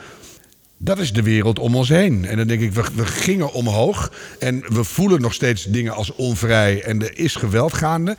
Dat 0.82 1.00
is 1.00 1.14
de 1.14 1.24
wereld 1.24 1.60
om 1.60 1.76
ons 1.76 1.90
heen. 1.90 2.26
En 2.26 2.38
dan 2.38 2.48
denk 2.48 2.62
ik, 2.62 2.74
we, 2.74 2.84
we, 2.96 3.06
gingen 3.06 3.54
omhoog 3.54 4.12
en 4.40 4.64
we 4.68 4.84
voelen 4.84 5.22
nog 5.22 5.34
steeds 5.34 5.64
dingen 5.64 5.94
als 5.94 6.16
onvrij 6.16 6.84
en 6.84 7.02
er 7.02 7.18
is 7.18 7.36
geweld 7.36 7.74
gaande. 7.74 8.18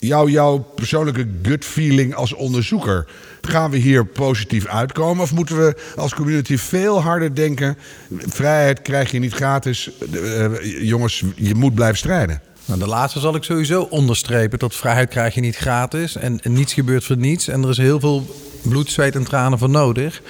Jouw, 0.00 0.58
persoonlijke 0.58 1.26
gut 1.42 1.64
feeling 1.64 2.14
als 2.14 2.34
onderzoeker, 2.34 3.06
gaan 3.40 3.70
we 3.70 3.76
hier 3.76 4.06
positief 4.06 4.66
uitkomen? 4.66 5.22
Of 5.22 5.32
moeten 5.32 5.56
we 5.56 5.76
als 5.96 6.14
community 6.14 6.56
veel 6.56 7.02
harder 7.02 7.34
denken, 7.34 7.78
vrijheid 8.10 8.82
krijg 8.82 9.10
je 9.10 9.18
niet 9.18 9.32
gratis, 9.32 9.90
uh, 10.12 10.46
jongens, 10.88 11.24
je 11.36 11.54
moet 11.54 11.74
blijven 11.74 11.98
strijden? 11.98 12.47
Nou, 12.68 12.80
de 12.80 12.86
laatste 12.86 13.20
zal 13.20 13.34
ik 13.34 13.44
sowieso 13.44 13.82
onderstrepen. 13.82 14.58
Dat 14.58 14.74
vrijheid 14.74 15.08
krijg 15.08 15.34
je 15.34 15.40
niet 15.40 15.56
gratis. 15.56 16.16
En, 16.16 16.40
en, 16.42 16.52
niets 16.52 16.72
gebeurt 16.72 17.04
voor 17.04 17.16
niets. 17.16 17.48
En 17.48 17.62
er 17.62 17.68
is 17.68 17.76
heel 17.76 18.00
veel 18.00 18.26
bloed, 18.62 18.90
zweet 18.90 19.14
en 19.14 19.24
tranen 19.24 19.58
voor 19.58 19.70
nodig. 19.70 20.22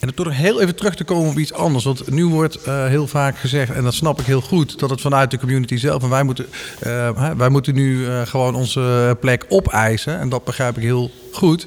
En 0.00 0.14
toch 0.14 0.26
nog 0.26 0.36
heel 0.36 0.60
even 0.60 0.74
terug 0.74 0.94
te 0.94 1.04
komen 1.04 1.30
op 1.30 1.38
iets 1.38 1.52
anders. 1.52 1.84
Want 1.84 2.10
nu 2.10 2.26
wordt 2.26 2.58
uh, 2.66 2.86
heel 2.86 3.06
vaak 3.06 3.38
gezegd, 3.38 3.72
en 3.72 3.84
dat 3.84 3.94
snap 3.94 4.20
ik 4.20 4.26
heel 4.26 4.40
goed, 4.40 4.78
dat 4.78 4.90
het 4.90 5.00
vanuit 5.00 5.30
de 5.30 5.38
community 5.38 5.76
zelf. 5.76 6.02
En 6.02 6.08
wij 6.08 6.22
moeten, 6.22 6.46
uh, 6.86 7.30
wij 7.36 7.48
moeten 7.48 7.74
nu 7.74 7.98
uh, 7.98 8.20
gewoon 8.26 8.54
onze 8.54 9.16
plek 9.20 9.44
opeisen. 9.48 10.18
En 10.18 10.28
dat 10.28 10.44
begrijp 10.44 10.76
ik 10.76 10.82
heel 10.82 11.10
goed. 11.32 11.66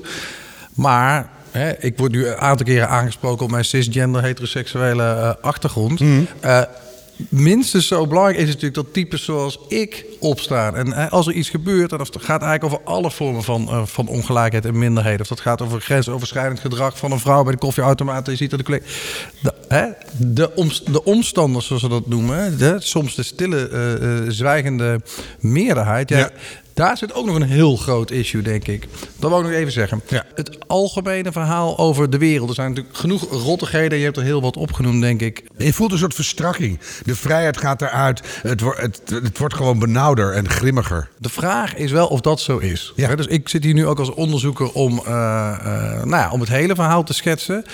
Maar 0.73 1.29
Hè, 1.51 1.71
ik 1.79 1.97
word 1.97 2.11
nu 2.11 2.27
een 2.27 2.37
aantal 2.37 2.65
keren 2.65 2.89
aangesproken 2.89 3.45
op 3.45 3.51
mijn 3.51 3.65
cisgender 3.65 4.23
heteroseksuele 4.23 5.37
achtergrond. 5.41 5.99
Mm 5.99 6.27
minstens 7.29 7.87
zo 7.87 8.07
belangrijk 8.07 8.37
is 8.37 8.45
natuurlijk 8.45 8.73
dat 8.73 8.93
types 8.93 9.23
zoals 9.23 9.59
ik 9.67 10.05
opstaan. 10.19 10.75
En 10.75 11.09
als 11.09 11.27
er 11.27 11.33
iets 11.33 11.49
gebeurt, 11.49 11.91
en 11.91 11.97
dat 11.97 12.17
gaat 12.19 12.41
eigenlijk 12.41 12.63
over 12.63 12.93
alle 12.93 13.11
vormen 13.11 13.43
van, 13.43 13.61
uh, 13.61 13.85
van 13.85 14.07
ongelijkheid 14.07 14.65
en 14.65 14.77
minderheden. 14.77 15.21
Of 15.21 15.27
dat 15.27 15.39
gaat 15.39 15.61
over 15.61 15.81
grensoverschrijdend 15.81 16.59
gedrag 16.59 16.97
van 16.97 17.11
een 17.11 17.19
vrouw 17.19 17.43
bij 17.43 17.51
de 17.51 17.57
koffieautomaat. 17.57 18.25
Je 18.25 18.35
ziet 18.35 18.49
dat 18.49 18.65
de, 18.65 18.81
de, 19.41 19.53
hè, 19.67 19.85
de, 20.17 20.81
de 20.91 21.03
omstanders, 21.03 21.67
zoals 21.67 21.81
ze 21.81 21.89
dat 21.89 22.07
noemen, 22.07 22.81
soms 22.81 23.15
de 23.15 23.23
stille, 23.23 23.69
uh, 23.69 24.31
zwijgende 24.31 25.01
meerderheid. 25.39 26.09
Ja. 26.09 26.31
Daar 26.77 26.97
zit 26.97 27.13
ook 27.13 27.25
nog 27.25 27.35
een 27.35 27.41
heel 27.41 27.75
groot 27.75 28.11
issue, 28.11 28.41
denk 28.41 28.67
ik. 28.67 28.87
Dat 29.19 29.29
wou 29.29 29.43
ik 29.43 29.49
nog 29.49 29.59
even 29.59 29.71
zeggen. 29.71 30.01
Ja. 30.07 30.25
Het 30.35 30.67
algemene 30.67 31.31
verhaal 31.31 31.77
over 31.77 32.09
de 32.09 32.17
wereld. 32.17 32.49
Er 32.49 32.55
zijn 32.55 32.69
natuurlijk 32.69 32.97
genoeg 32.97 33.29
rottigheden. 33.29 33.97
Je 33.97 34.03
hebt 34.03 34.17
er 34.17 34.23
heel 34.23 34.41
wat 34.41 34.57
opgenoemd, 34.57 35.01
denk 35.01 35.21
ik. 35.21 35.43
Je 35.57 35.73
voelt 35.73 35.91
een 35.91 35.97
soort 35.97 36.13
verstrakking. 36.13 36.79
De 37.05 37.15
vrijheid 37.15 37.57
gaat 37.57 37.81
eruit. 37.81 38.21
Het, 38.41 38.61
wordt, 38.61 38.81
het, 38.81 39.01
het 39.09 39.37
wordt 39.37 39.53
gewoon 39.53 39.79
benauwder 39.79 40.33
en 40.33 40.49
grimmiger. 40.49 41.09
De 41.17 41.29
vraag 41.29 41.75
is 41.75 41.91
wel 41.91 42.07
of 42.07 42.21
dat 42.21 42.39
zo 42.39 42.57
is. 42.57 42.93
Ja. 42.95 43.15
Dus 43.15 43.27
ik 43.27 43.49
zit 43.49 43.63
hier 43.63 43.73
nu 43.73 43.85
ook 43.85 43.99
als 43.99 44.13
onderzoeker 44.13 44.71
om, 44.71 44.93
uh, 44.93 45.07
uh, 45.07 45.63
nou 46.03 46.09
ja, 46.09 46.29
om 46.31 46.39
het 46.39 46.49
hele 46.49 46.75
verhaal 46.75 47.03
te 47.03 47.13
schetsen. 47.13 47.65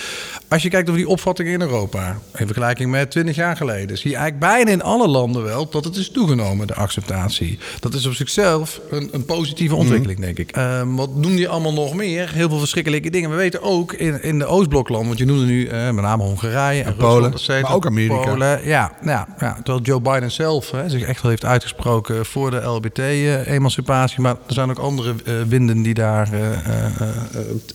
Als 0.48 0.62
je 0.64 0.70
kijkt 0.70 0.88
over 0.88 1.02
die 1.02 1.10
opvattingen 1.10 1.54
in 1.54 1.62
Europa, 1.62 2.18
in 2.36 2.46
vergelijking 2.46 2.92
met 2.92 3.12
20 3.12 3.36
jaar 3.36 3.58
geleden, 3.58 3.98
zie 3.98 4.12
je 4.12 4.18
eigenlijk 4.18 4.54
bijna 4.54 4.72
in 4.72 4.82
alle 4.82 5.08
landen 5.08 5.44
wel 5.44 5.70
dat 5.70 5.84
het 5.84 5.96
is 5.96 6.10
toegenomen, 6.10 6.68
de 6.68 6.76
acceptatie. 6.76 7.60
Dat 7.80 7.94
is 7.94 8.06
op 8.06 8.14
zichzelf 8.14 8.80
een, 8.94 9.10
een 9.12 9.26
positieve 9.26 9.76
ontwikkeling, 9.76 10.20
mm. 10.20 10.26
denk 10.26 10.38
ik. 10.38 10.58
Uh, 10.58 10.82
wat 10.86 11.10
doen 11.24 11.36
die 11.36 11.48
allemaal 11.48 11.74
nog 11.74 11.94
meer? 11.94 12.32
Heel 12.34 12.50
veel 12.50 12.60
verschrikkelijke 12.60 13.10
dingen. 13.10 13.30
We 13.30 13.36
weten 13.36 13.62
ook 13.62 13.94
in, 13.94 14.24
in 14.24 14.40
de 14.40 14.46
Oostbloklanden, 14.46 15.08
want 15.08 15.20
je 15.20 15.26
noemde 15.26 15.46
nu 15.46 15.66
uh, 15.66 15.72
met 15.72 16.04
name 16.04 16.24
Hongarije 16.24 16.82
en, 16.82 16.88
en 16.88 16.96
Polen, 16.96 17.32
Rusland, 17.32 17.62
maar 17.62 17.74
ook 17.74 17.86
Amerika. 17.86 18.30
Polen, 18.30 18.68
ja, 18.68 18.92
ja, 19.04 19.28
ja, 19.40 19.54
terwijl 19.54 19.82
Joe 19.82 20.02
Biden 20.02 20.32
zelf 20.32 20.72
hè, 20.72 20.90
zich 20.90 21.02
echt 21.02 21.22
wel 21.22 21.32
heeft 21.32 21.46
uitgesproken 21.46 22.26
voor 22.26 22.52
de 22.52 22.62
LBT-emancipatie. 22.62 24.22
Maar 24.22 24.36
er 24.48 24.54
zijn 24.54 24.70
ook 24.70 24.80
andere 24.80 25.14
uh, 25.24 25.34
winden 25.48 25.82
die 25.82 25.94
daar 25.94 26.30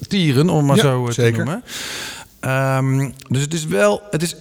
tieren, 0.08 0.48
om 0.48 0.66
maar 0.66 0.76
ja, 0.76 0.82
zo 0.82 1.06
zeker. 1.10 1.32
te 1.32 1.38
noemen. 1.38 1.62
Um, 2.40 3.14
dus 3.28 3.42
het 3.42 3.54
is 3.54 3.66
wel, 3.66 4.02
het 4.10 4.22
is, 4.22 4.34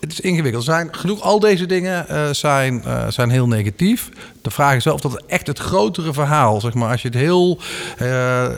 het 0.00 0.12
is 0.12 0.20
ingewikkeld. 0.20 0.64
Zijn, 0.64 0.88
genoeg, 0.90 1.20
al 1.20 1.40
deze 1.40 1.66
dingen 1.66 2.06
uh, 2.10 2.30
zijn, 2.30 2.82
uh, 2.86 3.08
zijn 3.08 3.30
heel 3.30 3.46
negatief. 3.46 4.08
De 4.42 4.50
vraag 4.50 4.76
is 4.76 4.84
wel 4.84 4.94
of 4.94 5.00
dat 5.00 5.22
echt 5.26 5.46
het 5.46 5.58
grotere 5.58 6.12
verhaal, 6.12 6.60
zeg 6.60 6.74
maar, 6.74 6.90
als 6.90 7.02
je 7.02 7.08
het 7.08 7.16
heel. 7.16 7.60
Uh, 8.02 8.48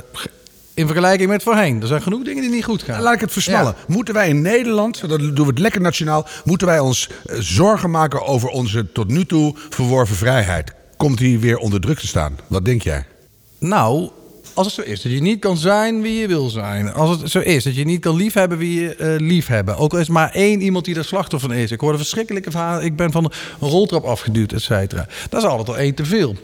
in 0.75 0.87
vergelijking 0.87 1.29
met 1.29 1.43
voorheen. 1.43 1.81
Er 1.81 1.87
zijn 1.87 2.03
genoeg 2.03 2.25
dingen 2.25 2.43
die 2.43 2.51
niet 2.51 2.65
goed 2.65 2.83
gaan. 2.83 3.03
Laat 3.03 3.15
ik 3.15 3.21
het 3.21 3.33
versmallen. 3.33 3.75
Ja. 3.79 3.95
Moeten 3.95 4.15
wij 4.15 4.29
in 4.29 4.43
Nederland, 4.43 5.09
dat 5.09 5.19
doen 5.19 5.35
we 5.35 5.47
het 5.47 5.59
lekker 5.59 5.81
nationaal, 5.81 6.27
moeten 6.45 6.67
wij 6.67 6.79
ons 6.79 7.09
zorgen 7.39 7.91
maken 7.91 8.27
over 8.27 8.49
onze 8.49 8.93
tot 8.93 9.09
nu 9.09 9.27
toe 9.27 9.55
verworven 9.71 10.17
vrijheid? 10.17 10.73
Komt 10.97 11.19
die 11.19 11.39
weer 11.39 11.57
onder 11.57 11.81
druk 11.81 11.99
te 11.99 12.07
staan? 12.07 12.39
Wat 12.47 12.65
denk 12.65 12.83
jij? 12.83 13.07
Nou, 13.59 14.11
als 14.55 14.67
het 14.67 14.75
zo 14.75 14.81
is 14.81 15.03
dat 15.03 15.13
je 15.13 15.21
niet 15.21 15.41
kan 15.41 15.57
zijn 15.57 16.03
wie 16.03 16.21
je 16.21 16.27
wil 16.27 16.49
zijn. 16.49 16.93
Als 16.93 17.21
het 17.21 17.31
zo 17.31 17.39
is 17.39 17.65
dat 17.65 17.75
je 17.75 17.85
niet 17.85 18.01
kan 18.01 18.17
liefhebben 18.17 18.59
wie 18.59 18.81
je 18.81 18.97
uh, 18.99 19.27
liefhebben. 19.29 19.77
Ook 19.77 19.93
al 19.93 19.99
is 19.99 20.09
maar 20.09 20.31
één 20.31 20.61
iemand 20.61 20.85
die 20.85 20.97
er 20.97 21.05
slachtoffer 21.05 21.51
van 21.51 21.59
is. 21.59 21.71
Ik 21.71 21.81
hoorde 21.81 21.99
verschrikkelijke 21.99 22.51
verhalen. 22.51 22.85
Ik 22.85 22.97
ben 22.97 23.13
van 23.13 23.25
een 23.25 23.69
roltrap 23.69 24.05
afgeduwd, 24.05 24.53
et 24.53 24.63
cetera. 24.63 25.07
Dat 25.29 25.43
is 25.43 25.49
altijd 25.49 25.69
al 25.69 25.79
één 25.79 25.95
te 25.95 26.05
veel. 26.05 26.37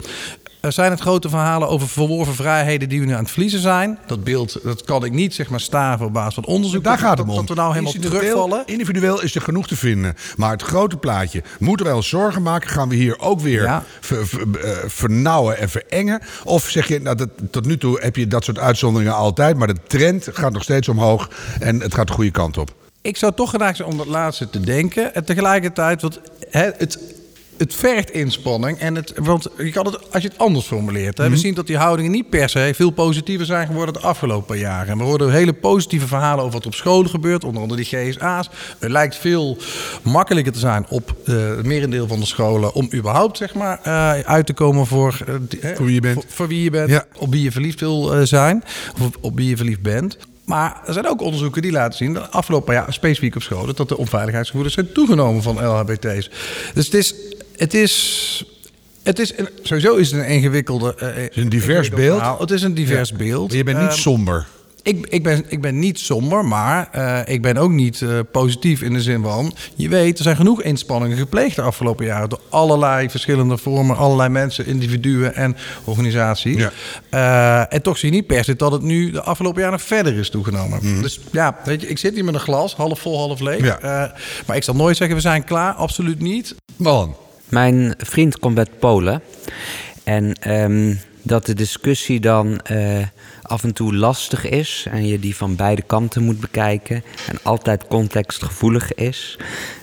Er 0.60 0.72
zijn 0.72 0.90
het 0.90 1.00
grote 1.00 1.28
verhalen 1.28 1.68
over 1.68 1.88
verworven 1.88 2.34
vrijheden 2.34 2.88
die 2.88 3.00
we 3.00 3.06
nu 3.06 3.12
aan 3.12 3.22
het 3.22 3.30
verliezen 3.30 3.60
zijn. 3.60 3.98
Dat 4.06 4.24
beeld 4.24 4.58
dat 4.62 4.84
kan 4.84 5.04
ik 5.04 5.12
niet 5.12 5.34
zeg 5.34 5.50
maar 5.50 5.60
staven 5.60 6.06
op 6.06 6.12
basis 6.12 6.34
van 6.34 6.44
onderzoek. 6.44 6.84
Daar 6.84 6.98
gaat 6.98 7.18
het 7.18 7.28
om. 7.28 7.34
Dat 7.34 7.48
we 7.48 7.54
nou 7.54 7.72
helemaal 7.72 7.92
terugvallen. 7.92 8.62
Individueel 8.66 9.22
is 9.22 9.34
er 9.34 9.40
genoeg 9.40 9.66
te 9.66 9.76
vinden. 9.76 10.16
Maar 10.36 10.50
het 10.50 10.62
grote 10.62 10.96
plaatje. 10.96 11.42
Moeten 11.58 11.86
wij 11.86 11.94
ons 11.94 12.08
zorgen 12.08 12.42
maken? 12.42 12.70
Gaan 12.70 12.88
we 12.88 12.94
hier 12.94 13.20
ook 13.20 13.40
weer 13.40 13.62
ja. 13.62 13.84
ver, 14.00 14.26
ver, 14.26 14.40
uh, 14.40 14.70
vernauwen 14.86 15.58
en 15.58 15.68
verengen? 15.68 16.20
Of 16.44 16.68
zeg 16.68 16.88
je, 16.88 17.00
nou, 17.00 17.16
dat, 17.16 17.28
tot 17.50 17.66
nu 17.66 17.78
toe 17.78 18.00
heb 18.00 18.16
je 18.16 18.26
dat 18.26 18.44
soort 18.44 18.58
uitzonderingen 18.58 19.14
altijd. 19.14 19.56
Maar 19.56 19.66
de 19.66 19.80
trend 19.86 20.28
gaat 20.32 20.52
nog 20.52 20.62
steeds 20.62 20.88
omhoog. 20.88 21.30
En 21.60 21.80
het 21.80 21.94
gaat 21.94 22.06
de 22.06 22.12
goede 22.12 22.30
kant 22.30 22.58
op. 22.58 22.74
Ik 23.02 23.16
zou 23.16 23.32
toch 23.34 23.48
graag 23.48 23.76
zijn 23.76 23.88
om 23.88 23.96
dat 23.96 24.06
laatste 24.06 24.50
te 24.50 24.60
denken. 24.60 25.14
En 25.14 25.24
tegelijkertijd, 25.24 26.02
wat, 26.02 26.20
hè, 26.50 26.70
het 26.76 26.98
het 27.60 27.74
vergt 27.74 28.10
inspanning. 28.10 28.78
En 28.78 28.94
het, 28.94 29.12
want 29.16 29.48
je 29.58 29.70
kan 29.70 29.86
het, 29.86 30.12
als 30.12 30.22
je 30.22 30.28
het 30.28 30.38
anders 30.38 30.66
formuleert. 30.66 31.18
Hè, 31.18 31.24
mm 31.24 31.30
-hmm. 31.30 31.40
We 31.40 31.46
zien 31.46 31.54
dat 31.54 31.66
die 31.66 31.76
houdingen 31.76 32.10
niet 32.10 32.30
per 32.30 32.48
se 32.48 32.72
veel 32.74 32.90
positiever 32.90 33.46
zijn 33.46 33.66
geworden 33.66 33.94
de 33.94 34.00
afgelopen 34.00 34.58
jaren. 34.58 34.88
En 34.88 34.98
we 34.98 35.04
horen 35.04 35.32
hele 35.32 35.52
positieve 35.52 36.06
verhalen 36.06 36.44
over 36.44 36.54
wat 36.54 36.66
op 36.66 36.74
scholen 36.74 37.10
gebeurt. 37.10 37.44
Onder 37.44 37.62
andere 37.62 37.82
die 37.82 37.98
GSA's. 37.98 38.50
Het 38.78 38.90
lijkt 38.90 39.16
veel 39.16 39.56
makkelijker 40.02 40.52
te 40.52 40.58
zijn 40.58 40.86
op 40.88 41.14
uh, 41.24 41.48
het 41.48 41.66
merendeel 41.66 42.06
van 42.06 42.20
de 42.20 42.26
scholen. 42.26 42.74
om 42.74 42.88
überhaupt 42.94 43.36
zeg 43.36 43.54
maar, 43.54 43.80
uh, 43.86 44.10
uit 44.20 44.46
te 44.46 44.52
komen 44.52 44.86
voor, 44.86 45.18
uh, 45.28 45.74
voor 45.74 45.86
wie 45.86 45.94
je 45.94 46.00
bent. 46.00 46.14
Voor, 46.14 46.24
voor 46.28 46.48
wie 46.48 46.62
je 46.62 46.70
bent. 46.70 46.90
Ja. 46.90 47.04
Op 47.16 47.30
wie 47.30 47.42
je 47.42 47.52
verliefd 47.52 47.80
wil 47.80 48.26
zijn. 48.26 48.64
Of 48.94 49.00
op, 49.00 49.16
op 49.20 49.36
wie 49.36 49.48
je 49.48 49.56
verliefd 49.56 49.82
bent. 49.82 50.16
Maar 50.50 50.80
er 50.86 50.92
zijn 50.92 51.08
ook 51.08 51.20
onderzoeken 51.20 51.62
die 51.62 51.72
laten 51.72 51.98
zien, 51.98 52.12
de 52.12 52.28
afgelopen 52.28 52.74
jaar 52.74 52.92
specifiek 52.92 53.36
op 53.36 53.42
scholen, 53.42 53.76
dat 53.76 53.88
de 53.88 53.96
onveiligheidsgevoelens 53.96 54.74
zijn 54.74 54.92
toegenomen 54.92 55.42
van 55.42 55.66
LHBT's. 55.66 56.30
Dus 56.74 56.84
het 56.84 56.94
is, 56.94 57.14
het 57.60 57.74
is 57.74 58.44
het 59.02 59.18
is 59.18 59.38
een, 59.38 59.48
sowieso 59.62 59.94
is 59.94 60.10
het 60.10 60.20
een 60.20 60.26
ingewikkelde. 60.26 60.96
Uh, 60.96 61.08
het 61.14 61.36
is 61.36 61.42
een 61.42 61.48
divers 61.48 61.88
beeld. 61.88 62.18
Verhaal. 62.18 62.38
Het 62.38 62.50
is 62.50 62.62
een 62.62 62.74
divers 62.74 63.08
ja. 63.08 63.16
beeld. 63.16 63.48
Maar 63.48 63.56
je 63.56 63.64
bent 63.64 63.78
niet 63.78 63.90
um, 63.90 63.96
somber. 63.96 64.46
Ik, 64.82 65.06
ik, 65.06 65.22
ben, 65.22 65.44
ik 65.48 65.60
ben 65.60 65.78
niet 65.78 65.98
somber, 65.98 66.44
maar 66.44 66.88
uh, 66.94 67.20
ik 67.24 67.42
ben 67.42 67.56
ook 67.56 67.70
niet 67.70 68.00
uh, 68.00 68.18
positief 68.32 68.82
in 68.82 68.92
de 68.92 69.02
zin 69.02 69.22
van... 69.22 69.52
je 69.74 69.88
weet, 69.88 70.18
er 70.18 70.24
zijn 70.24 70.36
genoeg 70.36 70.62
inspanningen 70.62 71.16
gepleegd 71.16 71.56
de 71.56 71.62
afgelopen 71.62 72.06
jaren... 72.06 72.28
door 72.28 72.40
allerlei 72.48 73.10
verschillende 73.10 73.58
vormen, 73.58 73.96
allerlei 73.96 74.28
mensen, 74.28 74.66
individuen 74.66 75.34
en 75.34 75.56
organisaties. 75.84 76.56
Ja. 76.56 76.72
Uh, 77.10 77.74
en 77.74 77.82
toch 77.82 77.98
zie 77.98 78.10
je 78.10 78.16
niet 78.16 78.26
per 78.26 78.44
se 78.44 78.56
dat 78.56 78.72
het 78.72 78.82
nu 78.82 79.10
de 79.10 79.22
afgelopen 79.22 79.62
jaren 79.62 79.80
verder 79.80 80.18
is 80.18 80.30
toegenomen. 80.30 80.78
Mm. 80.82 81.02
Dus 81.02 81.20
ja, 81.32 81.58
weet 81.64 81.80
je, 81.80 81.88
ik 81.88 81.98
zit 81.98 82.14
hier 82.14 82.24
met 82.24 82.34
een 82.34 82.40
glas, 82.40 82.74
half 82.74 83.00
vol, 83.00 83.18
half 83.18 83.40
leeg. 83.40 83.64
Ja. 83.64 84.14
maar 84.46 84.56
ik 84.56 84.62
zal 84.62 84.74
nooit 84.74 84.96
zeggen, 84.96 85.16
we 85.16 85.22
zijn 85.22 85.44
klaar, 85.44 85.72
absoluut 85.72 86.20
niet. 86.20 86.54
Man. 86.76 87.16
Mijn 87.50 87.94
vriend 87.98 88.38
komt 88.38 88.58
uit 88.58 88.78
Polen. 88.78 89.22
En 90.04 90.50
um, 90.50 91.00
dat 91.22 91.46
de 91.46 91.54
discussie 91.54 92.20
dan 92.20 92.60
eh, 92.60 92.98
af 93.42 93.62
en 93.62 93.72
toe 93.72 93.94
lastig 93.94 94.48
is 94.48 94.86
en 94.90 95.06
je 95.06 95.18
die 95.18 95.36
van 95.36 95.56
beide 95.56 95.82
kanten 95.82 96.22
moet 96.22 96.40
bekijken 96.40 97.02
en 97.28 97.38
altijd 97.42 97.86
contextgevoelig 97.86 98.94
is. 98.94 99.38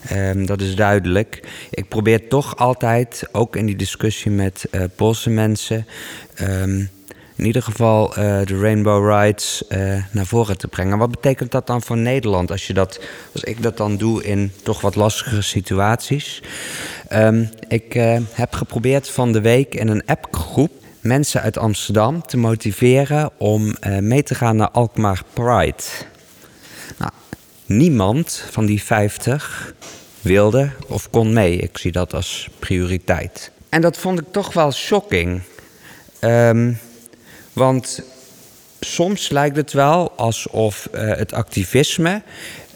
Ehm, 0.10 0.46
dat 0.46 0.62
is 0.62 0.76
duidelijk. 0.76 1.44
Ik 1.70 1.88
probeer 1.88 2.28
toch 2.28 2.58
altijd, 2.58 3.24
ook 3.32 3.56
in 3.56 3.66
die 3.66 3.76
discussie 3.76 4.32
met 4.32 4.68
uh, 4.72 4.84
Poolse 4.96 5.30
mensen, 5.30 5.86
ehm, 6.36 6.86
in 7.36 7.46
ieder 7.46 7.62
geval 7.62 8.10
uh, 8.10 8.16
de 8.46 8.60
Rainbow 8.60 9.08
Rights 9.08 9.64
naar 10.12 10.26
voren 10.26 10.58
te 10.58 10.68
brengen. 10.68 10.98
Wat 10.98 11.12
betekent 11.12 11.52
dat 11.52 11.68
dan 11.68 11.82
voor 11.82 11.98
Nederland 11.98 12.52
als, 12.52 12.68
je 12.68 12.74
dat, 12.74 13.00
als 13.34 13.44
ik 13.44 13.64
dat 13.64 13.78
dan 13.78 13.98
doe 13.98 14.24
in 14.24 14.52
toch 14.64 14.82
wat 14.82 14.96
lastige 14.96 15.42
situaties? 15.42 16.42
Um, 17.14 17.50
ik 17.68 17.96
uh, 17.96 18.18
heb 18.32 18.54
geprobeerd 18.54 19.10
van 19.10 19.32
de 19.32 19.42
week 19.42 19.76
in 19.76 19.88
een 19.88 20.06
appgroep 20.06 20.72
mensen 21.00 21.42
uit 21.42 21.58
Amsterdam 21.58 22.26
te 22.26 22.38
motiveren 22.38 23.30
om 23.38 23.76
mee 24.00 24.24
te 24.24 24.36
gaan 24.36 24.56
naar 24.56 24.70
Alkmaar 24.70 25.22
Pride. 25.34 25.84
Nou, 26.98 27.12
niemand 27.66 28.44
van 28.52 28.66
die 28.66 28.84
50 28.84 29.74
wilde 30.22 30.70
of 30.88 31.10
kon 31.10 31.34
mee. 31.34 31.58
Ik 31.58 31.78
zie 31.78 31.92
dat 31.92 32.14
als 32.14 32.50
prioriteit. 32.60 33.52
En 33.70 33.82
dat 33.82 33.98
vond 33.98 34.20
ik 34.20 34.26
toch 34.32 34.54
wel 34.54 34.72
shocking. 34.72 35.42
Um, 36.20 36.80
want 37.54 38.02
soms 38.80 39.30
lijkt 39.30 39.56
het 39.56 39.74
wel 39.74 40.12
alsof 40.16 40.90
uh, 40.96 41.16
het 41.16 41.34
activisme, 41.34 42.22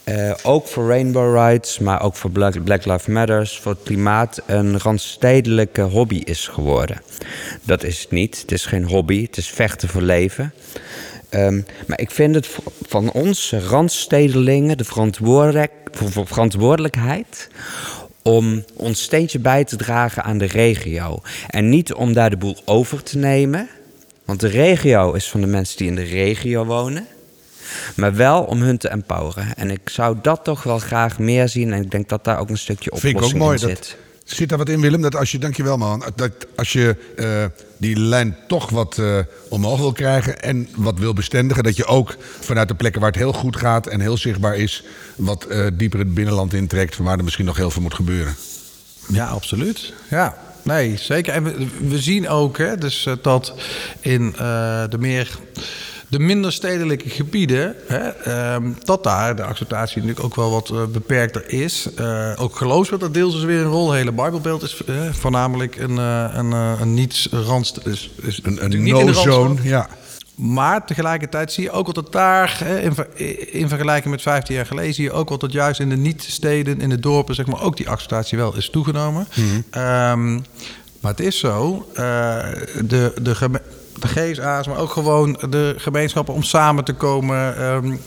uh, 0.05 0.33
ook 0.43 0.67
voor 0.67 0.87
Rainbow 0.87 1.35
Rights, 1.35 1.79
maar 1.79 2.01
ook 2.01 2.15
voor 2.15 2.31
Black, 2.31 2.63
Black 2.63 2.85
Lives 2.85 3.05
Matter, 3.05 3.47
voor 3.61 3.71
het 3.71 3.83
klimaat, 3.83 4.41
een 4.45 4.79
randstedelijke 4.79 5.81
hobby 5.81 6.21
is 6.23 6.47
geworden. 6.47 7.01
Dat 7.63 7.83
is 7.83 8.01
het 8.01 8.11
niet. 8.11 8.41
Het 8.41 8.51
is 8.51 8.65
geen 8.65 8.83
hobby, 8.83 9.25
het 9.25 9.37
is 9.37 9.47
vechten 9.47 9.89
voor 9.89 10.01
leven. 10.01 10.53
Um, 11.29 11.65
maar 11.87 11.99
ik 11.99 12.11
vind 12.11 12.35
het 12.35 12.57
van 12.87 13.11
ons 13.11 13.53
randstedelingen 13.67 14.77
de 14.77 14.83
verantwoordelijk, 14.83 15.71
verantwoordelijkheid 16.25 17.49
om 18.21 18.63
ons 18.75 19.01
steentje 19.01 19.39
bij 19.39 19.63
te 19.63 19.75
dragen 19.75 20.23
aan 20.23 20.37
de 20.37 20.45
regio. 20.45 21.21
En 21.47 21.69
niet 21.69 21.93
om 21.93 22.13
daar 22.13 22.29
de 22.29 22.37
boel 22.37 22.57
over 22.65 23.03
te 23.03 23.17
nemen. 23.17 23.69
Want 24.25 24.39
de 24.39 24.47
regio 24.47 25.13
is 25.13 25.29
van 25.29 25.41
de 25.41 25.47
mensen 25.47 25.77
die 25.77 25.87
in 25.87 25.95
de 25.95 26.03
regio 26.03 26.65
wonen. 26.65 27.07
Maar 27.95 28.15
wel 28.15 28.43
om 28.43 28.62
hun 28.62 28.77
te 28.77 28.89
empoweren. 28.89 29.55
En 29.55 29.71
ik 29.71 29.89
zou 29.89 30.17
dat 30.21 30.43
toch 30.43 30.63
wel 30.63 30.79
graag 30.79 31.19
meer 31.19 31.49
zien. 31.49 31.73
En 31.73 31.81
ik 31.81 31.91
denk 31.91 32.10
dat 32.10 32.23
daar 32.23 32.39
ook 32.39 32.49
een 32.49 32.57
stukje 32.57 32.91
oplossing 32.91 33.19
Vind 33.19 33.31
ik 33.31 33.36
ook 33.36 33.41
mooi, 33.41 33.53
in 33.53 33.67
zit. 33.67 33.97
Dat, 34.23 34.38
zit 34.38 34.49
daar 34.49 34.57
wat 34.57 34.69
in, 34.69 34.81
Willem? 34.81 35.01
Dat 35.01 35.15
als 35.15 35.31
je, 35.31 35.38
dankjewel 35.38 35.77
man, 35.77 36.03
dat 36.15 36.31
als 36.55 36.71
je 36.71 36.95
uh, 37.15 37.45
die 37.77 37.99
lijn 37.99 38.38
toch 38.47 38.69
wat 38.69 38.97
uh, 38.97 39.17
omhoog 39.49 39.79
wil 39.79 39.91
krijgen 39.91 40.41
en 40.41 40.67
wat 40.75 40.99
wil 40.99 41.13
bestendigen, 41.13 41.63
dat 41.63 41.75
je 41.75 41.86
ook 41.86 42.17
vanuit 42.39 42.67
de 42.67 42.75
plekken 42.75 43.01
waar 43.01 43.12
het 43.12 43.19
heel 43.19 43.34
goed 43.34 43.55
gaat 43.55 43.88
en 43.88 43.99
heel 43.99 44.17
zichtbaar 44.17 44.55
is, 44.55 44.84
wat 45.15 45.47
uh, 45.49 45.67
dieper 45.73 45.99
het 45.99 46.13
binnenland 46.13 46.53
intrekt, 46.53 46.97
waar 46.97 47.17
er 47.17 47.23
misschien 47.23 47.45
nog 47.45 47.57
heel 47.57 47.71
veel 47.71 47.81
moet 47.81 47.93
gebeuren. 47.93 48.36
Ja, 49.07 49.27
absoluut. 49.27 49.93
Ja, 50.10 50.38
Nee, 50.63 50.97
zeker. 50.97 51.34
En 51.34 51.43
we, 51.43 51.67
we 51.88 51.99
zien 51.99 52.29
ook 52.29 52.57
hè, 52.57 52.77
dus, 52.77 53.05
uh, 53.05 53.13
dat 53.21 53.53
in 53.99 54.21
uh, 54.21 54.84
de 54.89 54.97
meer 54.97 55.39
de 56.12 56.19
minder 56.19 56.52
stedelijke 56.52 57.10
gebieden, 57.10 57.76
hè, 57.88 58.54
um, 58.56 58.78
dat 58.84 59.04
daar 59.04 59.36
de 59.36 59.43
acceptatie 59.43 59.97
natuurlijk 59.97 60.26
ook 60.26 60.36
wel 60.36 60.52
wat 60.52 60.69
uh, 60.69 60.86
beperkter 60.86 61.50
is. 61.50 61.88
Uh, 62.00 62.32
ook 62.36 62.56
geloof 62.56 62.88
dat 62.88 63.02
er 63.02 63.12
deels 63.12 63.36
is 63.36 63.43
weer 63.43 63.60
een 63.60 63.71
rol. 63.71 63.89
Het 63.89 63.97
hele 63.97 64.12
Bijbelbeeld 64.12 64.62
is 64.62 64.82
uh, 64.89 65.13
voornamelijk 65.13 65.76
een, 65.76 65.97
een, 65.97 66.52
een 66.52 66.93
niet-randst... 66.93 67.84
Dus, 67.84 68.12
dus 68.21 68.39
een 68.43 68.63
een 68.63 68.84
no-zone, 68.84 69.56
ja. 69.63 69.89
Maar 70.36 70.86
tegelijkertijd 70.86 71.52
zie 71.52 71.63
je 71.63 71.71
ook 71.71 71.93
dat 71.93 72.12
daar, 72.12 72.62
in, 72.84 72.95
in 73.52 73.67
vergelijking 73.67 74.13
met 74.13 74.21
15 74.21 74.56
jaar 74.56 74.65
geleden, 74.65 74.93
zie 74.93 75.04
je 75.04 75.12
ook 75.12 75.39
dat 75.39 75.52
juist 75.52 75.80
in 75.80 75.89
de 75.89 75.97
niet-steden, 75.97 76.82
in 76.82 76.89
de 76.89 77.00
dorpen, 77.00 77.36
zeg 77.36 77.45
maar, 77.45 77.62
ook 77.62 77.78
die 77.78 77.89
acceptatie 77.89 78.38
wel 78.38 78.56
is 78.56 78.69
toegenomen. 78.69 79.28
Mm 79.36 79.63
-hmm. 79.71 79.82
um, 79.82 80.43
maar 81.00 81.12
het 81.12 81.19
is 81.19 81.39
zo, 81.39 81.88
uh, 81.93 81.95
de, 82.86 83.13
de, 83.21 83.36
de 83.99 84.08
GSA's, 84.08 84.67
maar 84.67 84.77
ook 84.77 84.89
gewoon 84.89 85.39
de 85.49 85.73
gemeenschappen 85.77 86.34
om 86.34 86.43
samen 86.43 86.84
te 86.84 86.93
komen. 86.93 87.63
Um, 87.63 87.99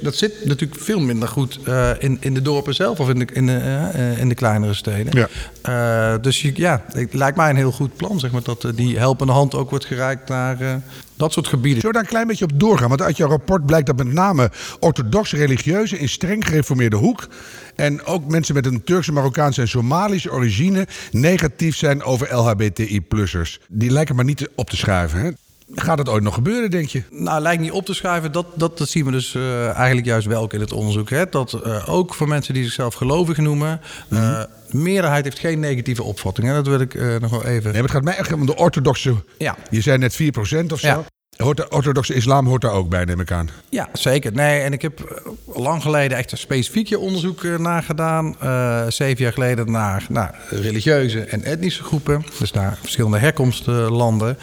dat 0.00 0.14
zit 0.14 0.44
natuurlijk 0.44 0.80
veel 0.80 1.00
minder 1.00 1.28
goed 1.28 1.58
uh, 1.68 1.90
in, 1.98 2.16
in 2.20 2.34
de 2.34 2.42
dorpen 2.42 2.74
zelf 2.74 3.00
of 3.00 3.08
in 3.08 3.18
de, 3.18 3.26
in 3.32 3.46
de, 3.46 3.60
uh, 3.96 4.18
in 4.18 4.28
de 4.28 4.34
kleinere 4.34 4.74
steden. 4.74 5.28
Ja. 5.64 6.14
Uh, 6.14 6.22
dus 6.22 6.40
ja, 6.40 6.82
het 6.86 7.14
lijkt 7.14 7.36
mij 7.36 7.50
een 7.50 7.56
heel 7.56 7.72
goed 7.72 7.96
plan, 7.96 8.20
zeg 8.20 8.30
maar, 8.30 8.42
dat 8.42 8.66
die 8.74 8.98
helpende 8.98 9.32
hand 9.32 9.54
ook 9.54 9.70
wordt 9.70 9.84
gereikt 9.84 10.28
naar 10.28 10.80
dat 11.16 11.32
soort 11.32 11.48
gebieden. 11.48 11.80
Zullen 11.80 11.86
we 11.86 11.92
daar 11.92 12.02
een 12.02 12.08
klein 12.08 12.26
beetje 12.26 12.44
op 12.44 12.60
doorgaan? 12.60 12.88
Want 12.88 13.02
uit 13.02 13.16
jouw 13.16 13.28
rapport 13.28 13.66
blijkt 13.66 13.86
dat 13.86 13.96
met 13.96 14.12
name 14.12 14.50
orthodoxe 14.80 15.36
religieuzen 15.36 15.98
in 15.98 16.08
streng 16.08 16.46
gereformeerde 16.46 16.96
hoek 16.96 17.28
en 17.76 18.04
ook 18.04 18.28
mensen 18.28 18.54
met 18.54 18.66
een 18.66 18.84
Turkse, 18.84 19.12
Marokkaanse 19.12 19.60
en 19.60 19.68
Somalische 19.68 20.32
origine 20.32 20.86
negatief 21.10 21.76
zijn 21.76 22.02
over 22.02 22.34
LHBTI-plussers. 22.34 23.60
Die 23.68 23.90
lijken 23.90 24.16
maar 24.16 24.24
niet 24.24 24.48
op 24.54 24.70
te 24.70 24.76
schuiven. 24.76 25.20
Hè? 25.20 25.30
Gaat 25.74 25.98
het 25.98 26.08
ooit 26.08 26.22
nog 26.22 26.34
gebeuren, 26.34 26.70
denk 26.70 26.88
je? 26.88 27.02
Nou, 27.10 27.40
lijkt 27.40 27.62
niet 27.62 27.70
op 27.70 27.86
te 27.86 27.94
schuiven. 27.94 28.32
Dat, 28.32 28.46
dat, 28.54 28.78
dat 28.78 28.88
zien 28.88 29.04
we 29.04 29.10
dus 29.10 29.34
uh, 29.34 29.70
eigenlijk 29.70 30.06
juist 30.06 30.26
wel 30.26 30.46
in 30.46 30.60
het 30.60 30.72
onderzoek. 30.72 31.10
Hè? 31.10 31.24
Dat 31.30 31.60
uh, 31.66 31.88
ook 31.88 32.14
voor 32.14 32.28
mensen 32.28 32.54
die 32.54 32.64
zichzelf 32.64 32.94
gelovig 32.94 33.36
noemen... 33.36 33.80
Mm 34.08 34.18
-hmm. 34.18 34.46
de 34.70 34.76
meerderheid 34.76 35.24
heeft 35.24 35.38
geen 35.38 35.60
negatieve 35.60 36.02
opvatting. 36.02 36.46
Hè? 36.46 36.54
Dat 36.54 36.66
wil 36.66 36.80
ik 36.80 37.20
nog 37.20 37.30
wel 37.30 37.44
even... 37.44 37.62
Nee, 37.62 37.72
maar 37.72 37.82
het 37.82 37.90
gaat 37.90 38.04
mij 38.04 38.16
echt 38.16 38.32
om 38.32 38.46
de 38.46 38.56
orthodoxe... 38.56 39.14
Ja. 39.38 39.56
Je 39.70 39.80
zei 39.80 39.98
net 39.98 40.22
4% 40.22 40.72
of 40.72 40.80
zo. 40.80 40.86
Ja. 40.86 41.04
Hoort 41.42 41.68
orthodoxe 41.68 42.14
islam 42.14 42.46
hoort 42.46 42.62
daar 42.62 42.72
ook 42.72 42.88
bij, 42.88 43.04
neem 43.04 43.20
ik 43.20 43.32
aan. 43.32 43.48
Ja, 43.68 43.88
zeker. 43.92 44.32
Nee, 44.32 44.60
en 44.60 44.72
ik 44.72 44.82
heb 44.82 45.22
lang 45.54 45.82
geleden 45.82 46.18
echt 46.18 46.32
een 46.32 46.38
specifiek 46.38 46.98
onderzoek 46.98 47.42
uh, 47.42 47.58
naar 47.58 47.82
gedaan. 47.82 48.36
Uh, 48.42 48.82
zeven 48.88 49.22
jaar 49.22 49.32
geleden 49.32 49.70
naar, 49.70 50.06
naar 50.08 50.40
religieuze 50.50 51.20
en 51.20 51.44
etnische 51.44 51.82
groepen. 51.82 52.24
Dus 52.38 52.52
naar 52.52 52.78
verschillende 52.80 53.18
herkomstlanden. 53.18 54.38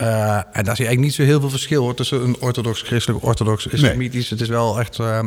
Uh, 0.00 0.34
en 0.36 0.64
daar 0.64 0.76
zie 0.76 0.84
je 0.84 0.90
eigenlijk 0.90 1.00
niet 1.00 1.14
zo 1.14 1.22
heel 1.22 1.40
veel 1.40 1.50
verschil 1.50 1.82
hoor, 1.82 1.94
tussen 1.94 2.22
een 2.22 2.36
orthodox-christelijk, 2.40 3.24
orthodox-islamitisch. 3.24 4.30
Nee. 4.30 4.38
Het 4.38 4.40
is 4.40 4.48
wel 4.48 4.80
echt, 4.80 4.98
uh, 4.98 5.22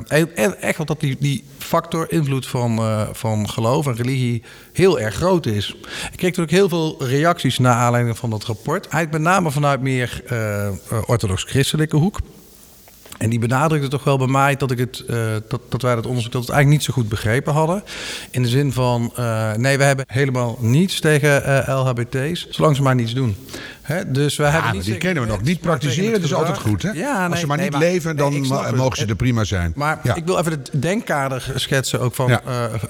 echt 0.60 0.77
wel 0.77 0.86
dat 0.86 0.99
die, 0.99 1.17
die 1.19 1.43
factor 1.57 2.12
invloed 2.12 2.47
van, 2.47 2.79
uh, 2.79 3.07
van 3.12 3.49
geloof 3.49 3.88
en 3.88 3.95
religie 3.95 4.43
heel 4.73 4.99
erg 4.99 5.15
groot 5.15 5.45
is. 5.45 5.69
Ik 6.12 6.17
kreeg 6.17 6.38
natuurlijk 6.38 6.51
heel 6.51 6.69
veel 6.69 6.95
reacties 6.99 7.57
naar 7.57 7.75
aanleiding 7.75 8.17
van 8.17 8.29
dat 8.29 8.43
rapport. 8.43 8.88
Eigenlijk 8.88 9.23
met 9.23 9.34
name 9.34 9.51
vanuit 9.51 9.81
meer 9.81 10.23
orthodox-christelijke 11.07 11.95
hoek. 11.95 12.17
En 13.21 13.29
die 13.29 13.39
benadrukte 13.39 13.88
toch 13.88 14.03
wel 14.03 14.17
bij 14.17 14.27
mij 14.27 14.55
dat, 14.55 14.71
ik 14.71 14.77
het, 14.77 15.03
uh, 15.10 15.15
dat, 15.47 15.62
dat 15.69 15.81
wij 15.81 15.95
dat 15.95 16.05
onderzoek 16.05 16.31
dat 16.31 16.41
het 16.41 16.51
eigenlijk 16.51 16.81
niet 16.81 16.89
zo 16.89 17.01
goed 17.01 17.10
begrepen 17.10 17.53
hadden. 17.53 17.84
In 18.31 18.41
de 18.41 18.47
zin 18.47 18.71
van, 18.71 19.13
uh, 19.19 19.53
nee, 19.53 19.77
we 19.77 19.84
hebben 19.84 20.05
helemaal 20.07 20.57
niets 20.60 20.99
tegen 20.99 21.43
uh, 21.45 21.84
LHBT's, 21.84 22.47
zolang 22.49 22.75
ze 22.75 22.81
maar 22.81 22.95
niets 22.95 23.13
doen. 23.13 23.36
Dus 24.08 24.36
we 24.36 24.43
ja, 24.43 24.49
hebben 24.49 24.71
niet 24.71 24.86
die 24.86 24.97
kennen 24.97 25.23
we 25.23 25.30
nog. 25.30 25.41
Niet 25.41 25.62
praktiseren 25.62 26.23
is 26.23 26.34
altijd 26.34 26.58
goed. 26.58 26.82
Hè? 26.82 26.91
Ja, 26.91 27.19
nee, 27.19 27.30
Als 27.30 27.39
ze 27.39 27.47
maar 27.47 27.58
nee, 27.58 27.69
niet 27.69 27.80
maar, 27.80 27.88
leven, 27.88 28.15
dan 28.15 28.32
nee, 28.32 28.73
mogen 28.75 28.97
ze 28.97 29.06
er 29.06 29.15
prima 29.15 29.43
zijn. 29.43 29.71
Maar 29.75 29.99
ja. 30.04 30.15
ik 30.15 30.25
wil 30.25 30.39
even 30.39 30.51
het 30.51 30.69
denkkader 30.73 31.51
schetsen 31.56 31.99
ook 31.99 32.15
van, 32.15 32.27
ja. 32.27 32.41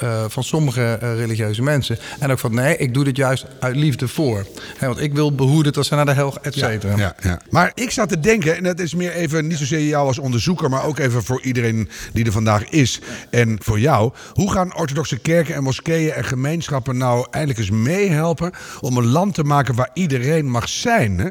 uh, 0.03 0.23
van 0.27 0.43
sommige 0.43 0.93
religieuze 0.93 1.61
mensen. 1.61 1.97
En 2.19 2.31
ook 2.31 2.39
van, 2.39 2.53
nee, 2.53 2.77
ik 2.77 2.93
doe 2.93 3.03
dit 3.03 3.17
juist 3.17 3.45
uit 3.59 3.75
liefde 3.75 4.07
voor. 4.07 4.45
Hè, 4.77 4.87
want 4.87 5.01
ik 5.01 5.13
wil 5.13 5.35
behoeden 5.35 5.73
dat 5.73 5.85
ze 5.85 5.95
naar 5.95 6.05
de 6.05 6.13
hel, 6.13 6.37
et 6.41 6.53
cetera. 6.53 6.97
Ja, 6.97 7.15
ja, 7.21 7.41
Maar 7.49 7.71
ik 7.73 7.91
zat 7.91 8.09
te 8.09 8.19
denken, 8.19 8.57
en 8.57 8.63
dat 8.63 8.79
is 8.79 8.95
meer 8.95 9.11
even 9.11 9.47
niet 9.47 9.57
zozeer 9.57 9.87
jou 9.87 10.07
als 10.07 10.19
onderzoeker, 10.19 10.69
maar 10.69 10.83
ook 10.83 10.99
even 10.99 11.23
voor 11.23 11.41
iedereen 11.41 11.89
die 12.13 12.25
er 12.25 12.31
vandaag 12.31 12.69
is 12.69 12.99
en 13.29 13.57
voor 13.63 13.79
jou. 13.79 14.11
Hoe 14.33 14.51
gaan 14.51 14.75
orthodoxe 14.75 15.17
kerken 15.17 15.55
en 15.55 15.63
moskeeën 15.63 16.11
en 16.11 16.23
gemeenschappen 16.23 16.97
nou 16.97 17.27
eindelijk 17.31 17.59
eens 17.59 17.69
meehelpen 17.69 18.51
om 18.79 18.97
een 18.97 19.07
land 19.07 19.33
te 19.33 19.43
maken 19.43 19.75
waar 19.75 19.89
iedereen 19.93 20.49
mag 20.49 20.69
zijn? 20.69 20.89
Hè? 20.99 21.29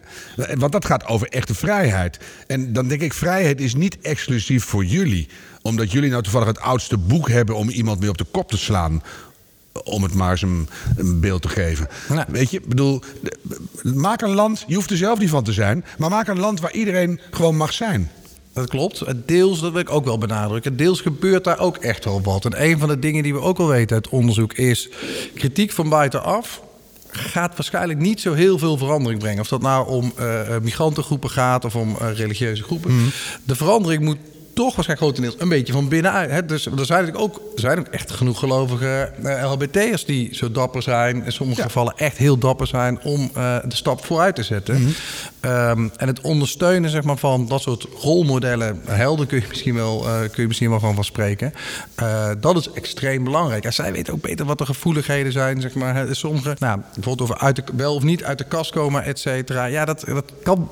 Want 0.56 0.72
dat 0.72 0.84
gaat 0.84 1.06
over 1.06 1.28
echte 1.28 1.54
vrijheid. 1.54 2.18
En 2.46 2.72
dan 2.72 2.88
denk 2.88 3.00
ik, 3.00 3.12
vrijheid 3.12 3.60
is 3.60 3.74
niet 3.74 3.98
exclusief 4.00 4.64
voor 4.64 4.84
jullie. 4.84 5.28
Omdat 5.62 5.92
jullie 5.92 6.10
nou 6.10 6.22
toevallig 6.22 6.48
het 6.48 6.60
oudste 6.60 6.98
boek 6.98 7.28
hebben 7.28 7.56
om 7.56 7.68
iemand 7.68 8.00
mee 8.00 8.08
op 8.08 8.18
de 8.18 8.26
kop 8.30 8.50
te 8.50 8.58
slaan 8.58 9.02
om 9.84 10.02
het 10.02 10.14
maar 10.14 10.30
eens 10.30 10.42
een, 10.42 10.68
een 10.96 11.20
beeld 11.20 11.42
te 11.42 11.48
geven. 11.48 11.88
Weet 12.28 12.50
je, 12.50 12.60
bedoel, 12.66 13.02
maak 13.82 14.22
een 14.22 14.34
land, 14.34 14.64
je 14.66 14.74
hoeft 14.74 14.90
er 14.90 14.96
zelf 14.96 15.18
niet 15.18 15.28
van 15.28 15.44
te 15.44 15.52
zijn, 15.52 15.84
maar 15.98 16.10
maak 16.10 16.28
een 16.28 16.38
land 16.38 16.60
waar 16.60 16.72
iedereen 16.72 17.20
gewoon 17.30 17.56
mag 17.56 17.72
zijn. 17.72 18.10
Dat 18.52 18.68
klopt. 18.68 19.04
Deels, 19.26 19.60
dat 19.60 19.72
wil 19.72 19.80
ik 19.80 19.90
ook 19.90 20.04
wel 20.04 20.18
benadrukken. 20.18 20.76
Deels 20.76 21.00
gebeurt 21.00 21.44
daar 21.44 21.58
ook 21.58 21.76
echt 21.76 22.04
wel 22.04 22.22
wat. 22.22 22.44
En 22.44 22.62
een 22.64 22.78
van 22.78 22.88
de 22.88 22.98
dingen 22.98 23.22
die 23.22 23.32
we 23.32 23.40
ook 23.40 23.58
al 23.58 23.68
weten 23.68 23.96
uit 23.96 24.08
onderzoek 24.08 24.52
is 24.52 24.88
kritiek 25.34 25.72
van 25.72 25.88
buitenaf 25.88 26.62
gaat 27.12 27.56
waarschijnlijk 27.56 27.98
niet 27.98 28.20
zo 28.20 28.32
heel 28.32 28.58
veel 28.58 28.76
verandering 28.76 29.20
brengen. 29.20 29.40
Of 29.40 29.48
dat 29.48 29.62
nou 29.62 29.88
om 29.88 30.12
uh, 30.20 30.58
migrantengroepen 30.62 31.30
gaat 31.30 31.64
of 31.64 31.76
om 31.76 31.96
uh, 32.00 32.12
religieuze 32.14 32.62
groepen. 32.62 32.92
Mm. 32.92 33.10
De 33.44 33.56
verandering 33.56 34.02
moet 34.02 34.18
toch 34.52 34.74
waarschijnlijk 34.76 35.00
grotendeels 35.00 35.34
een 35.38 35.48
beetje 35.48 35.72
van 35.72 35.88
binnenuit. 35.88 36.30
Hè? 36.30 36.44
Dus 36.44 36.66
er 36.66 36.86
zijn 36.86 37.04
natuurlijk 37.04 37.18
ook, 37.18 37.40
zijn 37.54 37.78
ook 37.78 37.86
echt 37.86 38.10
genoeg 38.10 38.38
gelovige 38.38 39.12
uh, 39.24 39.50
LHBT'ers 39.50 40.04
die 40.04 40.34
zo 40.34 40.50
dapper 40.50 40.82
zijn. 40.82 41.24
In 41.24 41.32
sommige 41.32 41.62
gevallen 41.62 41.94
echt 41.96 42.16
heel 42.16 42.38
dapper 42.38 42.66
zijn 42.66 43.00
om 43.02 43.30
uh, 43.36 43.56
de 43.68 43.76
stap 43.76 44.04
vooruit 44.04 44.34
te 44.34 44.42
zetten. 44.42 44.80
Mhm. 44.80 44.90
um, 45.52 45.90
en 45.96 46.06
het 46.06 46.20
ondersteunen 46.20 46.90
zeg 46.90 47.02
maar, 47.02 47.16
van 47.16 47.46
dat 47.48 47.60
soort 47.60 47.86
rolmodellen, 47.98 48.80
helden 48.86 49.26
kun 49.26 49.40
je 49.40 49.46
misschien 49.48 49.74
wel, 49.74 50.06
uh, 50.06 50.18
kun 50.18 50.42
je 50.42 50.46
misschien 50.46 50.70
wel 50.70 50.80
van, 50.80 50.94
van 50.94 51.04
spreken. 51.04 51.54
dat 52.40 52.56
is 52.56 52.70
extreem 52.70 53.24
belangrijk. 53.24 53.64
En 53.64 53.72
zij 53.72 53.92
weten 53.92 54.12
ook 54.12 54.20
beter 54.20 54.46
wat 54.46 54.58
de 54.58 54.66
gevoeligheden 54.66 55.32
zijn. 55.32 55.60
Zeg 55.60 55.74
maar. 55.74 56.06
Sommige, 56.10 56.56
nou, 56.58 56.80
bijvoorbeeld 56.94 57.30
over 57.30 57.44
uit 57.44 57.56
de, 57.56 57.62
wel 57.76 57.94
of 57.94 58.02
niet 58.02 58.24
uit 58.24 58.38
de 58.38 58.44
kast 58.44 58.70
komen, 58.70 59.04
et 59.04 59.18
cetera. 59.18 59.64
Ja, 59.64 59.84
dat, 59.84 60.04
dat 60.06 60.32
kan 60.42 60.68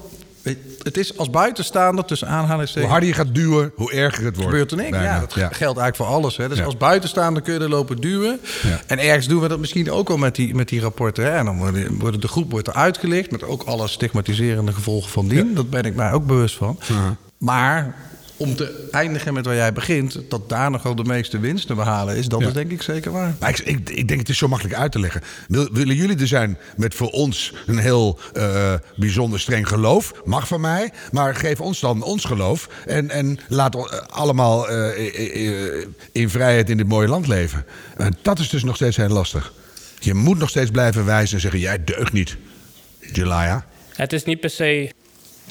het 0.82 0.96
is 0.96 1.18
als 1.18 1.30
buitenstaander 1.30 2.04
tussen 2.04 2.28
aanhalingstekens... 2.28 2.84
Hoe 2.84 2.90
harder 2.90 3.08
je 3.08 3.14
gaat 3.14 3.34
duwen, 3.34 3.72
hoe 3.74 3.92
erger 3.92 4.24
het 4.24 4.36
wordt. 4.36 4.50
Gebeurt 4.50 4.70
er 4.70 4.76
niks. 4.76 4.98
Ja, 4.98 5.20
dat 5.20 5.32
geldt 5.32 5.60
eigenlijk 5.60 5.96
voor 5.96 6.06
alles. 6.06 6.36
Hè. 6.36 6.48
Dus 6.48 6.62
als 6.62 6.76
buitenstaander 6.76 7.42
kun 7.42 7.54
je 7.54 7.60
er 7.60 7.68
lopen 7.68 7.96
duwen. 7.96 8.40
Ja. 8.62 8.80
En 8.86 8.98
ergens 8.98 9.26
doen 9.26 9.40
we 9.40 9.48
dat 9.48 9.58
misschien 9.58 9.90
ook 9.90 10.10
al 10.10 10.16
met 10.16 10.34
die, 10.34 10.54
met 10.54 10.68
die 10.68 10.80
rapporten. 10.80 11.24
Hè. 11.24 11.30
En 11.30 11.44
dan 11.44 11.58
wordt 11.98 12.22
de 12.22 12.28
groep 12.28 12.50
wordt 12.50 12.68
er 12.68 12.74
uitgelicht... 12.74 13.30
met 13.30 13.44
ook 13.44 13.62
alle 13.62 13.88
stigmatiserende 13.88 14.72
gevolgen 14.72 15.10
van 15.10 15.28
dien. 15.28 15.54
Dat 15.54 15.70
ben 15.70 15.84
ik 15.84 15.94
mij 15.94 16.12
ook 16.12 16.26
bewust 16.26 16.56
van. 16.56 16.78
Maar 17.38 17.94
om 18.38 18.56
te 18.56 18.88
eindigen 18.90 19.34
met 19.34 19.46
waar 19.46 19.54
jij 19.54 19.72
begint, 19.72 20.20
dat 20.28 20.48
daar 20.48 20.70
nog 20.70 20.82
wel 20.82 20.94
de 20.94 21.04
meeste 21.04 21.38
winst 21.38 21.66
te 21.66 21.74
behalen 21.74 22.16
is, 22.16 22.28
dat 22.28 22.40
is 22.40 22.52
denk 22.52 22.70
ik 22.70 22.82
zeker 22.82 23.12
waar. 23.12 23.34
Maar 23.40 23.48
ik, 23.48 23.58
ik, 23.58 23.90
ik, 23.90 24.08
denk 24.08 24.20
het 24.20 24.28
is 24.28 24.38
zo 24.38 24.48
makkelijk 24.48 24.76
uit 24.76 24.92
te 24.92 25.00
leggen. 25.00 25.22
Wil, 25.48 25.68
willen 25.72 25.94
jullie 25.94 26.18
er 26.18 26.26
zijn 26.26 26.58
met 26.76 26.94
voor 26.94 27.10
ons 27.10 27.54
een 27.66 27.78
heel 27.78 28.18
uh, 28.36 28.74
bijzonder 28.96 29.40
streng 29.40 29.68
geloof? 29.68 30.12
Mag 30.24 30.48
van 30.48 30.60
mij, 30.60 30.92
maar 31.10 31.34
geef 31.34 31.60
ons 31.60 31.80
dan 31.80 32.02
ons 32.02 32.24
geloof 32.24 32.68
en, 32.86 33.10
en 33.10 33.38
laat 33.48 34.06
allemaal 34.10 34.70
uh, 34.70 35.86
in 36.12 36.30
vrijheid 36.30 36.70
in 36.70 36.76
dit 36.76 36.88
mooie 36.88 37.08
land 37.08 37.26
leven. 37.26 37.64
En 37.96 38.16
dat 38.22 38.38
is 38.38 38.48
dus 38.48 38.64
nog 38.64 38.76
steeds 38.76 38.96
heel 38.96 39.08
lastig. 39.08 39.52
Je 39.98 40.14
moet 40.14 40.38
nog 40.38 40.48
steeds 40.48 40.70
blijven 40.70 41.04
wijzen 41.04 41.34
en 41.34 41.40
zeggen: 41.40 41.60
jij 41.60 41.84
deugt 41.84 42.12
niet, 42.12 42.36
Jelaya. 43.12 43.66
Het 43.94 44.12
is 44.12 44.24
niet 44.24 44.40
per 44.40 44.50
se 44.50 44.90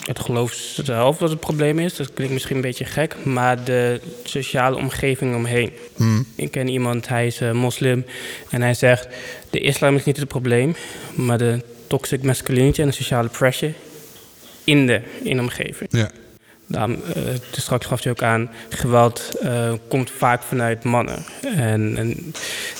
het 0.05 0.19
geloof 0.19 0.53
zelf 0.83 1.17
dat 1.17 1.29
het 1.29 1.39
probleem 1.39 1.79
is. 1.79 1.95
Dat 1.95 2.13
klinkt 2.13 2.33
misschien 2.33 2.55
een 2.55 2.61
beetje 2.61 2.85
gek, 2.85 3.15
maar 3.25 3.63
de 3.63 4.01
sociale 4.23 4.75
omgeving 4.75 5.35
omheen. 5.35 5.71
Hmm. 5.95 6.25
Ik 6.35 6.51
ken 6.51 6.67
iemand, 6.67 7.07
hij 7.07 7.27
is 7.27 7.41
uh, 7.41 7.51
moslim 7.51 8.05
en 8.49 8.61
hij 8.61 8.73
zegt: 8.73 9.07
de 9.49 9.59
islam 9.59 9.95
is 9.95 10.03
niet 10.03 10.17
het 10.17 10.27
probleem, 10.27 10.75
maar 11.15 11.37
de 11.37 11.61
toxic 11.87 12.23
masculinity 12.23 12.81
en 12.81 12.87
de 12.87 12.93
sociale 12.93 13.29
pressure 13.29 13.73
in 14.63 14.87
de, 14.87 15.01
in 15.23 15.35
de 15.35 15.41
omgeving. 15.41 15.89
Ja. 15.91 16.11
Daarom, 16.67 16.91
uh, 16.91 17.23
straks 17.51 17.85
gaf 17.85 18.03
hij 18.03 18.11
ook 18.11 18.21
aan, 18.21 18.49
geweld 18.69 19.31
uh, 19.43 19.73
komt 19.87 20.11
vaak 20.11 20.43
vanuit 20.43 20.83
mannen. 20.83 21.25
En, 21.55 21.97
en, 21.97 22.33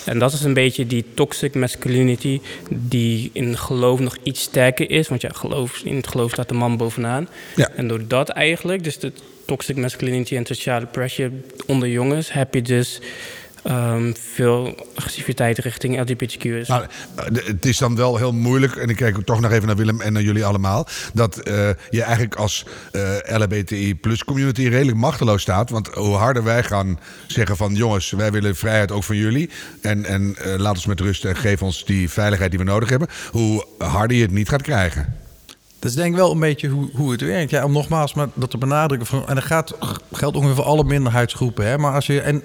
en, 0.06 0.20
dat 0.20 0.34
is 0.34 0.44
een 0.44 0.54
beetje 0.54 0.88
die 0.88 1.06
toxic 1.14 1.56
masculinity 1.56 2.42
die 2.70 3.30
in 3.34 3.58
geloof 3.58 4.00
nog 4.00 4.18
iets 4.24 4.42
sterker 4.42 4.90
is. 4.90 5.08
Want 5.08 5.22
ja, 5.22 5.30
geloof, 5.34 5.82
in 5.84 5.96
het 5.96 6.08
geloof 6.08 6.32
staat 6.32 6.50
de 6.50 6.54
man 6.54 6.78
bovenaan. 6.78 7.28
Ja. 7.56 7.70
En 7.76 7.88
door 7.88 8.08
dat 8.08 8.30
eigenlijk, 8.30 8.84
dus 8.84 9.00
de 9.00 9.12
toxic 9.46 9.76
masculinity 9.76 10.36
en 10.36 10.46
sociale 10.46 10.86
pressure 10.86 11.32
onder 11.66 11.90
jongens, 11.90 12.34
heb 12.34 12.54
je 12.54 12.62
dus 12.62 13.00
um, 13.64 14.14
veel 14.34 14.88
agressiviteit 14.95 15.58
richting 15.58 15.99
LGBTQ 15.99 16.43
is. 16.43 16.68
Nou, 16.68 16.86
het 17.32 17.66
is 17.66 17.78
dan 17.78 17.95
wel 17.95 18.18
heel 18.18 18.34
moeilijk, 18.34 18.76
en 18.76 18.89
ik 18.89 18.95
kijk 18.95 19.26
toch 19.26 19.41
nog 19.41 19.51
even 19.51 19.68
naar 19.68 19.76
Willem 19.76 20.01
en 20.01 20.14
naar 20.14 20.22
jullie 20.22 20.45
allemaal, 20.45 20.88
dat 21.14 21.47
uh, 21.47 21.70
je 21.89 22.01
eigenlijk 22.01 22.36
als 22.36 22.66
uh, 22.91 23.01
LHBTI 23.38 23.95
plus 23.95 24.24
community 24.24 24.68
redelijk 24.68 24.97
machteloos 24.97 25.41
staat. 25.41 25.70
Want 25.70 25.88
hoe 25.88 26.16
harder 26.16 26.43
wij 26.43 26.64
gaan 26.64 26.99
zeggen 27.28 27.58
van 27.58 27.76
jongens, 27.76 28.12
wij 28.12 28.32
willen 28.32 28.55
vrijheid 28.55 28.91
ook 28.91 29.03
van 29.03 29.16
jullie. 29.16 29.49
En, 29.82 30.05
en 30.05 30.36
laat 30.58 30.76
ons 30.76 30.86
met 30.86 30.99
rust 30.99 31.26
en 31.26 31.36
geef 31.36 31.62
ons 31.62 31.86
die 31.86 32.10
veiligheid 32.10 32.49
die 32.49 32.60
we 32.60 32.66
nodig 32.66 32.89
hebben. 32.89 33.08
Hoe 33.32 33.66
harder 33.78 34.18
je 34.18 34.24
het 34.24 34.32
niet 34.32 34.49
gaat 34.49 34.62
krijgen. 34.62 35.27
Dat 35.80 35.90
is 35.90 35.96
denk 35.96 36.10
ik 36.12 36.16
wel 36.16 36.32
een 36.32 36.40
beetje 36.40 36.68
hoe, 36.68 36.90
hoe 36.94 37.12
het 37.12 37.22
werkt. 37.22 37.52
Ja, 37.52 37.64
om 37.64 37.72
nogmaals 37.72 38.14
maar 38.14 38.28
dat 38.34 38.50
te 38.50 38.58
benadrukken. 38.58 39.28
en 39.28 39.36
dat 39.36 39.44
gaat, 39.44 39.74
geldt 40.12 40.38
ongeveer 40.38 40.56
voor 40.56 40.64
alle 40.64 40.84
minderheidsgroepen. 40.84 41.68
Hè? 41.68 41.78
Maar 41.78 41.94
als 41.94 42.06
je, 42.06 42.22
en 42.22 42.44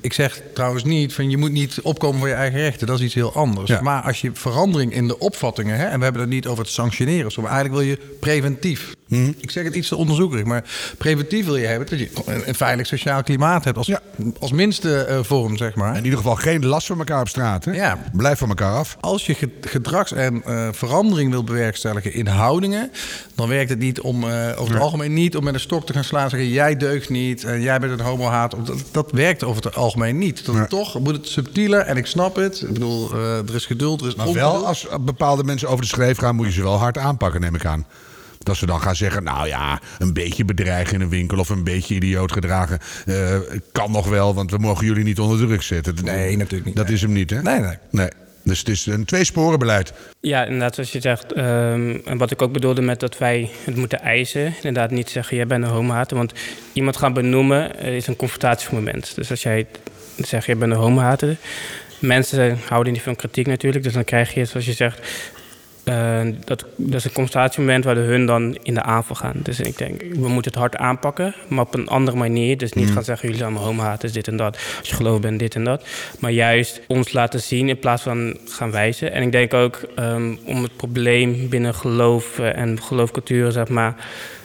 ik 0.00 0.12
zeg 0.12 0.42
trouwens 0.54 0.84
niet 0.84 1.14
van 1.14 1.30
je 1.30 1.36
moet 1.36 1.52
niet 1.52 1.80
opkomen 1.82 2.18
voor 2.18 2.28
je 2.28 2.34
eigen 2.34 2.60
rechten. 2.60 2.86
Dat 2.86 2.98
is 2.98 3.04
iets 3.04 3.14
heel 3.14 3.34
anders. 3.34 3.70
Ja. 3.70 3.80
Maar 3.80 4.02
als 4.02 4.20
je 4.20 4.30
verandering 4.32 4.94
in 4.94 5.08
de 5.08 5.18
opvattingen, 5.18 5.76
hè, 5.76 5.84
en 5.84 5.98
we 5.98 6.04
hebben 6.04 6.22
het 6.22 6.30
niet 6.30 6.46
over 6.46 6.64
het 6.64 6.72
sanctioneren, 6.72 7.32
maar 7.36 7.50
eigenlijk 7.50 7.74
wil 7.74 7.90
je 7.90 7.98
preventief. 8.20 8.94
Mhm. 9.08 9.32
Ik 9.38 9.50
zeg 9.50 9.64
het 9.64 9.74
iets 9.74 9.88
te 9.88 9.96
onderzoekerig, 9.96 10.44
maar 10.44 10.64
preventief 10.98 11.44
wil 11.44 11.56
je 11.56 11.66
hebben 11.66 11.88
dat 11.90 11.98
je 11.98 12.10
een 12.46 12.54
veilig 12.54 12.86
sociaal 12.86 13.22
klimaat 13.22 13.64
hebt 13.64 13.76
als, 13.76 13.86
Ja. 13.86 14.00
als 14.38 14.52
minste 14.52 14.98
eh, 14.98 15.18
vorm, 15.22 15.56
zeg 15.56 15.74
maar. 15.74 15.96
In 15.96 16.04
ieder 16.04 16.18
geval 16.18 16.34
geen 16.36 16.66
last 16.66 16.86
van 16.86 16.98
elkaar 16.98 17.20
op 17.20 17.28
straat. 17.28 17.64
Hè? 17.64 17.72
Ja. 17.72 17.98
Blijf 18.12 18.38
van 18.38 18.48
elkaar 18.48 18.74
af. 18.74 18.96
Als 19.00 19.26
je 19.26 19.34
ge- 19.34 19.50
gedrags- 19.60 20.12
en 20.12 20.42
eh, 20.44 20.68
verandering 20.72 21.30
wil 21.30 21.44
bewerkstelligen 21.44 22.12
in 22.12 22.26
houdingen, 22.26 22.90
dan 23.34 23.48
werkt 23.48 23.70
het 23.70 23.78
niet 23.78 24.00
om, 24.00 24.24
eh, 24.30 24.48
over 24.56 24.72
het 24.74 24.82
algemeen 24.82 25.12
niet 25.14 25.36
om 25.36 25.44
met 25.44 25.54
een 25.54 25.60
stok 25.60 25.86
te 25.86 25.92
gaan 25.92 26.04
slaan 26.04 26.24
en 26.24 26.30
zeggen: 26.30 26.48
jij 26.48 26.76
deugt 26.76 27.08
niet 27.10 27.44
en 27.44 27.60
jij 27.60 27.78
bent 27.80 27.92
een 28.00 28.06
homohaat. 28.06 28.50
Dat, 28.64 28.82
dat 28.90 29.10
werkt 29.12 29.44
over 29.44 29.64
het 29.64 29.76
algemeen 29.76 30.18
niet. 30.18 30.44
Toch 30.68 30.98
moet 31.00 31.16
het 31.16 31.28
subtieler 31.28 31.80
en 31.80 31.96
ik 31.96 32.06
snap 32.06 32.36
het. 32.36 32.60
Ik 32.60 32.72
bedoel, 32.72 33.14
er 33.14 33.54
is 33.54 33.66
geduld, 33.66 34.00
er 34.00 34.06
is 34.06 34.14
Maar 34.14 34.26
ongeduld. 34.26 34.52
wel 34.52 34.66
als 34.66 34.86
bepaalde 35.00 35.44
mensen 35.44 35.68
over 35.68 35.80
de 35.80 35.86
schreef 35.90 36.18
gaan, 36.18 36.34
moet 36.34 36.46
je 36.46 36.52
ze 36.52 36.62
wel 36.62 36.78
hard 36.78 36.98
aanpakken, 36.98 37.40
neem 37.40 37.54
ik 37.54 37.64
aan. 37.66 37.86
Dat 38.44 38.56
ze 38.56 38.66
dan 38.66 38.80
gaan 38.80 38.96
zeggen, 38.96 39.22
nou 39.22 39.46
ja, 39.48 39.80
een 39.98 40.12
beetje 40.12 40.44
bedreigen 40.44 40.94
in 40.94 41.00
een 41.00 41.08
winkel 41.08 41.38
of 41.38 41.48
een 41.48 41.64
beetje 41.64 41.94
idioot 41.94 42.32
gedragen. 42.32 42.78
eh, 43.06 43.36
kan 43.72 43.90
nog 43.90 44.08
wel, 44.08 44.34
want 44.34 44.50
we 44.50 44.58
mogen 44.58 44.86
jullie 44.86 45.04
niet 45.04 45.18
onder 45.18 45.38
druk 45.46 45.62
zetten. 45.62 45.94
Nee, 46.02 46.36
natuurlijk 46.36 46.64
niet. 46.64 46.76
Dat 46.76 46.88
is 46.88 47.00
hem 47.02 47.12
niet, 47.12 47.30
hè? 47.30 47.42
Nee, 47.42 47.58
nee. 47.60 47.76
Nee. 47.90 48.08
Dus 48.42 48.58
het 48.58 48.68
is 48.68 48.86
een 48.86 49.04
tweesporenbeleid. 49.04 49.92
Ja, 50.20 50.44
inderdaad, 50.44 50.74
zoals 50.74 50.92
je 50.92 51.00
zegt. 51.00 51.32
ehm, 51.32 51.96
en 52.04 52.18
wat 52.18 52.30
ik 52.30 52.42
ook 52.42 52.52
bedoelde 52.52 52.82
met 52.82 53.00
dat 53.00 53.18
wij 53.18 53.50
het 53.64 53.76
moeten 53.76 54.00
eisen. 54.00 54.54
Inderdaad, 54.56 54.90
niet 54.90 55.10
zeggen, 55.10 55.36
jij 55.36 55.46
bent 55.46 55.64
een 55.64 55.70
homohater. 55.70 56.16
Want 56.16 56.32
iemand 56.72 56.96
gaan 56.96 57.12
benoemen 57.12 57.78
eh, 57.78 57.96
is 57.96 58.06
een 58.06 58.16
confrontatiemoment. 58.16 59.14
Dus 59.14 59.30
als 59.30 59.42
jij 59.42 59.66
zegt, 60.16 60.46
jij 60.46 60.56
bent 60.56 60.72
een 60.72 60.78
homohater... 60.78 61.36
Mensen 61.98 62.58
houden 62.68 62.92
niet 62.92 63.02
van 63.02 63.16
kritiek 63.16 63.46
natuurlijk. 63.46 63.84
Dus 63.84 63.92
dan 63.92 64.04
krijg 64.04 64.34
je, 64.34 64.44
zoals 64.44 64.66
je 64.66 64.72
zegt... 64.72 65.00
eh, 65.84 66.20
dat, 66.44 66.64
dat 66.76 66.94
is 66.94 67.04
een 67.04 67.12
confrontatiemoment 67.12 67.84
waar 67.84 67.94
de 67.94 68.00
hun 68.00 68.26
dan 68.26 68.56
in 68.62 68.74
de 68.74 68.82
aanval 68.82 69.16
gaan. 69.16 69.36
Dus 69.42 69.60
ik 69.60 69.78
denk, 69.78 70.00
we 70.00 70.28
moeten 70.28 70.50
het 70.50 70.60
hard 70.60 70.76
aanpakken, 70.76 71.34
maar 71.48 71.64
op 71.64 71.74
een 71.74 71.88
andere 71.88 72.16
manier. 72.16 72.58
Dus 72.58 72.72
niet 72.72 72.90
gaan 72.90 73.04
zeggen, 73.04 73.28
jullie 73.28 73.42
zijn 73.42 73.52
allemaal 73.52 73.68
homohaters, 73.68 74.12
dit 74.12 74.28
en 74.28 74.36
dat. 74.36 74.58
Als 74.78 74.88
je 74.88 74.94
geloof 74.94 75.20
bent, 75.20 75.38
dit 75.38 75.54
en 75.54 75.64
dat. 75.64 75.84
Maar 76.18 76.30
juist 76.30 76.80
ons 76.86 77.12
laten 77.12 77.40
zien 77.40 77.68
in 77.68 77.78
plaats 77.78 78.02
van 78.02 78.36
gaan 78.48 78.70
wijzen. 78.70 79.12
En 79.12 79.22
ik 79.22 79.32
denk 79.32 79.54
ook 79.54 79.82
ehm, 79.94 80.34
om 80.44 80.62
het 80.62 80.76
probleem 80.76 81.48
binnen 81.48 81.74
geloof 81.74 82.38
en 82.38 82.82
geloofcultuur, 82.82 83.52
zeg 83.52 83.68
maar, 83.68 83.94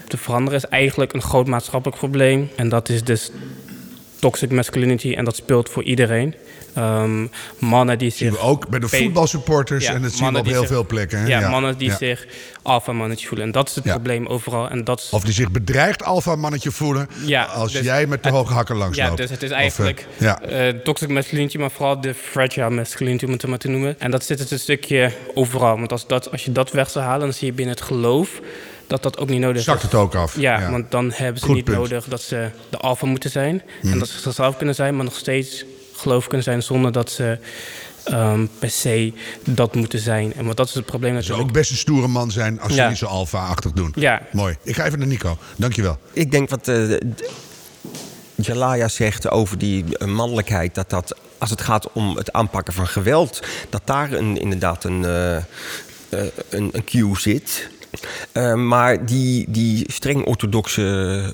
te 0.08 0.18
veranderen... 0.18 0.60
is 0.60 0.66
eigenlijk 0.66 1.14
een 1.14 1.22
groot 1.22 1.48
maatschappelijk 1.48 2.00
probleem. 2.00 2.50
En 2.56 2.70
dat 2.70 2.90
is 2.90 3.04
dus 3.04 3.32
toxic 4.20 4.52
masculinity 4.52 5.14
en 5.14 5.26
dat 5.26 5.36
speelt 5.36 5.70
voor 5.70 5.84
iedereen. 5.84 6.36
Ehm, 6.80 7.28
mannen 7.60 7.98
die 7.98 8.10
zich... 8.10 8.32
we 8.32 8.40
ook 8.40 8.68
bij 8.70 8.80
de 8.80 8.88
voetbalsupporters 8.88 9.86
Ja, 9.86 9.94
en 9.94 10.02
dat 10.02 10.12
zien 10.12 10.32
we 10.34 10.40
op 10.40 10.46
heel 10.46 10.60
zich- 10.60 10.68
veel 10.68 10.86
plekken. 10.86 11.20
Hè? 11.20 11.28
Ja, 11.28 11.50
mannen 11.50 11.78
die 11.78 11.90
Ja. 11.90 11.98
zich 11.98 12.26
alpha 12.62 12.92
mannetje 12.92 13.28
voelen. 13.28 13.46
En 13.46 13.52
dat 13.52 13.70
is 13.70 13.76
het 13.76 13.84
Ja. 13.84 13.92
probleem 13.92 14.26
overal. 14.28 14.70
En 14.70 14.84
dat 14.84 15.00
is, 15.00 15.10
Of 15.12 15.24
die 15.24 15.34
zich 15.34 15.52
bedreigd 15.52 16.04
alfa 16.04 16.36
mannetje 16.36 16.72
voelen 16.72 17.10
Ja, 17.26 17.44
als 17.44 17.72
dus 17.72 17.82
jij 17.82 18.06
met 18.08 18.24
de 18.24 18.30
hoge 18.30 18.54
hakken 18.54 18.76
langs 18.76 18.98
ja, 18.98 19.06
loopt. 19.06 19.18
dus 19.18 19.30
het 19.30 19.44
is 19.44 19.50
Of, 19.52 19.56
eigenlijk 19.58 20.06
eh, 20.18 20.22
ja. 20.26 20.42
eh, 20.42 20.74
toxic 20.84 21.10
masculinity, 21.10 21.58
maar 21.58 21.72
vooral 21.72 22.02
de 22.02 22.14
fragile 22.14 22.70
masculinity, 22.70 23.26
om 23.26 23.32
het 23.32 23.48
maar 23.48 23.58
te 23.58 23.68
noemen. 23.70 23.96
En 24.00 24.12
dat 24.12 24.26
zit 24.26 24.40
het 24.40 24.52
een 24.52 24.60
stukje 24.60 25.12
overal. 25.34 25.78
Want 25.78 25.92
als, 25.92 26.08
dat, 26.08 26.32
als 26.32 26.46
je 26.46 26.52
dat 26.52 26.72
weg 26.72 26.90
zou 26.90 27.06
halen, 27.06 27.20
dan 27.20 27.34
zie 27.34 27.48
je 27.48 27.54
binnen 27.54 27.76
het 27.76 27.84
geloof 27.84 28.30
dat 28.88 29.04
dat 29.04 29.18
ook 29.18 29.30
niet 29.30 29.40
nodig 29.40 29.62
Zakt 29.64 29.78
is. 29.78 29.84
het 29.84 29.94
ook 29.96 30.16
af. 30.16 30.40
Ja, 30.40 30.60
Ja. 30.60 30.72
want 30.72 30.92
dan 30.92 31.12
hebben 31.14 31.40
ze 31.40 31.46
Goed 31.46 31.56
niet 31.56 31.64
punt. 31.64 31.78
nodig 31.78 32.06
dat 32.06 32.22
ze 32.22 32.50
de 32.70 32.78
alpha 32.78 33.06
moeten 33.06 33.30
zijn. 33.30 33.62
Mhm. 33.82 33.92
En 33.94 34.00
dat 34.00 34.08
ze 34.08 34.20
zichzelf 34.20 34.58
kunnen 34.58 34.76
zijn, 34.76 34.96
maar 34.96 35.06
nog 35.06 35.16
steeds 35.16 35.66
geloof 36.00 36.28
kunnen 36.28 36.44
zijn 36.44 36.64
zonder 36.64 36.92
dat 36.92 37.12
ze 37.12 37.38
ehm, 38.04 38.46
per 38.60 38.70
se 38.70 39.14
dat 39.44 39.76
moeten 39.76 40.00
zijn. 40.00 40.34
En 40.34 40.46
want 40.46 40.58
dat 40.58 40.68
is 40.68 40.74
het 40.74 40.86
probleem 40.86 41.12
Ze 41.12 41.18
natuurlijk. 41.18 41.48
ook 41.48 41.54
best 41.54 41.72
een 41.72 41.78
stoere 41.78 42.08
man 42.08 42.32
zijn 42.32 42.60
als 42.62 42.72
ze 42.72 42.78
Ja. 42.78 42.90
niet 42.90 42.98
zo 42.98 43.06
alfa-achtig 43.06 43.72
doen. 43.72 43.92
Ja. 43.96 44.22
Mooi. 44.32 44.58
Ik 44.64 44.76
ga 44.76 44.86
even 44.86 45.00
naar 45.00 45.08
Nico. 45.08 45.38
Dankjewel. 45.56 45.98
Ik 46.14 46.32
denk 46.32 46.50
wat 46.50 46.68
eh, 46.68 46.98
Jalaya 48.36 48.88
zegt 48.88 49.30
over 49.30 49.58
die 49.58 49.98
eh, 49.98 50.08
mannelijkheid, 50.08 50.76
dat 50.76 50.90
dat 50.90 51.16
als 51.38 51.50
het 51.50 51.62
gaat 51.62 51.92
om 51.92 52.16
het 52.18 52.32
aanpakken 52.32 52.74
van 52.74 52.88
geweld, 52.88 53.40
dat 53.70 53.82
daar 53.86 54.12
een, 54.12 54.38
inderdaad 54.38 54.84
een, 54.84 55.06
eh, 55.06 55.36
een, 56.50 56.70
een 56.72 56.84
cue 56.84 57.20
zit. 57.20 57.70
Uh, 58.34 58.54
maar 58.54 59.06
die, 59.06 59.46
die 59.50 59.84
streng 59.92 60.26
orthodoxe 60.26 60.82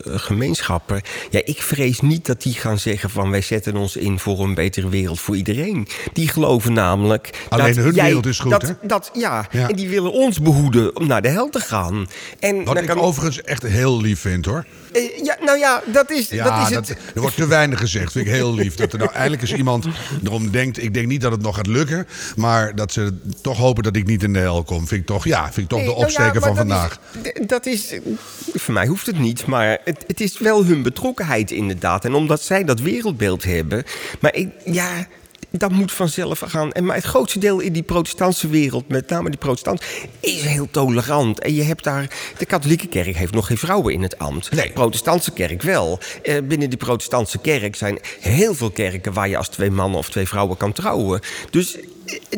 uh, 0.08 0.14
gemeenschappen, 0.20 1.02
ja, 1.30 1.42
ik 1.44 1.62
vrees 1.62 2.02
niet 2.02 2.26
dat 2.26 2.42
die 2.42 2.54
gaan 2.54 2.80
zeggen 2.80 3.10
van 3.10 3.30
wij 3.32 3.42
zetten 3.42 3.76
ons 3.76 3.96
in 3.96 4.20
voor 4.20 4.40
een 4.40 4.54
betere 4.54 4.90
wereld 4.90 5.20
voor 5.20 5.36
iedereen. 5.36 5.88
Die 6.14 6.28
geloven 6.28 6.74
namelijk. 6.74 7.30
Alleen 7.50 7.74
dat 7.76 7.84
hun 7.84 7.94
jij, 7.94 8.06
wereld 8.06 8.26
is 8.26 8.40
goed, 8.40 8.52
dat, 8.52 8.62
hè? 8.62 8.74
Dat, 8.82 9.10
ja, 9.14 9.48
Ja. 9.52 9.70
en 9.70 9.76
die 9.76 9.90
willen 9.90 10.12
ons 10.12 10.42
behoeden 10.42 10.96
om 10.96 11.08
naar 11.08 11.22
de 11.22 11.30
hel 11.30 11.50
te 11.50 11.60
gaan. 11.60 12.08
En 12.40 12.64
Wat 12.64 12.78
ik 12.78 12.86
kan- 12.88 13.00
overigens 13.00 13.42
echt 13.42 13.64
heel 13.64 14.02
lief 14.02 14.20
vind 14.20 14.46
hoor. 14.46 14.66
Eh, 14.94 15.02
ja, 15.24 15.38
nou 15.46 15.58
ja, 15.58 15.82
dat 15.92 16.12
is, 16.12 16.30
Ja, 16.30 16.44
dat 16.58 16.68
is 16.68 16.74
dat, 16.74 16.88
het. 16.88 16.98
er 17.16 17.22
wordt 17.22 17.36
te 17.36 17.48
weinig 17.48 17.80
gezegd. 17.80 18.12
Vind 18.12 18.26
ik 18.28 18.32
heel 18.34 18.54
lief. 18.54 18.76
Dat 18.76 18.94
er 18.94 19.00
nou 19.00 19.12
eindelijk 19.12 19.42
eens 19.42 19.54
iemand 19.54 19.86
erom 20.24 20.52
denkt. 20.52 20.84
Ik 20.84 20.94
denk 20.94 21.08
niet 21.08 21.22
dat 21.22 21.32
het 21.32 21.42
nog 21.42 21.56
gaat 21.56 21.68
lukken. 21.68 22.08
Maar 22.36 22.76
dat 22.76 22.92
ze 22.92 23.14
toch 23.42 23.58
hopen 23.58 23.84
dat 23.84 23.96
ik 23.96 24.06
niet 24.08 24.24
in 24.24 24.34
de 24.34 24.40
hel 24.40 24.64
kom. 24.64 24.88
Vind 24.88 25.02
ik 25.02 25.08
toch, 25.08 25.26
ja, 25.26 25.44
vind 25.44 25.58
ik 25.58 25.68
toch 25.68 25.80
Nee, 25.80 25.88
de 25.88 25.94
nou 25.94 26.02
ja, 26.02 26.06
opsteker 26.18 26.42
maar 26.42 26.55
van 26.56 26.68
vandaag. 26.68 27.00
Is, 27.22 27.48
dat 27.48 27.66
is, 27.66 27.94
voor 28.54 28.74
mij 28.74 28.88
hoeft 28.88 29.06
het 29.06 29.20
niet, 29.20 29.46
maar 29.46 29.80
het, 29.84 30.04
het 30.08 30.22
is 30.22 30.40
wel 30.40 30.66
hun 30.66 30.82
betrokkenheid 30.84 31.52
inderdaad. 31.52 32.06
En 32.06 32.14
omdat 32.14 32.42
zij 32.42 32.64
dat 32.64 32.80
wereldbeeld 32.80 33.44
hebben. 33.44 33.84
Maar 34.20 34.36
ik, 34.36 34.50
ja, 34.66 35.08
dat 35.52 35.72
moet 35.72 35.92
vanzelf 35.92 36.40
gaan. 36.46 36.72
En 36.72 36.86
maar 36.86 36.96
het 36.96 37.06
grootste 37.06 37.40
deel 37.40 37.60
in 37.60 37.74
die 37.74 37.84
protestantse 37.84 38.48
wereld, 38.48 38.88
met 38.88 39.10
name 39.10 39.30
die 39.30 39.40
protestant, 39.40 39.84
is 40.20 40.42
heel 40.42 40.68
tolerant. 40.72 41.40
En 41.40 41.54
je 41.54 41.64
hebt 41.64 41.84
daar, 41.84 42.10
de 42.38 42.46
katholieke 42.46 42.88
kerk 42.88 43.16
heeft 43.16 43.34
nog 43.34 43.48
geen 43.48 43.58
vrouwen 43.58 43.94
in 43.94 44.02
het 44.02 44.18
ambt. 44.20 44.52
Nee. 44.52 44.68
De 44.68 44.74
protestantse 44.74 45.32
kerk 45.32 45.62
wel. 45.62 46.00
Eh, 46.24 46.36
binnen 46.44 46.70
die 46.70 46.78
protestantse 46.78 47.38
kerk 47.38 47.76
zijn 47.76 48.00
heel 48.20 48.56
veel 48.56 48.72
kerken 48.72 49.14
waar 49.14 49.30
je 49.30 49.38
als 49.38 49.50
twee 49.50 49.72
mannen 49.72 50.00
of 50.00 50.10
twee 50.10 50.28
vrouwen 50.28 50.58
kan 50.58 50.72
trouwen. 50.74 51.22
Dus 51.50 51.76
eh, 51.76 51.82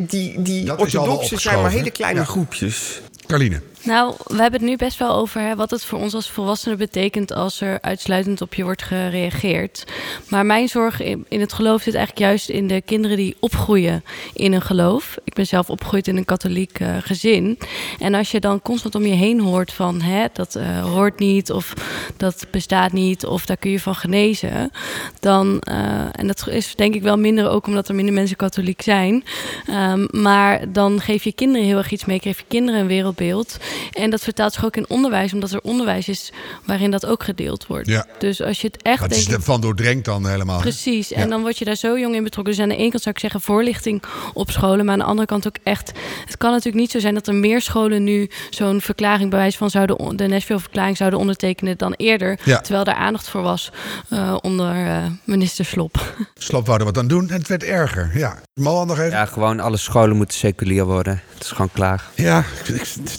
die, 0.02 0.42
die 0.42 0.78
orthodoxen 0.78 1.40
zijn 1.40 1.62
maar 1.62 1.72
hele 1.72 1.92
kleine 1.92 2.20
Ja. 2.20 2.26
groepjes. 2.26 3.02
Carline. 3.28 3.62
Nou, 3.88 4.14
we 4.24 4.42
hebben 4.42 4.60
het 4.60 4.70
nu 4.70 4.76
best 4.76 4.98
wel 4.98 5.14
over 5.14 5.42
hè, 5.42 5.56
wat 5.56 5.72
het 5.72 5.86
voor 5.86 6.00
ons 6.00 6.14
als 6.14 6.30
volwassenen 6.30 6.78
betekent 6.78 7.34
als 7.34 7.62
er 7.62 7.82
uitsluitend 7.82 8.42
op 8.42 8.54
je 8.54 8.64
wordt 8.64 8.84
gereageerd. 8.84 9.84
Maar 10.30 10.46
mijn 10.46 10.68
zorg 10.68 11.02
in, 11.02 11.26
in 11.28 11.40
het 11.40 11.54
geloof 11.54 11.82
zit 11.82 11.96
eigenlijk 11.96 12.26
juist 12.26 12.50
in 12.50 12.68
de 12.68 12.82
kinderen 12.82 13.18
die 13.18 13.36
opgroeien 13.40 14.04
in 14.34 14.54
een 14.54 14.62
geloof. 14.62 15.18
Ik 15.24 15.34
ben 15.34 15.46
zelf 15.46 15.70
opgegroeid 15.70 16.08
in 16.08 16.18
een 16.18 16.26
katholiek 16.26 16.80
eh, 16.80 16.96
gezin. 17.00 17.58
En 18.00 18.14
als 18.14 18.32
je 18.32 18.40
dan 18.40 18.62
constant 18.62 18.96
om 18.96 19.06
je 19.06 19.14
heen 19.14 19.40
hoort 19.40 19.74
van 19.74 20.02
hè, 20.02 20.26
dat 20.34 20.56
eh, 20.56 20.84
hoort 20.84 21.20
niet 21.20 21.52
of 21.52 21.74
dat 22.18 22.46
bestaat 22.52 22.92
niet 22.92 23.26
of 23.26 23.46
daar 23.46 23.58
kun 23.58 23.72
je 23.72 23.80
van 23.80 23.96
genezen. 23.96 24.72
Dan, 25.20 25.60
eh, 25.60 26.06
en 26.12 26.28
dat 26.28 26.48
is 26.48 26.76
denk 26.76 26.96
ik 26.96 27.02
wel 27.02 27.18
minder 27.18 27.50
ook 27.50 27.68
omdat 27.68 27.88
er 27.88 27.96
minder 27.96 28.14
mensen 28.14 28.38
katholiek 28.38 28.82
zijn. 28.82 29.24
Ehm, 29.68 30.06
maar 30.12 30.72
dan 30.72 31.02
geef 31.02 31.24
je 31.24 31.32
kinderen 31.32 31.68
heel 31.68 31.78
erg 31.78 31.92
iets 31.92 32.06
mee, 32.06 32.20
geef 32.20 32.38
je 32.38 32.46
kinderen 32.48 32.82
een 32.82 32.88
wereldbeeld. 32.88 33.58
En 33.92 34.10
dat 34.10 34.22
vertaalt 34.22 34.54
zich 34.54 34.66
ook 34.66 34.76
in 34.76 34.90
onderwijs, 34.90 35.34
omdat 35.34 35.52
er 35.52 35.62
onderwijs 35.62 36.08
is 36.08 36.32
waarin 36.66 36.92
dat 36.92 37.06
ook 37.06 37.24
gedeeld 37.24 37.68
wordt. 37.68 37.88
Ja. 37.88 38.06
Dus 38.20 38.42
als 38.42 38.62
je 38.62 38.68
het 38.68 38.82
echt 38.82 39.00
Dat 39.02 39.12
is 39.12 39.18
denk 39.18 39.28
ik, 39.30 39.36
ervan 39.36 39.62
doordrenkt 39.62 40.06
dan 40.06 40.28
helemaal. 40.28 40.56
hè? 40.56 40.62
Precies, 40.62 41.12
en 41.12 41.22
Ja. 41.24 41.28
dan 41.28 41.42
word 41.42 41.58
je 41.58 41.66
daar 41.66 41.76
zo 41.76 42.00
jong 42.00 42.16
in 42.16 42.24
betrokken. 42.24 42.54
Dus 42.54 42.64
aan 42.64 42.70
de 42.70 42.76
ene 42.76 42.90
kant 42.90 43.02
zou 43.04 43.16
ik 43.16 43.22
zeggen 43.22 43.42
voorlichting 43.42 44.04
op 44.34 44.52
scholen, 44.52 44.86
maar 44.86 44.94
aan 44.94 45.00
de 45.00 45.06
andere 45.06 45.28
kant 45.28 45.48
ook 45.48 45.58
echt. 45.64 45.92
Het 46.26 46.38
kan 46.38 46.52
natuurlijk 46.52 46.76
niet 46.78 46.92
zo 46.92 47.00
zijn 47.00 47.14
dat 47.14 47.28
er 47.28 47.36
meer 47.36 47.62
scholen 47.62 48.04
nu 48.04 48.30
zo'n 48.50 48.82
verklaring 48.82 49.30
bij 49.30 49.40
wijze 49.40 49.58
van 49.58 49.70
zouden 49.70 50.18
de 50.18 50.28
Nashville-verklaring 50.28 50.98
zouden 50.98 51.20
ondertekenen 51.20 51.78
dan 51.78 51.94
eerder, 51.94 52.40
Ja. 52.44 52.60
terwijl 52.62 52.84
daar 52.84 52.96
aandacht 52.96 53.30
voor 53.30 53.42
was 53.42 53.72
eh, 54.10 54.36
onder 54.42 54.76
eh, 54.86 55.06
minister 55.24 55.66
Slop. 55.66 56.14
Slop 56.36 56.66
wou 56.66 56.80
er 56.80 56.86
wat 56.86 56.98
aan 56.98 57.08
doen 57.08 57.30
en 57.30 57.38
het 57.38 57.48
werd 57.48 57.64
erger. 57.64 58.12
Ja. 58.14 58.38
Nog 58.58 59.00
even? 59.00 59.10
Ja, 59.10 59.26
gewoon 59.26 59.60
alle 59.60 59.78
scholen 59.78 60.18
moeten 60.18 60.38
seculier 60.38 60.86
worden. 60.86 61.22
Het 61.34 61.44
is 61.44 61.50
gewoon 61.50 61.72
klaar. 61.74 62.04
Ja, 62.16 62.44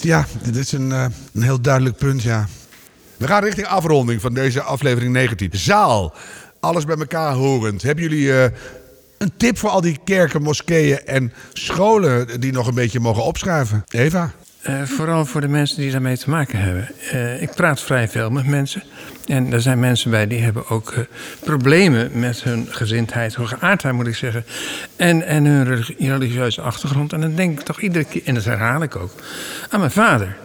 ja 0.01 0.25
dit 0.43 0.55
is 0.55 0.71
een, 0.71 0.91
eh, 0.91 1.05
een 1.33 1.41
heel 1.41 1.61
duidelijk 1.61 1.97
punt, 1.97 2.23
ja. 2.23 2.47
We 3.17 3.27
gaan 3.27 3.43
richting 3.43 3.67
afronding 3.67 4.21
van 4.21 4.33
deze 4.33 4.61
aflevering 4.61 5.13
19. 5.13 5.49
Zaal, 5.51 6.13
alles 6.59 6.85
bij 6.85 6.95
elkaar 6.97 7.33
horend. 7.33 7.81
Hebben 7.81 8.03
jullie 8.03 8.41
eh, 8.41 8.51
een 9.17 9.31
tip 9.37 9.57
voor 9.57 9.69
al 9.69 9.81
die 9.81 9.99
kerken, 10.03 10.41
moskeeën 10.41 11.05
en 11.05 11.33
scholen 11.53 12.39
die 12.39 12.51
nog 12.51 12.67
een 12.67 12.73
beetje 12.73 12.99
mogen 12.99 13.23
opschuiven? 13.23 13.83
Eva? 13.87 14.31
Eh, 14.59 14.81
vooral 14.83 15.25
voor 15.25 15.41
de 15.41 15.47
mensen 15.47 15.77
die 15.81 15.91
daarmee 15.91 16.17
te 16.17 16.29
maken 16.29 16.59
hebben. 16.59 16.89
Eh, 17.11 17.41
ik 17.41 17.53
praat 17.55 17.81
vrij 17.81 18.07
veel 18.09 18.29
met 18.29 18.45
mensen. 18.45 18.83
En 19.25 19.53
er 19.53 19.61
zijn 19.61 19.79
mensen 19.79 20.11
bij 20.11 20.27
die 20.27 20.39
hebben 20.39 20.67
ook 20.67 20.91
eh, 20.91 21.03
problemen 21.39 22.19
met 22.19 22.43
hun 22.43 22.67
gezindheid, 22.69 23.35
hun 23.35 23.47
geaardheid 23.47 23.93
moet 23.93 24.07
ik 24.07 24.15
zeggen. 24.15 24.45
En, 24.95 25.25
en 25.25 25.45
hun 25.45 25.63
religi- 25.65 25.95
religieuze 26.07 26.61
achtergrond. 26.61 27.13
En 27.13 27.21
dan 27.21 27.35
denk 27.35 27.59
ik 27.59 27.65
toch 27.65 27.81
iedere 27.81 28.03
keer, 28.05 28.21
en 28.25 28.33
dat 28.33 28.43
herhaal 28.43 28.81
ik 28.81 28.95
ook, 28.95 29.11
aan 29.69 29.79
mijn 29.79 29.91
vader. 29.91 30.37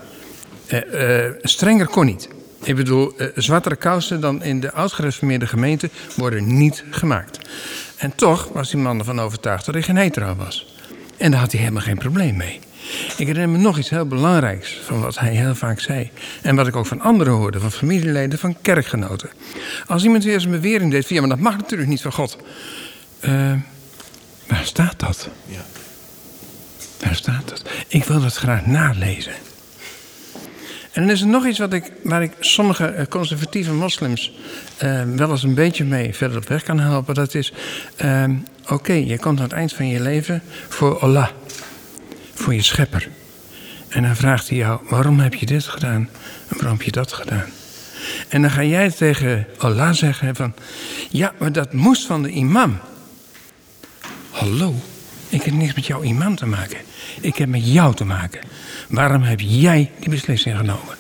Strenger 1.43 1.87
kon 1.87 2.07
niet. 2.07 2.29
Ik 2.63 2.77
bedoel, 2.77 3.13
zwartere 3.35 3.77
kousen 3.77 4.21
dan 4.21 4.43
in 4.43 4.61
de 4.61 4.73
oud-gereformeerde 4.73 5.47
gemeente 5.47 5.91
worden 6.17 6.57
niet 6.57 6.85
gemaakt. 6.91 7.39
En 7.97 8.15
toch 8.15 8.49
was 8.53 8.71
die 8.71 8.81
man 8.81 8.99
ervan 8.99 9.21
overtuigd 9.21 9.65
dat 9.65 9.75
hij 9.75 9.83
geen 9.83 9.97
hetero 9.97 10.35
was. 10.35 10.75
En 11.17 11.31
daar 11.31 11.41
had 11.41 11.51
hij 11.53 11.61
helemaal 11.61 11.83
geen 11.83 11.99
probleem 11.99 12.37
mee. 12.37 12.61
Ik 13.17 13.27
herinner 13.27 13.49
me 13.49 13.59
nog 13.59 13.79
iets 13.79 13.91
heel 13.91 14.07
belangrijks 14.07 14.81
van 14.85 15.01
wat 15.01 15.19
hij 15.19 15.35
heel 15.35 15.55
vaak 15.55 15.81
zei. 15.81 16.11
En 16.43 16.57
wat 16.57 16.67
ik 16.67 16.77
ook 16.77 16.87
van 16.87 17.01
anderen 17.01 17.33
hoorde, 17.33 17.61
van 17.61 17.73
familieleden, 17.73 18.39
van 18.39 18.57
kerkgenoten. 18.63 19.31
Als 19.87 20.05
iemand 20.05 20.25
weer 20.25 20.35
eens 20.35 20.45
een 20.45 20.51
bewering 20.51 20.91
deed 20.91 21.07
van 21.07 21.17
ja, 21.17 21.21
maar 21.21 21.31
dat 21.31 21.45
mag 21.45 21.57
natuurlijk 21.57 21.91
niet 21.91 22.03
van 22.03 22.13
God. 22.13 22.39
Eh, 23.21 23.53
waar 24.49 24.65
staat 24.65 25.01
dat? 25.01 25.29
Waar 27.01 27.15
staat 27.15 27.49
dat? 27.49 27.63
Ik 27.89 28.05
wil 28.05 28.21
dat 28.21 28.35
graag 28.35 28.67
nalezen. 28.67 29.33
En 30.93 31.03
dan 31.03 31.11
is 31.11 31.21
er 31.21 31.27
nog 31.27 31.47
iets 31.47 31.59
wat 31.59 31.73
ik, 31.73 31.93
waar 32.03 32.23
ik 32.23 32.33
sommige 32.41 32.87
eh, 32.87 33.07
conservatieve 33.07 33.73
moslims 33.73 34.33
eh, 34.77 35.03
wel 35.03 35.31
eens 35.31 35.43
een 35.43 35.55
beetje 35.55 35.85
mee 35.85 36.15
verder 36.15 36.37
op 36.37 36.49
weg 36.49 36.63
kan 36.63 36.81
helpen. 36.81 37.15
Dat 37.15 37.35
is, 37.35 37.53
oké, 38.69 38.93
je 38.93 39.19
komt 39.19 39.39
aan 39.39 39.45
het 39.45 39.53
eind 39.53 39.73
van 39.73 39.89
je 39.89 40.01
leven 40.01 40.43
voor 40.69 40.99
Allah, 40.99 41.29
voor 42.35 42.55
je 42.55 42.63
schepper. 42.63 43.09
En 43.89 44.03
dan 44.03 44.17
vraagt 44.17 44.49
hij 44.49 44.59
jou, 44.59 44.81
waarom 44.89 45.21
heb 45.21 45.35
je 45.35 45.47
dit 45.47 45.65
gedaan 45.65 46.09
en 46.49 46.57
waarom 46.57 46.73
heb 46.73 46.83
je 46.83 46.91
dat 46.91 47.13
gedaan? 47.13 47.51
En 48.29 48.43
dan 48.43 48.51
ga 48.51 48.63
jij 48.63 48.91
tegen 48.91 49.47
Allah 49.59 49.93
zeggen 49.93 50.37
van, 50.37 50.55
ja, 51.11 51.33
maar 51.39 51.53
dat 51.53 51.73
moest 51.73 52.07
van 52.07 52.23
de 52.23 52.31
imam. 52.31 52.79
Hallo, 54.31 54.75
ik 55.29 55.43
heb 55.43 55.55
niks 55.55 55.75
met 55.75 55.87
jouw 55.87 56.03
imam 56.03 56.37
te 56.37 56.47
maken. 56.47 56.79
Ik 57.21 57.37
heb 57.37 57.49
met 57.49 57.73
jou 57.73 57.95
te 57.95 58.05
maken. 58.05 58.41
Waarom 58.89 59.23
heb 59.23 59.41
jij 59.41 59.91
die 60.01 60.09
beslissing 60.11 60.57
genomen? 60.57 60.97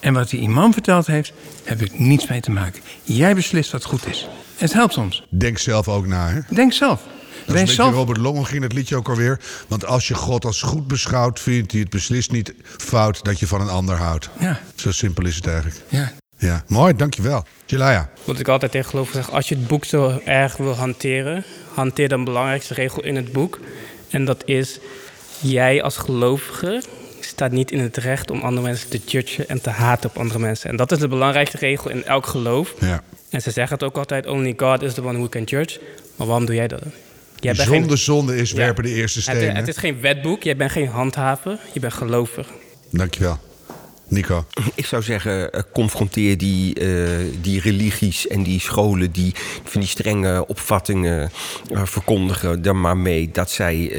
En 0.00 0.12
wat 0.12 0.30
die 0.30 0.40
imam 0.40 0.72
verteld 0.72 1.06
heeft, 1.06 1.32
heb 1.64 1.82
ik 1.82 1.98
niets 1.98 2.26
mee 2.26 2.40
te 2.40 2.50
maken. 2.50 2.82
Jij 3.02 3.34
beslist 3.34 3.72
wat 3.72 3.84
goed 3.84 4.06
is. 4.06 4.28
Het 4.56 4.72
helpt 4.72 4.96
ons. 4.96 5.24
Denk 5.28 5.58
zelf 5.58 5.88
ook 5.88 6.06
na, 6.06 6.28
hè? 6.28 6.40
Denk 6.48 6.72
zelf. 6.72 7.02
Dat 7.46 7.56
is 7.56 7.78
een. 7.78 7.92
Robert 7.92 8.18
Long 8.18 8.48
ging 8.48 8.62
het 8.62 8.72
liedje 8.72 8.96
ook 8.96 9.08
alweer. 9.08 9.40
Want 9.68 9.84
als 9.86 10.08
je 10.08 10.14
God 10.14 10.44
als 10.44 10.62
goed 10.62 10.86
beschouwt, 10.86 11.40
vindt 11.40 11.72
hij 11.72 11.80
het 11.80 11.90
beslist 11.90 12.30
niet 12.30 12.54
fout 12.62 13.24
dat 13.24 13.38
je 13.38 13.46
van 13.46 13.60
een 13.60 13.68
ander 13.68 13.96
houdt. 13.96 14.28
Ja, 14.38 14.60
Zo 14.74 14.92
simpel 14.92 15.26
is 15.26 15.36
het 15.36 15.46
eigenlijk. 15.46 15.76
ja. 15.88 16.12
Ja, 16.38 16.64
mooi, 16.66 16.96
dankjewel. 16.96 17.44
Jelaya. 17.66 18.10
Wat 18.24 18.38
ik 18.38 18.48
altijd 18.48 18.72
tegen 18.72 18.90
geloof 18.90 19.10
zeg, 19.12 19.30
als 19.30 19.48
je 19.48 19.54
het 19.54 19.66
boek 19.66 19.84
zo 19.84 20.20
erg 20.24 20.56
wil 20.56 20.74
hanteren, 20.74 21.44
hanteer 21.74 22.08
dan 22.08 22.18
de 22.18 22.24
belangrijkste 22.24 22.74
regel 22.74 23.02
in 23.02 23.16
het 23.16 23.32
boek. 23.32 23.58
En 24.10 24.24
dat 24.24 24.42
is, 24.44 24.78
jij 25.40 25.82
als 25.82 25.96
gelovige 25.96 26.82
staat 27.20 27.50
niet 27.50 27.70
in 27.70 27.80
het 27.80 27.96
recht 27.96 28.30
om 28.30 28.40
andere 28.40 28.66
mensen 28.66 28.88
te 28.88 29.00
judgen 29.06 29.48
en 29.48 29.60
te 29.60 29.70
haten 29.70 30.10
op 30.10 30.18
andere 30.18 30.38
mensen. 30.38 30.70
En 30.70 30.76
dat 30.76 30.92
is 30.92 30.98
de 30.98 31.08
belangrijkste 31.08 31.56
regel 31.56 31.90
in 31.90 32.04
elk 32.04 32.26
geloof. 32.26 32.74
Ja. 32.80 33.02
En 33.30 33.42
ze 33.42 33.50
zeggen 33.50 33.74
het 33.74 33.84
ook 33.86 33.96
altijd, 33.96 34.26
only 34.26 34.54
God 34.56 34.82
is 34.82 34.94
the 34.94 35.02
one 35.04 35.18
who 35.18 35.28
can 35.28 35.42
judge. 35.44 35.80
Maar 36.16 36.26
waarom 36.26 36.46
doe 36.46 36.54
jij 36.54 36.68
dat? 36.68 36.82
Jij 37.42 37.54
bent 37.54 37.68
Zonde, 37.68 37.88
geen- 37.88 37.98
zonde 37.98 38.36
is 38.36 38.50
Ja. 38.50 38.56
werpen 38.56 38.84
de 38.84 38.94
eerste 38.94 39.18
Het, 39.18 39.36
steen. 39.38 39.54
het 39.56 39.64
hè? 39.64 39.70
is 39.72 39.76
geen 39.76 40.00
wetboek, 40.00 40.42
jij 40.42 40.56
bent 40.56 40.70
geen 40.70 40.86
handhaver, 40.88 41.58
je 41.72 41.80
bent 41.80 41.92
gelover. 41.92 42.46
Dankjewel. 42.90 43.38
Nico. 44.08 44.44
Ik 44.74 44.86
zou 44.86 45.02
zeggen, 45.02 45.52
eh, 45.52 45.60
confronteer 45.72 46.38
die, 46.38 46.74
eh, 46.74 47.08
die 47.40 47.60
religies 47.60 48.26
en 48.28 48.42
die 48.42 48.60
scholen 48.60 49.12
die 49.12 49.32
van 49.64 49.80
die 49.80 49.90
strenge 49.90 50.46
opvattingen 50.46 51.30
eh, 51.72 51.82
verkondigen 51.84 52.64
er 52.64 52.76
maar 52.76 52.96
mee 52.96 53.30
dat 53.32 53.50
zij 53.50 53.90
eh, 53.90 53.98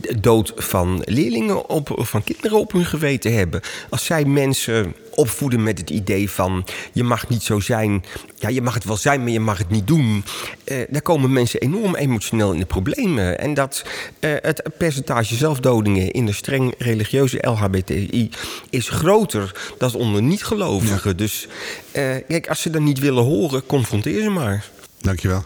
de 0.00 0.20
dood 0.20 0.52
van 0.56 1.02
leerlingen 1.04 1.68
op, 1.68 1.90
of 1.98 2.08
van 2.10 2.24
kinderen 2.24 2.58
op 2.58 2.72
hun 2.72 2.84
geweten 2.86 3.34
hebben. 3.34 3.60
Als 3.90 4.04
zij 4.04 4.24
mensen 4.24 4.94
opvoeden 5.16 5.62
met 5.62 5.78
het 5.78 5.90
idee 5.90 6.30
van 6.30 6.64
je 6.92 7.04
mag 7.04 7.28
niet 7.28 7.42
zo 7.42 7.60
zijn, 7.60 8.04
ja 8.38 8.48
je 8.48 8.62
mag 8.62 8.74
het 8.74 8.84
wel 8.84 8.96
zijn, 8.96 9.22
maar 9.22 9.30
je 9.30 9.40
mag 9.40 9.58
het 9.58 9.70
niet 9.70 9.86
doen. 9.86 10.24
Eh, 10.64 10.78
daar 10.88 11.02
komen 11.02 11.32
mensen 11.32 11.60
enorm 11.60 11.94
emotioneel 11.94 12.52
in 12.52 12.58
de 12.58 12.66
problemen. 12.66 13.38
En 13.38 13.54
dat 13.54 13.84
eh, 14.20 14.30
het 14.40 14.62
percentage 14.78 15.34
zelfdodingen 15.34 16.10
in 16.10 16.26
de 16.26 16.32
streng 16.32 16.74
religieuze 16.78 17.38
LHBTI 17.40 18.30
is 18.70 18.88
groter 18.88 19.74
dan 19.78 19.94
onder 19.94 20.22
niet-gelovigen. 20.22 21.16
Dus 21.16 21.48
eh, 21.92 22.02
kijk, 22.28 22.48
als 22.48 22.60
ze 22.60 22.70
dat 22.70 22.82
niet 22.82 22.98
willen 22.98 23.24
horen, 23.24 23.66
confronteer 23.66 24.22
ze 24.22 24.30
maar. 24.30 24.64
Dankjewel. 25.00 25.44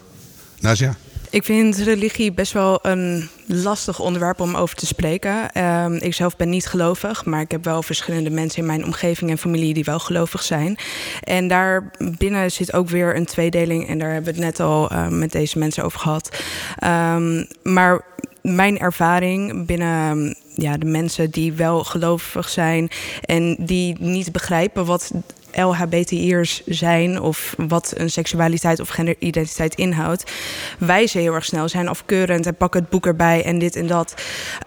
Nasia. 0.61 0.97
Ik 1.31 1.45
vind 1.45 1.77
religie 1.77 2.33
best 2.33 2.53
wel 2.53 2.79
een 2.83 3.29
lastig 3.47 4.01
onderwerp 4.01 4.41
om 4.41 4.55
over 4.55 4.77
te 4.77 4.87
spreken. 4.87 5.65
Um, 5.65 5.95
ik 5.95 6.15
zelf 6.15 6.37
ben 6.37 6.49
niet 6.49 6.67
gelovig, 6.67 7.25
maar 7.25 7.41
ik 7.41 7.51
heb 7.51 7.65
wel 7.65 7.83
verschillende 7.83 8.31
mensen 8.31 8.61
in 8.61 8.67
mijn 8.67 8.85
omgeving 8.85 9.31
en 9.31 9.39
familie 9.39 9.75
die 9.75 9.85
wel 9.85 9.99
gelovig 9.99 10.43
zijn. 10.43 10.77
En 11.23 11.49
daar 11.49 11.91
binnen 12.19 12.51
zit 12.51 12.73
ook 12.73 12.89
weer 12.89 13.17
een 13.17 13.27
tweedeling, 13.27 13.89
en 13.89 13.99
daar 13.99 14.13
hebben 14.13 14.35
we 14.35 14.41
het 14.41 14.47
net 14.47 14.61
al 14.61 14.93
uh, 14.93 15.09
met 15.09 15.33
deze 15.33 15.59
mensen 15.59 15.85
over 15.85 16.01
gehad. 16.01 16.43
Um, 16.85 17.47
maar 17.63 18.01
mijn 18.43 18.79
ervaring 18.79 19.67
binnen 19.67 20.37
ja, 20.55 20.77
de 20.77 20.87
mensen 20.87 21.31
die 21.31 21.53
wel 21.53 21.85
gelovig 21.85 22.49
zijn 22.49 22.91
en 23.25 23.57
die 23.59 23.97
niet 23.99 24.33
begrijpen 24.33 24.85
wat 24.85 25.11
LHBTI'ers 25.55 26.63
zijn 26.67 27.21
of 27.21 27.55
wat 27.57 27.93
een 27.97 28.11
seksualiteit 28.11 28.81
of 28.81 28.89
genderidentiteit 28.89 29.75
inhoudt, 29.75 30.31
wijzen 30.79 31.21
heel 31.21 31.35
erg 31.35 31.45
snel, 31.45 31.69
zijn 31.69 31.89
afkeurend 31.89 32.47
en 32.47 32.55
pakken 32.55 32.81
het 32.81 32.91
boek 32.91 33.07
erbij 33.07 33.45
en 33.45 33.59
dit 33.59 33.77
en 33.77 33.87
dat. 33.87 34.15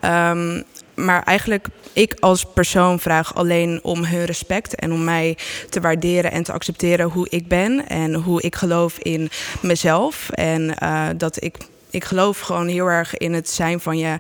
Um, 0.06 0.64
maar 0.94 1.24
eigenlijk, 1.24 1.68
ik 1.94 2.16
als 2.20 2.46
persoon 2.46 3.00
vraag 3.00 3.36
alleen 3.36 3.80
om 3.84 4.04
hun 4.04 4.26
respect 4.26 4.76
en 4.76 4.92
om 4.92 5.04
mij 5.04 5.38
te 5.70 5.82
waarderen 5.82 6.32
en 6.32 6.44
te 6.44 6.52
accepteren 6.52 7.10
hoe 7.10 7.28
ik 7.30 7.48
ben 7.48 7.88
en 7.88 8.14
hoe 8.14 8.42
ik 8.42 8.56
geloof 8.56 8.98
in 8.98 9.30
mezelf. 9.62 10.30
En 10.30 10.76
uh, 10.84 11.10
dat 11.18 11.44
ik 11.44 11.58
ik 11.94 12.04
geloof 12.04 12.40
gewoon 12.40 12.68
heel 12.68 12.88
erg 12.88 13.18
in 13.18 13.34
het 13.34 13.50
zijn 13.50 13.80
van 13.80 13.98
je 13.98 14.20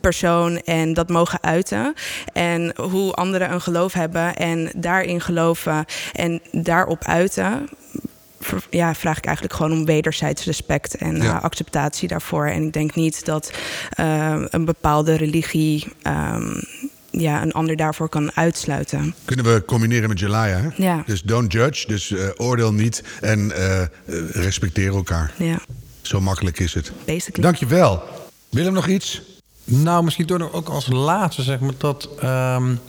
persoon 0.00 0.60
en 0.60 0.94
dat 0.94 1.08
mogen 1.08 1.42
uiten. 1.42 1.94
En 2.32 2.72
hoe 2.76 3.12
anderen 3.12 3.52
een 3.52 3.60
geloof 3.60 3.92
hebben 3.92 4.36
en 4.36 4.70
daarin 4.76 5.20
geloven 5.20 5.84
en 6.12 6.40
daarop 6.52 7.04
uiten. 7.04 7.68
Ja, 8.70 8.94
vraag 8.94 9.18
ik 9.18 9.24
eigenlijk 9.24 9.56
gewoon 9.56 9.72
om 9.72 9.84
wederzijds 9.84 10.44
respect 10.44 10.94
en 10.94 11.16
ja. 11.16 11.22
uh, 11.22 11.42
acceptatie 11.42 12.08
daarvoor. 12.08 12.46
En 12.46 12.66
ik 12.66 12.72
denk 12.72 12.94
niet 12.94 13.24
dat 13.24 13.52
uh, 14.00 14.42
een 14.48 14.64
bepaalde 14.64 15.16
religie. 15.16 15.86
Um, 16.06 16.62
ja, 17.10 17.42
een 17.42 17.52
ander 17.52 17.76
daarvoor 17.76 18.08
kan 18.08 18.32
uitsluiten. 18.34 19.14
Kunnen 19.24 19.54
we 19.54 19.64
combineren 19.64 20.08
met 20.08 20.18
Jelaya? 20.18 20.60
Hè? 20.60 20.68
Ja. 20.76 21.02
Dus 21.06 21.22
don't 21.22 21.52
judge, 21.52 21.86
dus 21.86 22.10
uh, 22.10 22.28
oordeel 22.36 22.72
niet 22.72 23.02
en 23.20 23.52
respecteer 24.32 24.94
elkaar. 24.94 25.32
Ja. 25.36 25.58
Zo 26.02 26.20
makkelijk 26.20 26.58
is 26.58 26.74
het. 26.74 26.92
Basically. 27.04 27.42
Dankjewel. 27.42 28.02
Willem 28.48 28.72
nog 28.72 28.86
iets? 28.86 29.22
Nou, 29.64 30.04
misschien 30.04 30.26
door 30.26 30.52
ook 30.52 30.68
als 30.68 30.86
laatste 30.86 31.42
zeg 31.42 31.60
maar 31.60 31.72
dat. 31.78 32.08
Um, 32.24 32.80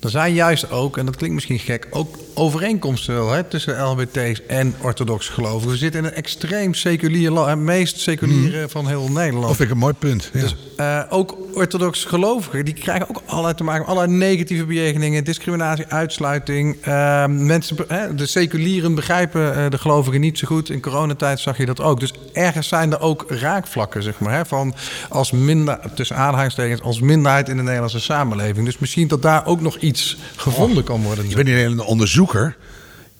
er 0.00 0.10
zijn 0.10 0.34
juist 0.34 0.70
ook, 0.70 0.96
en 0.96 1.06
dat 1.06 1.16
klinkt 1.16 1.34
misschien 1.34 1.58
gek, 1.58 1.86
ook 1.90 2.18
overeenkomsten 2.34 3.14
wel 3.14 3.30
hè, 3.30 3.44
tussen 3.44 3.82
LHBT's 3.82 4.46
en 4.46 4.74
orthodox 4.80 5.28
gelovigen. 5.28 5.70
We 5.70 5.76
zitten 5.76 6.00
in 6.00 6.06
een 6.06 6.14
extreem 6.14 6.74
seculier 6.74 7.30
land, 7.30 7.48
het 7.48 7.58
meest 7.58 8.00
seculiere 8.00 8.60
mm. 8.60 8.68
van 8.68 8.86
heel 8.86 9.10
Nederland. 9.10 9.50
Of 9.50 9.60
ik 9.60 9.70
een 9.70 9.78
mooi 9.78 9.94
punt. 9.94 10.30
Ja. 10.32 10.40
Dus 10.40 10.56
uh, 10.76 11.02
ook 11.08 11.36
orthodox 11.54 12.04
gelovigen, 12.04 12.64
die 12.64 12.74
krijgen 12.74 13.08
ook 13.08 13.22
allerlei 13.26 13.54
te 13.54 13.64
maken 13.64 13.80
met 13.80 13.90
allerlei 13.90 14.18
negatieve 14.18 14.64
bejegeningen, 14.64 15.24
discriminatie, 15.24 15.86
uitsluiting. 15.86 16.76
Uh, 16.86 17.26
mensen, 17.26 17.76
hè, 17.88 18.14
de 18.14 18.26
seculieren 18.26 18.94
begrijpen 18.94 19.58
uh, 19.58 19.70
de 19.70 19.78
gelovigen 19.78 20.20
niet 20.20 20.38
zo 20.38 20.46
goed. 20.46 20.70
In 20.70 20.80
coronatijd 20.80 21.40
zag 21.40 21.56
je 21.56 21.66
dat 21.66 21.80
ook. 21.80 22.00
Dus 22.00 22.12
ergens 22.32 22.68
zijn 22.68 22.92
er 22.92 23.00
ook 23.00 23.24
raakvlakken, 23.28 24.02
zeg 24.02 24.18
maar, 24.18 24.34
hè, 24.34 24.46
van 24.46 24.74
als 25.08 25.30
minder, 25.30 25.78
tussen 25.94 26.16
aanhalingstekens, 26.16 26.82
als 26.82 27.00
minderheid 27.00 27.48
in 27.48 27.56
de 27.56 27.62
Nederlandse 27.62 28.00
samenleving. 28.00 28.64
Dus 28.64 28.78
misschien 28.78 29.08
dat 29.08 29.22
daar 29.22 29.46
ook 29.46 29.60
nog 29.60 29.76
iets 29.76 29.89
gevonden 30.36 30.84
kan 30.84 31.02
worden. 31.02 31.28
Je 31.28 31.34
bent 31.34 31.46
niet 31.46 31.56
alleen 31.56 31.70
een 31.70 31.80
onderzoeker, 31.80 32.56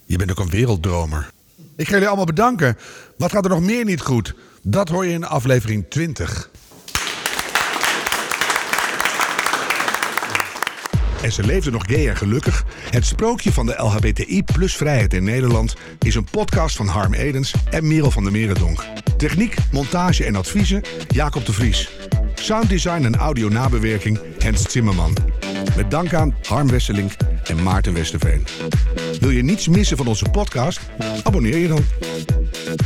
je 0.05 0.17
bent 0.17 0.31
ook 0.31 0.39
een 0.39 0.51
werelddromer. 0.51 1.31
Ik 1.77 1.87
ga 1.87 1.93
jullie 1.93 2.07
allemaal 2.07 2.25
bedanken. 2.25 2.79
Wat 3.17 3.33
gaat 3.33 3.45
er 3.45 3.51
nog 3.51 3.61
meer 3.61 3.85
niet 3.85 4.01
goed? 4.01 4.35
Dat 4.63 4.89
hoor 4.89 5.07
je 5.07 5.13
in 5.13 5.25
aflevering 5.25 5.85
20. 5.89 6.51
En 11.23 11.33
ze 11.33 11.43
leefde 11.43 11.71
nog 11.71 11.85
gay 11.87 12.09
en 12.09 12.17
gelukkig. 12.17 12.65
Het 12.91 13.07
sprookje 13.07 13.53
van 13.53 13.67
de 13.67 13.75
LHBTI 13.77 14.43
plus 14.43 14.77
vrijheid 14.77 15.15
in 15.15 15.25
Nederland 15.25 15.75
is 15.99 16.15
een 16.15 16.27
podcast 16.31 16.77
van 16.77 16.87
Harm 16.87 17.15
Edens 17.15 17.55
en 17.71 17.89
Merel 17.89 18.11
van 18.11 18.23
der 18.23 18.33
Merendonk. 18.33 18.85
Techniek, 19.17 19.55
montage 19.73 20.25
en 20.25 20.37
adviezen 20.37 20.83
Jacob 21.09 21.47
de 21.47 21.53
Vries. 21.53 22.00
Sounddesign 22.41 23.05
en 23.05 23.17
audio 23.17 23.49
nabewerking 23.49 24.19
Hens 24.39 24.71
Zimmerman. 24.71 25.17
Met 25.77 25.91
dank 25.91 26.15
aan 26.15 26.35
Harm 26.49 26.69
Wesselink 26.69 27.13
en 27.45 27.63
Maarten 27.63 27.95
Westerveen. 27.95 28.47
Wil 29.21 29.31
je 29.31 29.43
niets 29.43 29.69
missen 29.69 29.97
van 29.97 30.07
onze 30.07 30.25
podcast? 30.31 30.81
Abonneer 31.23 31.57
je 31.57 31.69
dan. 31.69 31.85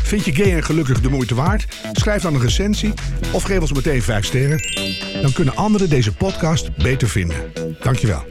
Vind 0.02 0.24
je 0.24 0.34
gay 0.34 0.54
en 0.54 0.64
gelukkig 0.64 1.00
de 1.00 1.08
moeite 1.08 1.34
waard? 1.34 1.66
Schrijf 1.92 2.22
dan 2.22 2.34
een 2.34 2.40
recensie 2.40 2.92
of 3.32 3.42
geef 3.42 3.60
ons 3.60 3.72
meteen 3.72 4.02
5 4.02 4.24
sterren. 4.24 4.60
Dan 5.22 5.32
kunnen 5.32 5.56
anderen 5.56 5.88
deze 5.88 6.14
podcast 6.14 6.76
beter 6.76 7.08
vinden. 7.08 7.36
Dankjewel. 7.80 8.24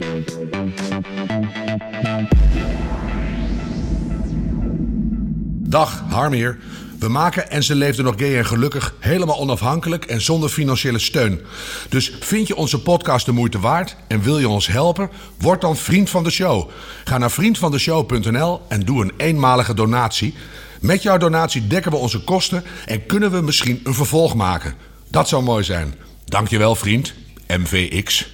Dag, 5.68 6.04
Harm 6.08 6.32
hier. 6.32 6.58
We 7.04 7.10
maken 7.10 7.50
En 7.50 7.62
ze 7.62 7.74
leefde 7.74 8.02
nog 8.02 8.14
gay 8.16 8.36
en 8.36 8.46
gelukkig 8.46 8.94
helemaal 8.98 9.38
onafhankelijk 9.38 10.04
en 10.04 10.20
zonder 10.20 10.48
financiële 10.48 10.98
steun. 10.98 11.40
Dus 11.88 12.16
vind 12.20 12.46
je 12.46 12.56
onze 12.56 12.82
podcast 12.82 13.26
de 13.26 13.32
moeite 13.32 13.60
waard 13.60 13.96
en 14.08 14.22
wil 14.22 14.38
je 14.38 14.48
ons 14.48 14.66
helpen? 14.66 15.10
Word 15.38 15.60
dan 15.60 15.76
vriend 15.76 16.10
van 16.10 16.24
de 16.24 16.30
show. 16.30 16.70
Ga 17.04 17.18
naar 17.18 17.30
vriendvandeshow.nl 17.30 18.60
en 18.68 18.80
doe 18.80 19.02
een 19.02 19.12
eenmalige 19.16 19.74
donatie. 19.74 20.34
Met 20.80 21.02
jouw 21.02 21.18
donatie 21.18 21.66
dekken 21.66 21.90
we 21.90 21.96
onze 21.96 22.24
kosten 22.24 22.64
en 22.86 23.06
kunnen 23.06 23.30
we 23.30 23.40
misschien 23.40 23.80
een 23.84 23.94
vervolg 23.94 24.34
maken. 24.34 24.74
Dat 25.10 25.28
zou 25.28 25.42
mooi 25.42 25.64
zijn. 25.64 25.94
Dankjewel 26.24 26.74
vriend, 26.74 27.14
MVX. 27.46 28.33